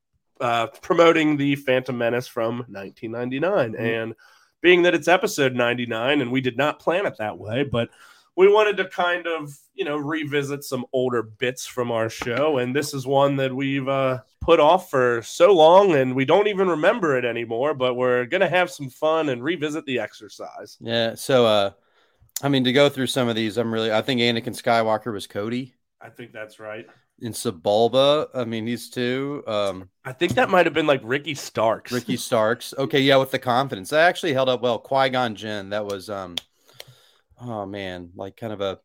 [0.41, 3.75] uh, promoting the Phantom Menace from 1999.
[3.77, 4.15] And
[4.61, 7.91] being that it's episode 99, and we did not plan it that way, but
[8.37, 12.75] we wanted to kind of you know revisit some older bits from our show and
[12.75, 16.67] this is one that we've uh, put off for so long and we don't even
[16.67, 21.15] remember it anymore but we're gonna have some fun and revisit the exercise Yeah.
[21.15, 21.71] So, uh,
[22.43, 25.27] I mean, to go through some of these, I'm really, I think Anakin Skywalker was
[25.27, 25.75] Cody.
[26.03, 26.87] I think that's right
[27.21, 29.45] In Sebulba, I mean, he's two.
[29.47, 32.75] Um, i think that might have been like ricky starks Ricky Starks.
[32.77, 33.91] Okay, yeah, with the confidence.
[33.91, 34.79] That actually held up well.
[34.79, 36.35] Qui Gon Jinn, that was, um,
[37.41, 38.81] oh man, like kind of a,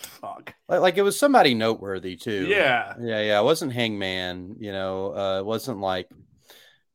[0.00, 2.46] fuck like, like it was somebody noteworthy too.
[2.48, 3.40] yeah Yeah, yeah.
[3.40, 6.08] It wasn't Hangman, you know, uh, it wasn't like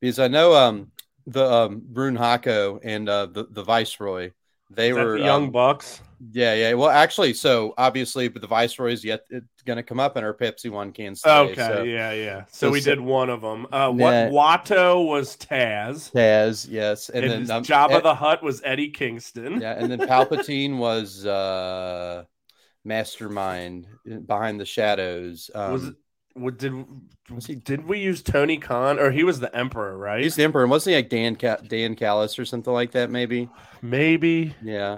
[0.02, 0.92] because I know um
[1.28, 4.32] the um Brune Hako and uh the, the Viceroy,
[4.70, 6.74] they were the young um, bucks yeah, yeah.
[6.74, 10.34] Well, actually, so obviously, but the Viceroy is yet it's gonna come up in our
[10.34, 11.22] Pepsi one cans.
[11.22, 11.84] Today, okay so.
[11.84, 14.30] yeah yeah so, so- we so- did one of them uh what Nah.
[14.30, 18.90] watto was taz Taz, yes, and, and, then um, Jabba Ed- the Hutt was Eddie
[18.90, 19.62] Kingston.
[19.62, 22.24] yeah, and then Palpatine was uh
[22.84, 23.88] mastermind
[24.26, 25.50] behind the shadows.
[25.54, 25.96] Um, was it?
[26.38, 26.74] What did
[27.34, 30.22] was he- did we use Tony Khan or he was the Emperor, right?
[30.22, 31.36] He's the Emperor, and wasn't he like Dan
[31.70, 33.10] Don Callis or something like that?
[33.10, 33.50] Maybe.
[33.82, 34.98] Maybe Yeah.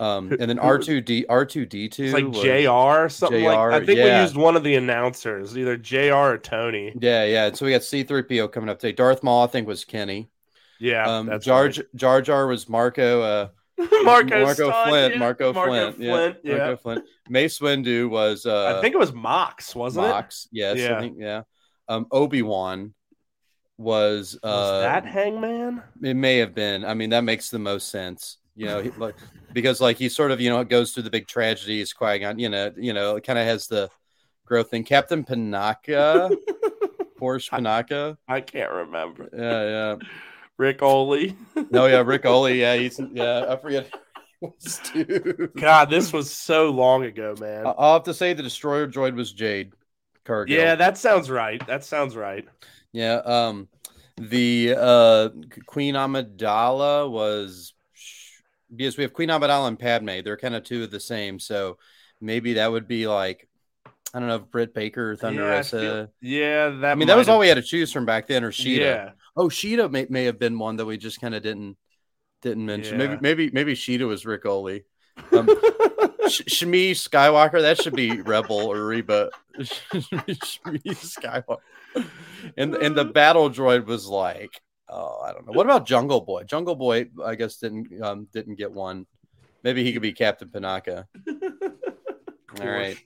[0.00, 2.10] Um, and then R two D R two D two.
[2.12, 2.68] like Jr.
[2.70, 3.56] or something like.
[3.58, 6.14] I JR, think we used one of the announcers, either Jr.
[6.14, 6.92] or Tony.
[7.00, 7.52] Yeah, yeah.
[7.52, 8.92] So we got C three PO coming up today.
[8.92, 10.30] Darth Maul, I think, was Kenny.
[10.80, 11.78] Yeah, Um, that's Jar right.
[11.94, 13.22] Jar Jar was Marco.
[13.22, 13.48] Uh,
[14.04, 15.14] Marco, Marco Flint.
[15.14, 15.18] yeah.
[15.18, 15.96] Marco, Marco Flint.
[15.96, 16.36] Flint.
[16.42, 16.52] Yeah.
[16.52, 17.04] Yeah, Marco Flint.
[17.28, 18.46] Mace Windu was.
[18.46, 20.48] Uh, I think it was Mox, wasn't Mox.
[20.52, 20.78] Yes.
[20.78, 20.96] Yeah.
[20.96, 21.16] I think.
[21.18, 21.42] Yeah.
[21.88, 22.94] Um, Obi Wan
[23.78, 24.36] was.
[24.42, 25.82] Uh, Was that Hangman?
[26.02, 26.84] It may have been.
[26.84, 28.38] I mean, that makes the most sense.
[28.56, 29.14] You know, he, like
[29.52, 31.92] because like he sort of you know it goes through the big tragedies.
[31.92, 33.90] Qui Gon, you know, you know, it kind of has the
[34.46, 34.84] growth thing.
[34.84, 36.34] Captain Panaka,
[37.18, 38.16] Horse Panaka.
[38.28, 39.28] I can't remember.
[39.32, 39.96] Yeah, yeah.
[40.56, 41.34] Ric Olié.
[41.70, 42.60] No, yeah, Rick Oley.
[42.60, 43.46] Yeah, he's yeah.
[43.48, 43.92] I forget.
[45.56, 47.66] God, this was so long ago, man.
[47.66, 49.72] I'll have to say the destroyer droid was Jade
[50.24, 50.56] Cargill.
[50.56, 51.64] yeah, that sounds right.
[51.66, 52.46] That sounds right.
[52.92, 53.16] yeah.
[53.24, 53.68] Um,
[54.16, 55.28] the uh
[55.66, 57.73] Queen Amidala was
[58.76, 60.20] because we have Queen Amidala and Padme.
[60.24, 61.38] They're kind of two of the same.
[61.38, 61.78] So
[62.20, 63.48] maybe that would be like
[64.14, 66.92] I don't know if Britt Baker or Thunder yeah, I feel- yeah, that.
[66.92, 68.78] I mean, that was might all we had to choose from back then, or Shida.
[68.78, 71.76] Yeah, Oh, Shida may, may have been one that we just kind of didn't
[72.40, 73.00] didn't mention.
[73.00, 73.08] Yeah.
[73.08, 74.84] Maybe maybe maybe Shida was Ric Olié.
[75.32, 75.46] Um,
[76.26, 79.30] Shmi Skywalker, that should be Rebel or Reba.
[79.58, 82.06] Shmi Skywalker.
[82.56, 85.52] And and the battle droid was like, oh, I don't know.
[85.52, 86.44] What about Jungle Boy?
[86.44, 89.06] Jungle Boy, I guess didn't um didn't get one.
[89.62, 91.06] Maybe he could be Captain Panaka.
[92.60, 92.98] All right.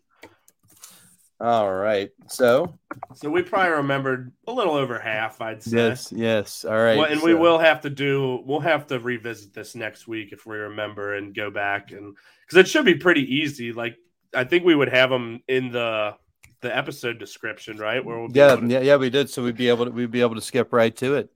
[1.40, 2.10] All right.
[2.26, 2.78] So
[3.14, 5.76] So we probably remembered a little over half, I'd say.
[5.76, 6.64] yes, yes.
[6.64, 6.98] All right.
[6.98, 8.42] Well, and we will have to do.
[8.44, 12.58] We'll have to revisit this next week if we remember and go back and because
[12.58, 13.72] it should be pretty easy.
[13.72, 13.96] Like
[14.34, 16.16] I think we would have them in the
[16.60, 18.04] the episode description, right?
[18.04, 18.96] Where we'll be Yeah, to- yeah, yeah.
[18.96, 19.30] We did.
[19.30, 21.30] So we'd be able to we'd be able to skip right to it.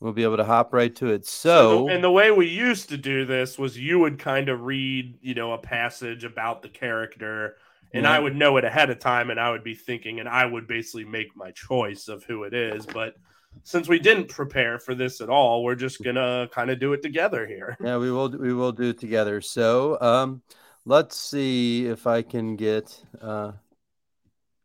[0.00, 1.26] We'll be able to hop right to it.
[1.26, 4.62] So, So and the way we used to do this was you would kind of
[4.62, 7.56] read, you know, a passage about the character,
[7.92, 8.12] and Yeah.
[8.12, 10.66] I would know it ahead of time, and I would be thinking, and I would
[10.66, 12.86] basically make my choice of who it is.
[12.86, 13.14] But
[13.62, 17.02] since we didn't prepare for this at all, we're just gonna kind of do it
[17.02, 17.76] together here.
[17.84, 19.42] yeah, we will we will do it together.
[19.42, 20.40] So um,
[20.86, 23.52] let's see if I can get uh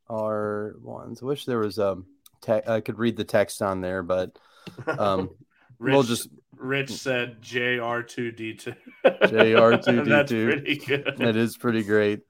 [0.09, 1.21] our ones.
[1.21, 2.05] I wish there was um
[2.41, 4.37] te- I could read the text on there, but
[4.87, 5.29] um
[5.79, 8.75] Rich, we'll just Rich said JR2D2.
[9.05, 10.05] JR2D2.
[10.07, 11.21] That's pretty good.
[11.21, 12.21] it is pretty great.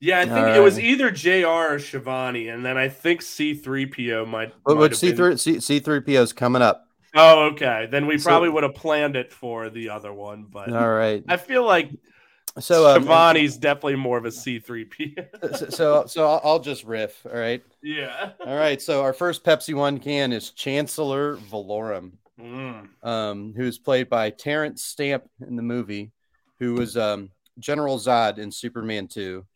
[0.00, 4.26] Yeah, I think All it was either JR or Schiavone, and then I think C3PO
[4.26, 4.52] might.
[4.64, 6.84] But might what have C been- three C C three PO is coming up.
[7.14, 7.86] Oh, okay.
[7.90, 11.22] Then we So- probably would have planned it for the other one, but All right.
[11.28, 11.90] I feel like
[12.60, 15.26] So um, Schiavone's definitely more of a C3P.
[15.58, 17.24] so so, so I'll, just riff.
[17.26, 17.62] All right.
[17.82, 18.30] yeah.
[18.44, 18.80] All right.
[18.80, 22.88] So our first Pepsi One can is Chancellor Valorum, Mm.
[23.04, 26.10] um, who's played by Terence Stamp in the movie,
[26.58, 29.46] who was um, General Zod in Superman Two,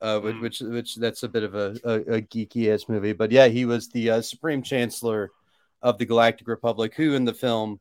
[0.00, 0.40] uh, which, Mm.
[0.40, 3.64] which which that's a bit of a, a, a geeky ass movie, but yeah, he
[3.66, 5.30] was the uh, Supreme Chancellor
[5.82, 7.78] of the Galactic Republic, who in the film,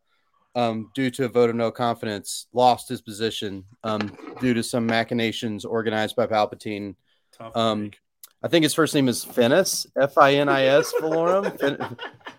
[0.56, 4.86] um, due to a vote of no confidence, lost his position um, due to some
[4.86, 6.95] machinations organized by Palpatine.
[7.56, 7.91] Um.
[8.44, 11.78] I think his first name is Finis, F I N I S Valorum, Fin-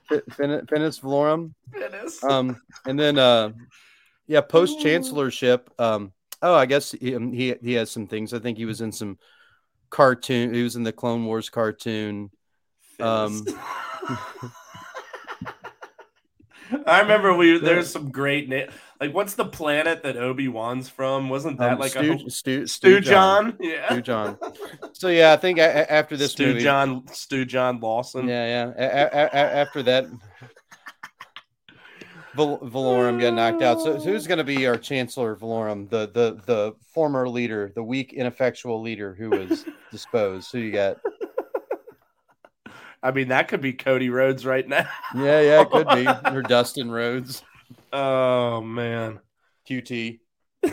[0.08, 1.54] Fin- Fin- Finis Valorum.
[1.72, 2.22] Goodness.
[2.24, 3.52] Um, and then, uh,
[4.26, 5.70] yeah, post chancellorship.
[5.78, 6.12] Um,
[6.42, 8.34] oh, I guess he, um, he he has some things.
[8.34, 9.16] I think he was in some
[9.90, 10.52] cartoon.
[10.52, 12.30] He was in the Clone Wars cartoon.
[12.98, 13.44] um,
[16.86, 18.68] I remember we there's some great name.
[19.00, 21.28] Like, what's the planet that Obi Wan's from?
[21.28, 23.56] Wasn't that Um, like Stu, a Stu, Stewjon?
[23.60, 24.38] Yeah, Stewjon.
[24.94, 28.28] So yeah, I think a- a- after this Stu movie, John, Stu John Lawson.
[28.28, 28.84] Yeah, yeah.
[28.86, 30.06] A- after that,
[32.34, 33.80] Val- Valorum got knocked out.
[33.80, 37.82] So, so who's going to be our Chancellor Valorum, the the the former leader, the
[37.82, 40.50] weak, ineffectual leader who was disposed?
[40.52, 40.98] Who you got?
[43.02, 44.86] I mean, that could be Cody Rhodes right now.
[45.14, 46.06] Yeah, yeah, it could be
[46.36, 47.42] or Dustin Rhodes,
[47.92, 49.20] Oh man.
[49.68, 50.18] QT.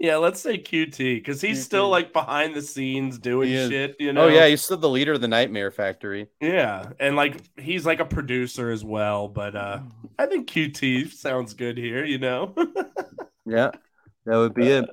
[0.00, 1.64] Yeah, let's say QT because he's QT.
[1.64, 3.96] still like behind the scenes doing shit.
[3.98, 4.26] You know?
[4.26, 6.28] Oh yeah, he's still the leader of the Nightmare Factory.
[6.40, 9.26] yeah, and like he's like a producer as well.
[9.26, 9.80] But uh
[10.16, 12.04] I think QT sounds good here.
[12.04, 12.54] You know.
[13.44, 13.70] Yeah,
[14.26, 14.84] that would be it.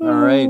[0.00, 0.48] All right.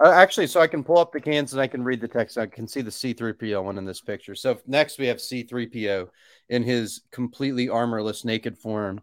[0.00, 2.38] Uh, actually, so I can pull up the cans and I can read the text.
[2.38, 4.34] I can see the C3PO one in this picture.
[4.34, 6.08] So next we have C3PO
[6.48, 9.00] in his completely armorless naked form.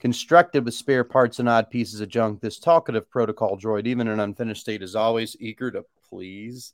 [0.00, 4.18] Constructed with spare parts and odd pieces of junk, this talkative protocol droid, even in
[4.18, 6.72] unfinished state, is always eager to please.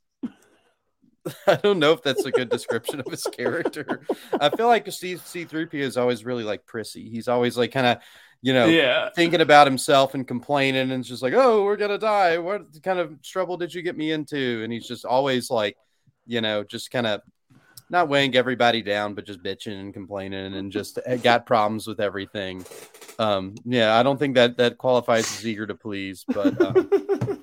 [1.46, 4.02] I don't know if that's a good description of his character.
[4.40, 7.08] I feel like C- C3PO is always really like prissy.
[7.08, 7.98] He's always like kind of,
[8.42, 9.08] you know, Yeah.
[9.14, 12.38] thinking about himself and complaining and it's just like oh we're gonna die.
[12.38, 14.60] What kind of trouble did you get me into?
[14.64, 15.76] And he's just always like
[16.26, 17.20] you know just kind of
[17.90, 22.64] not weighing everybody down but just bitching and complaining and just got problems with everything.
[23.18, 26.90] Um yeah i don't think that that qualifies as eager to please but um,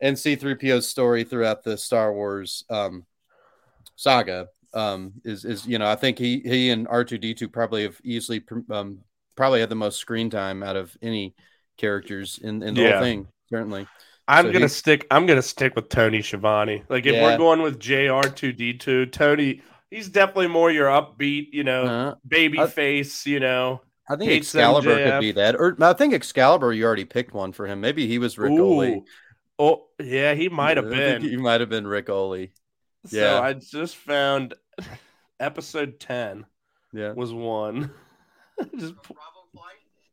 [0.00, 3.06] and c3po's story throughout the star wars um
[3.94, 8.42] saga um is is you know i think he he and r2d2 probably have easily
[8.70, 8.98] um
[9.36, 11.34] probably had the most screen time out of any
[11.76, 12.92] characters in, in the Yeah.
[12.94, 13.86] whole thing certainly
[14.28, 15.06] I'm So gonna he- stick.
[15.10, 16.82] I'm gonna stick with Tony Schiavone.
[16.88, 17.22] Like if Yeah.
[17.22, 18.22] we're going with Jr.
[18.34, 21.50] Two D two, Tony, he's definitely more your upbeat.
[21.52, 23.24] You know, uh, baby I- face.
[23.26, 23.82] You know.
[24.08, 25.10] i think excalibur MJF.
[25.12, 28.18] could be that or i think excalibur you already picked one for him maybe he
[28.18, 28.50] was rick.
[28.52, 29.04] Ooh.
[29.60, 31.22] Oh yeah, he might have been.
[31.22, 32.06] he might have been rick.
[32.08, 32.46] So
[33.10, 33.40] yeah.
[33.40, 34.54] I just found
[35.40, 36.46] episode ten
[36.92, 37.90] yeah was one.
[38.78, 39.14] just pu-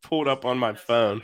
[0.02, 1.22] pulled up on my phone.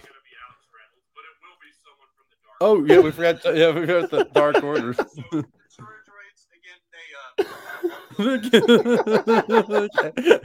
[2.61, 4.95] oh yeah we forgot to, yeah we forgot the dark order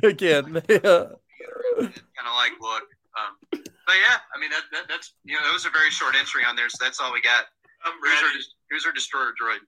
[0.03, 1.07] again yeah.
[1.81, 2.85] kind of like look.
[3.15, 6.15] Um, but yeah, I mean that, that, that's you know that was a very short
[6.19, 7.45] entry on there, so that's all we got.
[7.85, 8.29] I'm here's Our,
[8.71, 9.59] here's our destroyer droid.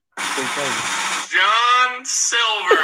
[1.30, 2.82] John Silver.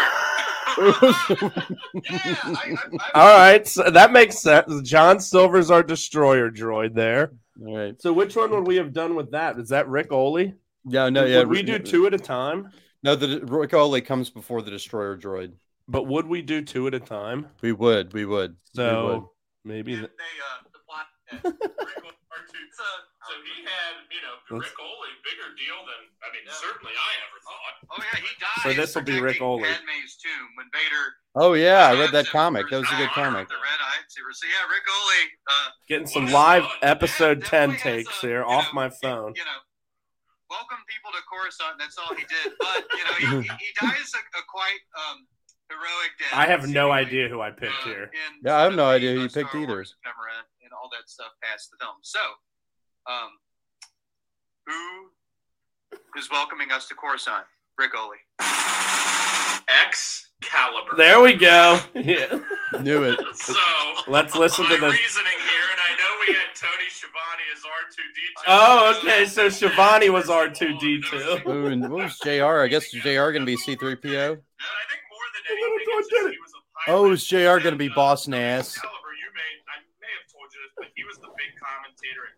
[2.11, 4.89] yeah, I, I, I, All right, so that makes sense.
[4.89, 7.33] John Silver's our destroyer droid there.
[7.65, 9.59] all right So which one would we have done with that?
[9.59, 10.55] Is that Ric Olié?
[10.85, 12.71] yeah no yeah would we do two at a time?
[13.05, 15.53] No, the Ric Olié comes before the destroyer droid.
[15.89, 17.47] But would we do two at a time?
[17.61, 18.57] We would, we would.
[18.77, 18.97] we would.
[19.03, 19.33] So
[19.65, 19.97] maybe.
[19.97, 20.09] They, uh,
[20.73, 21.07] the plot.
[21.45, 22.03] Rick
[23.33, 23.41] R2.
[23.41, 27.13] So, so he had, you know, Ric Olié, bigger deal than, I mean, certainly I
[27.25, 27.75] ever thought.
[27.89, 28.61] Oh yeah, he dies.
[28.63, 29.65] So this'll be Rick protecting Ole.
[29.65, 31.07] Padme's tomb when Vader.
[31.35, 32.69] Oh yeah, I read that comic.
[32.71, 33.49] That was a good comic.
[33.49, 33.93] The red eye.
[34.09, 35.21] So yeah, Ric Olié.
[35.49, 36.79] Uh, getting some live stud.
[36.83, 39.33] episode yeah, 10 takes a, here off know, my phone.
[39.37, 39.61] You know,
[40.49, 41.77] welcome people to Coruscant.
[41.79, 42.53] That's all he did.
[42.61, 45.25] But you know, he, he, he dies a, a quite um,
[45.69, 46.33] heroic death.
[46.33, 48.11] I have no idea who I picked uh, here.
[48.45, 49.81] Yeah, I have no idea the, who you picked either.
[49.81, 51.97] Wars ephemera and all that stuff past the film.
[52.03, 52.21] So,
[53.07, 53.31] um,
[54.67, 57.45] who is welcoming us to Coruscant?
[57.79, 58.19] Ric Olié.
[59.87, 60.97] Excalibur.
[60.97, 61.81] There we go.
[61.95, 62.39] Yeah.
[62.81, 63.19] Knew it.
[63.37, 63.55] So
[64.09, 64.87] Let's listen to the.
[64.87, 68.43] reasoning here, and I know we had Tony Schiavone as R2D2.
[68.49, 69.25] Oh, okay.
[69.27, 71.47] So Schiavone was R2D2.
[71.47, 72.61] Ooh, and what was Jr?
[72.63, 73.31] I guess Jr.
[73.33, 73.77] gonna be C3PO.
[73.79, 76.99] I think more than anything, it's just he was a pilot.
[76.99, 77.63] Oh, is Jr.
[77.63, 78.75] gonna be And, boss uh, Nass?
[78.77, 82.32] Excalibur, you may, I may have told you this, but he was the big commentator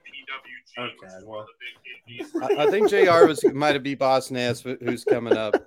[0.76, 0.88] at PWG.
[0.88, 1.26] Okay, well.
[1.26, 2.58] one of the big indies.
[2.58, 3.26] I, I think Jr.
[3.26, 5.54] was might have be boss Nass, who's coming up.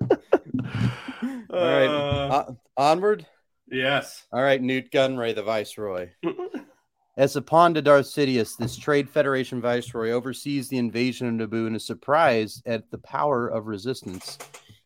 [1.50, 3.26] All right, Uh, onward.
[3.70, 4.24] yes.
[4.32, 6.10] All right, Nute Gunray, the Viceroy.
[7.16, 11.66] As a pawn to Darth Sidious, this Trade Federation Viceroy oversees the invasion of Naboo
[11.66, 14.38] and is surprised at the power of resistance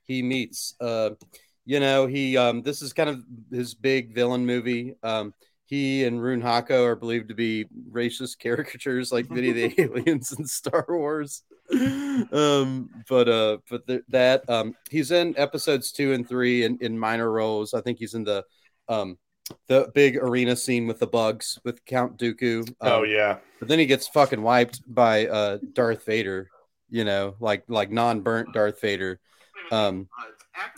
[0.04, 0.74] he meets.
[0.80, 1.10] Uh,
[1.66, 4.94] you know, he um, this is kind of his big villain movie.
[5.02, 5.34] Um,
[5.72, 10.30] he and Rune Haako are believed to be racist caricatures like many of the aliens
[10.32, 11.44] in Star Wars.
[11.72, 16.98] Um, but uh, but th- that um, he's in episodes two and three in, in
[16.98, 17.72] minor roles.
[17.72, 18.44] I think he's in the
[18.90, 19.16] um
[19.66, 22.68] the big arena scene with the bugs with Count Dooku.
[22.68, 23.38] Um, Oh yeah.
[23.58, 26.50] But then he gets fucking wiped by uh Darth Vader,
[26.90, 29.20] you know, like like non-burnt Darth Vader.
[29.70, 30.10] Um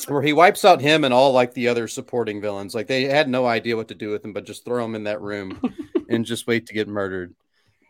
[0.06, 2.74] where he wipes out him and all like the other supporting villains.
[2.74, 5.05] Like they had no idea what to do with him, but just throw him in
[5.05, 5.60] that room
[6.09, 7.34] and just wait to get murdered.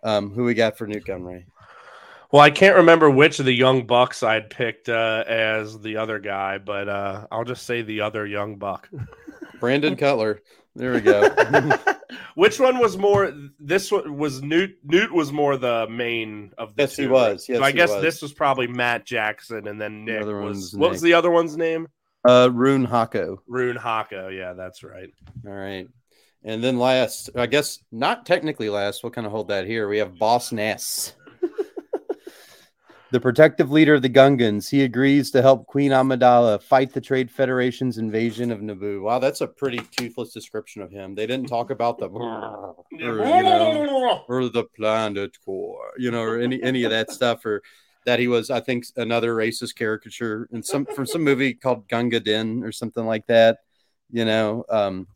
[0.02, 1.44] Um, who we got for Nute Gunray?
[2.30, 6.18] Well, I can't remember which of the young bucks I'd picked uh, as the other
[6.18, 8.88] guy, but uh, I'll just say the other young buck.
[9.60, 10.42] Brandon Cutler.
[10.76, 11.30] There we go.
[12.34, 13.32] which one was more?
[13.60, 14.76] This one was Nute.
[14.84, 17.48] Nute was more the main of the Yes, he was.
[17.48, 17.48] right?
[17.48, 18.02] Yes, so I he guess was.
[18.02, 20.44] this was probably Matt Jackson, and then Nick other was.
[20.44, 21.88] one's What was the other one's name?
[22.26, 23.36] uh, Rune Haako.
[23.46, 24.36] Rune Haako.
[24.36, 25.10] Yeah, that's right.
[25.46, 25.86] All right.
[26.42, 29.88] And then last, I guess not technically last, we'll kind of hold that here.
[29.88, 31.14] We have Boss Nass.
[33.14, 34.68] The protective leader of the Gungans.
[34.68, 39.02] He agrees to help Queen Amidala fight the Trade Federation's invasion of Naboo.
[39.02, 41.14] Wow, that's a pretty toothless description of him.
[41.14, 46.40] They didn't talk about the or, you know, or the planet core, you know, or
[46.40, 47.62] any any of that stuff, or
[48.04, 52.18] that he was, I think, another racist caricature in some from some movie called Gunga
[52.18, 53.58] Din or something like that.
[54.10, 55.06] You know, um,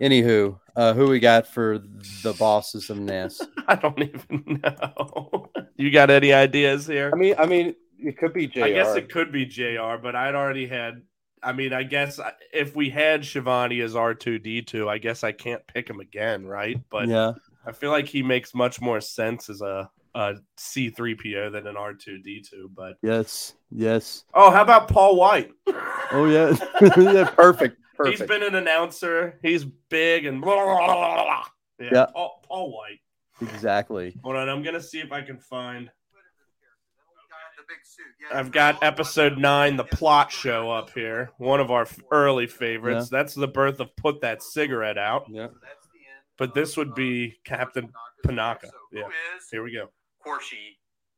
[0.00, 1.78] Anywho, uh, who we got for
[2.22, 3.40] the bosses of Ness?
[3.68, 5.50] I don't even know.
[5.76, 7.10] you got any ideas here?
[7.12, 8.64] I mean, I mean, it could be JR.
[8.64, 11.02] I guess it could be JR, but I'd already had.
[11.42, 12.18] I mean, I guess
[12.52, 16.80] if we had Schiavone as R2D2, I guess I can't pick him again, right?
[16.90, 17.32] But yeah,
[17.66, 22.74] I feel like he makes much more sense as a, a C3PO than an R2D2.
[22.74, 24.24] But yes, yes.
[24.34, 25.50] oh, how about Paul White?
[26.12, 26.56] Oh yeah,
[26.96, 27.30] yeah.
[27.30, 28.18] Perfect, perfect.
[28.18, 29.38] He's been an announcer.
[29.42, 31.44] He's big and blah, blah, blah, blah, blah.
[31.78, 32.06] Yeah, Yeah.
[32.12, 33.00] Paul, Paul White.
[33.50, 34.16] exactly.
[34.22, 35.86] Hold on, I'm gonna see if I can find.
[37.56, 38.04] The big suit.
[38.30, 41.30] Yeah, I've got episode nine, the plot show up here.
[41.38, 43.08] One of our early favorites.
[43.08, 45.26] That's the birth of Put That Cigarette Out.
[45.28, 45.48] Yeah.
[46.38, 47.92] But this would be um, Captain
[48.24, 48.70] Panaka.
[48.92, 49.04] Yeah.
[49.50, 49.88] Here we go.
[50.24, 50.76] Horshi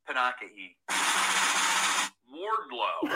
[0.08, 0.76] Panaka-E?
[2.38, 3.10] Wardlow.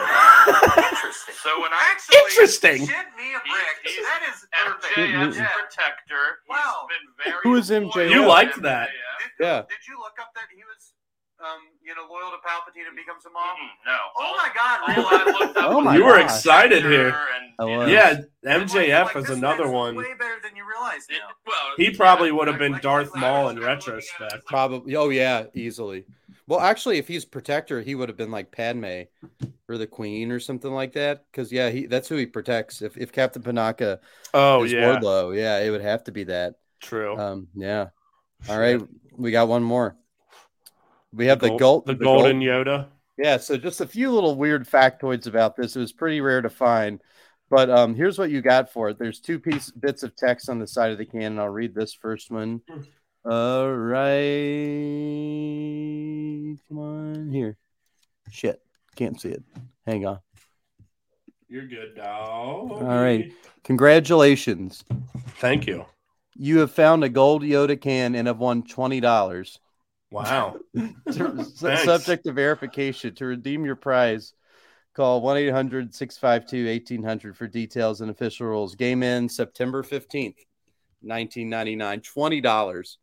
[0.77, 1.35] Interesting.
[1.43, 2.87] So when I Actually, Interesting.
[2.87, 3.79] Shit me a He- brick.
[3.85, 4.99] he's that is perfect.
[4.99, 5.49] MJF's Yeah.
[5.55, 6.87] protector, he's Wow.
[6.89, 8.11] been very Who is MJF?
[8.11, 8.91] You to liked that.
[8.91, 9.63] Did, Yeah.
[9.69, 10.93] Did you look up that he was,
[11.41, 13.57] um, you know, loyal to Palpatine and becomes a Moff?
[13.57, 13.99] Mm, No.
[14.19, 14.81] Oh my God!
[14.81, 15.07] All Really?
[15.07, 16.25] I looked up Oh was my You were gosh.
[16.25, 17.09] excited here.
[17.09, 17.89] and, I you was.
[17.89, 19.97] know, Yeah, MJF like, is this another man's one.
[19.97, 21.31] Way better than you realize it- now.
[21.47, 24.47] well, He probably would have been Darth Maul in retrospect.
[24.47, 24.97] Probably.
[24.97, 26.05] Oh yeah, easily.
[26.47, 29.03] Well, actually, if he's protector, he would have been like Padme
[29.69, 31.25] or the Queen or something like that.
[31.31, 32.83] Because yeah, he that's who he protects.
[32.83, 33.99] If if Captain Panaka
[34.35, 36.55] Oh is yeah, Wardlow, yeah, it would have to be that.
[36.81, 37.17] true.
[37.17, 37.89] Um, yeah.
[38.49, 38.81] All right,
[39.17, 39.97] we got one more.
[41.13, 42.89] We have the, Gol- gold, the golden Yoda.
[43.19, 45.77] Yeah, so just a few little weird factoids about this.
[45.77, 47.01] It was pretty rare to find,
[47.51, 48.99] but um, here's what you got for it.
[48.99, 51.23] There's two piece bits of text on the side of the can.
[51.23, 52.63] And I'll read this first one.
[53.25, 54.09] All right,
[56.69, 57.57] come on here.
[58.31, 58.61] Shit,
[58.97, 59.45] can't see it.
[59.87, 60.19] Hang on.
[61.49, 62.73] You're good, dog.
[62.73, 63.31] All right.
[63.65, 64.85] Congratulations.
[65.37, 65.85] Thank you.
[66.35, 69.61] You have found a gold Yoda can and have won twenty dollars.
[70.11, 70.57] Wow.
[71.09, 71.85] Thanks.
[71.85, 73.15] Subject to verification.
[73.17, 74.35] To redeem your prize,
[74.95, 78.75] call 1 800 652 1800 for details and official rules.
[78.75, 80.37] Game ends September 15th,
[81.03, 82.01] 1999.
[82.01, 82.97] $20.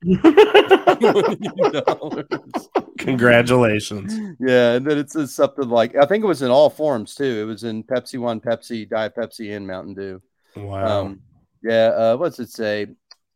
[2.99, 4.13] Congratulations.
[4.39, 4.73] yeah.
[4.73, 7.41] And then it says something like, I think it was in all forms too.
[7.41, 10.21] It was in Pepsi One, Pepsi, Diet Pepsi, and Mountain Dew.
[10.55, 11.01] Wow.
[11.01, 11.21] Um,
[11.63, 11.87] yeah.
[11.87, 12.87] Uh, what's it say?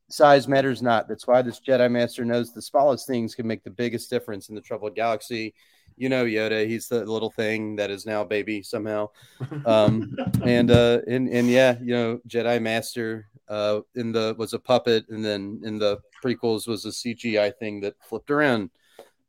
[0.10, 1.08] Size matters not.
[1.08, 4.56] That's why this Jedi Master knows the smallest things can make the biggest difference in
[4.56, 5.54] the troubled galaxy.
[5.98, 6.68] You know Yoda.
[6.68, 9.10] He's the little thing that is now baby somehow.
[9.66, 13.28] Um, and uh, and and yeah, you know Jedi Master.
[13.50, 17.82] Uh, in the was a puppet, and then in the prequels was a CGI thing
[17.82, 18.70] that flipped around.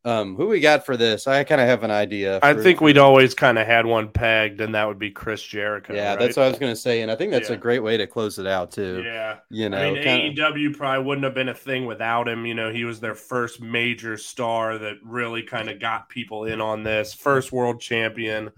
[0.07, 1.27] Um, who we got for this?
[1.27, 2.39] I kind of have an idea.
[2.43, 5.95] I think we'd always kind of had one pegged, and that would be Chris Jericho.
[5.95, 6.19] Yeah, right?
[6.19, 7.55] that's what I was gonna say, and I think that's Yeah.
[7.57, 9.03] a great way to close it out too.
[9.03, 9.37] Yeah.
[9.49, 12.45] You know, I mean, kinda- AEW probably wouldn't have been a thing without him.
[12.45, 16.61] You know, he was their first major star that really kind of got people in
[16.61, 17.15] on this.
[17.15, 18.51] First world champion,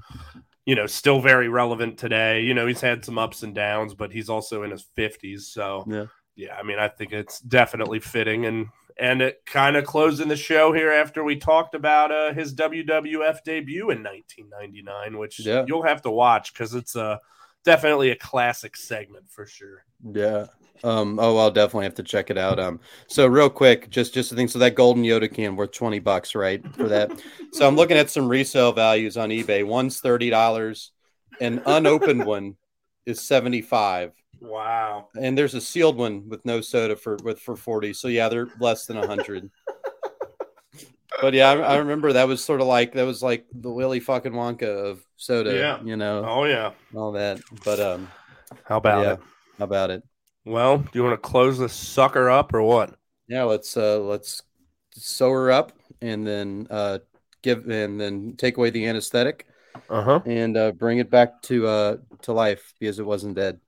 [0.64, 2.40] you know, still very relevant today.
[2.40, 5.46] You know, he's had some ups and downs, but he's also in his 50s.
[5.46, 6.06] So, Yeah.
[6.34, 8.46] yeah, I mean, I think it's definitely fitting.
[8.46, 8.66] And,
[8.98, 13.38] and it kind of closing the show here after we talked about uh, his WWF
[13.44, 15.64] debut in 1999, which Yeah.
[15.66, 17.20] you'll have to watch because it's a
[17.64, 19.84] definitely a classic segment for sure.
[20.12, 20.46] Yeah.
[20.84, 22.58] Um, oh, I'll definitely have to check it out.
[22.60, 24.48] Um, so real quick, just just the thing.
[24.48, 26.62] So that golden Yoda can worth twenty bucks, right?
[26.74, 27.10] For that.
[27.52, 29.66] so I'm looking at some resale values on eBay.
[29.66, 30.92] One's thirty dollars,
[31.40, 32.56] an unopened one
[33.06, 35.08] is seventy five, Wow.
[35.20, 37.92] and there's a sealed one with no soda for with for forty.
[37.92, 39.50] So yeah, they're less than a hundred.
[41.22, 44.00] but yeah, I, I remember that was sort of like that was like the Willy
[44.00, 45.54] fucking Wonka of soda.
[45.54, 45.82] Yeah.
[45.82, 46.72] You know, Oh yeah.
[46.94, 47.40] all that.
[47.64, 48.08] But um,
[48.64, 49.12] How about yeah.
[49.14, 49.20] it?
[49.58, 50.02] How about it?
[50.44, 52.94] Well, do you want to close this sucker up or what?
[53.28, 54.42] Yeah, let's uh let's
[54.92, 56.98] sew her up and then uh
[57.42, 59.46] give and then take away the anesthetic
[59.90, 60.20] Uh huh.
[60.26, 63.60] and uh bring it back to uh to life because it wasn't dead.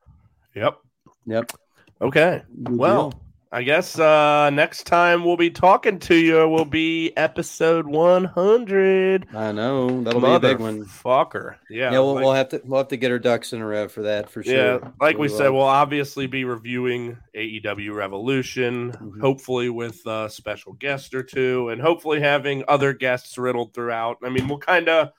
[0.54, 0.78] Yep.
[1.26, 1.52] Yep.
[2.00, 2.42] Okay.
[2.64, 3.22] Good Well, deal.
[3.50, 9.26] I guess uh next time we'll be talking to you will be episode 100.
[9.34, 10.84] I know that'll be a big one.
[10.84, 11.56] Fucker.
[11.70, 11.92] Yeah.
[11.92, 13.88] Yeah, we'll, like- we'll have to we'll have to get our ducks in a row
[13.88, 14.54] for that for sure.
[14.54, 15.36] Yeah, like we will.
[15.36, 19.20] said, we'll obviously be reviewing AEW Revolution, Mhm.
[19.20, 24.18] hopefully with a special guest or two, and hopefully having other guests riddled throughout.
[24.22, 25.10] I mean, we'll kind of,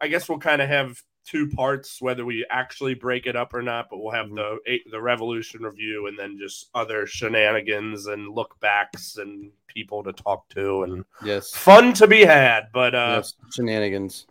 [0.00, 3.62] I guess we'll kind of have two parts, whether we actually break it up or
[3.62, 3.88] not.
[3.90, 4.58] But we'll have Mhm.
[4.64, 10.12] the the Revolution review, and then just other shenanigans and look backs and people to
[10.12, 12.68] talk to, and yes, fun to be had.
[12.72, 14.26] But uh, yes, shenanigans.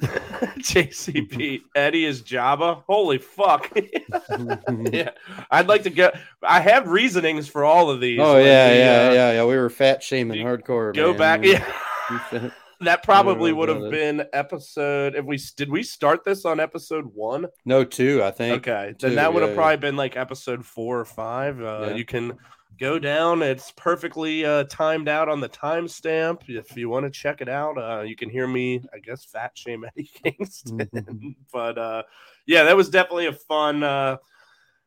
[0.02, 2.82] JCP Eddie is Jabba.
[2.88, 3.70] Holy fuck.
[4.92, 5.10] yeah,
[5.50, 6.18] I'd like to get.
[6.42, 8.18] I have reasonings for all of these.
[8.20, 9.44] Oh yeah, the, yeah, uh, yeah, yeah.
[9.44, 10.94] We were fat shaming hardcore.
[10.94, 11.18] Go man.
[11.18, 11.44] back.
[11.44, 12.50] Yeah,
[12.84, 15.14] that probably would have been episode.
[15.14, 17.46] If we did, we start this on episode one.
[17.64, 18.66] no, two, I think.
[18.66, 21.60] Okay, two, then that would have yeah, probably been like episode four or five.
[21.60, 21.94] Uh, Yeah.
[21.94, 22.38] You can
[22.80, 23.42] go down.
[23.42, 26.42] It's perfectly uh, timed out on the timestamp.
[26.48, 28.82] If you want to check it out, uh, you can hear me.
[28.92, 30.88] I guess fat shame Eddie Kingston.
[30.94, 31.34] Mhm.
[31.52, 32.02] but uh,
[32.46, 34.16] yeah, that was definitely a fun, uh,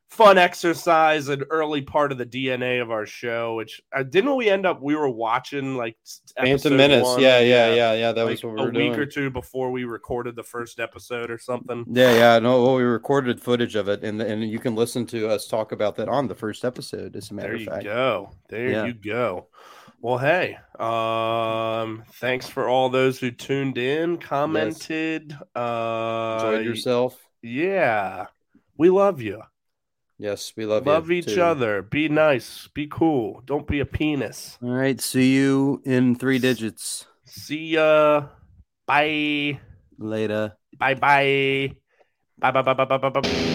[0.09, 3.55] fun exercise, and early part of the DNA of our show.
[3.55, 4.81] Which uh, didn't we end up?
[4.81, 5.97] We were watching like
[6.37, 7.03] Phantom Menace.
[7.03, 8.11] one, Yeah, yeah, yeah, yeah.
[8.11, 10.43] That like was what we were a were week or two before we recorded the
[10.43, 11.85] first episode or something.
[11.91, 12.39] Yeah, yeah.
[12.39, 15.71] No, well, we recorded footage of it, and and you can listen to us talk
[15.71, 17.15] about that on the first episode.
[17.15, 18.31] As a matter of fact, There you go.
[18.49, 18.85] There Yeah.
[18.85, 19.47] you go.
[20.01, 25.35] Well, hey, um, thanks for all those who tuned in, commented.
[25.55, 27.19] Uh, Enjoyed yourself.
[27.41, 28.27] Yeah,
[28.77, 29.41] we love you.
[30.17, 31.41] Yes, we love Love each too.
[31.41, 31.81] other.
[31.81, 32.67] Be nice.
[32.73, 33.41] Be cool.
[33.45, 34.57] Don't be a penis.
[34.63, 34.99] All right.
[35.01, 37.05] See you in three digits.
[37.25, 38.27] See ya.
[38.87, 39.59] Bye.
[39.97, 40.57] Later.
[40.79, 41.71] Bye bye.
[42.37, 43.51] Bye bye bye bye bye bye.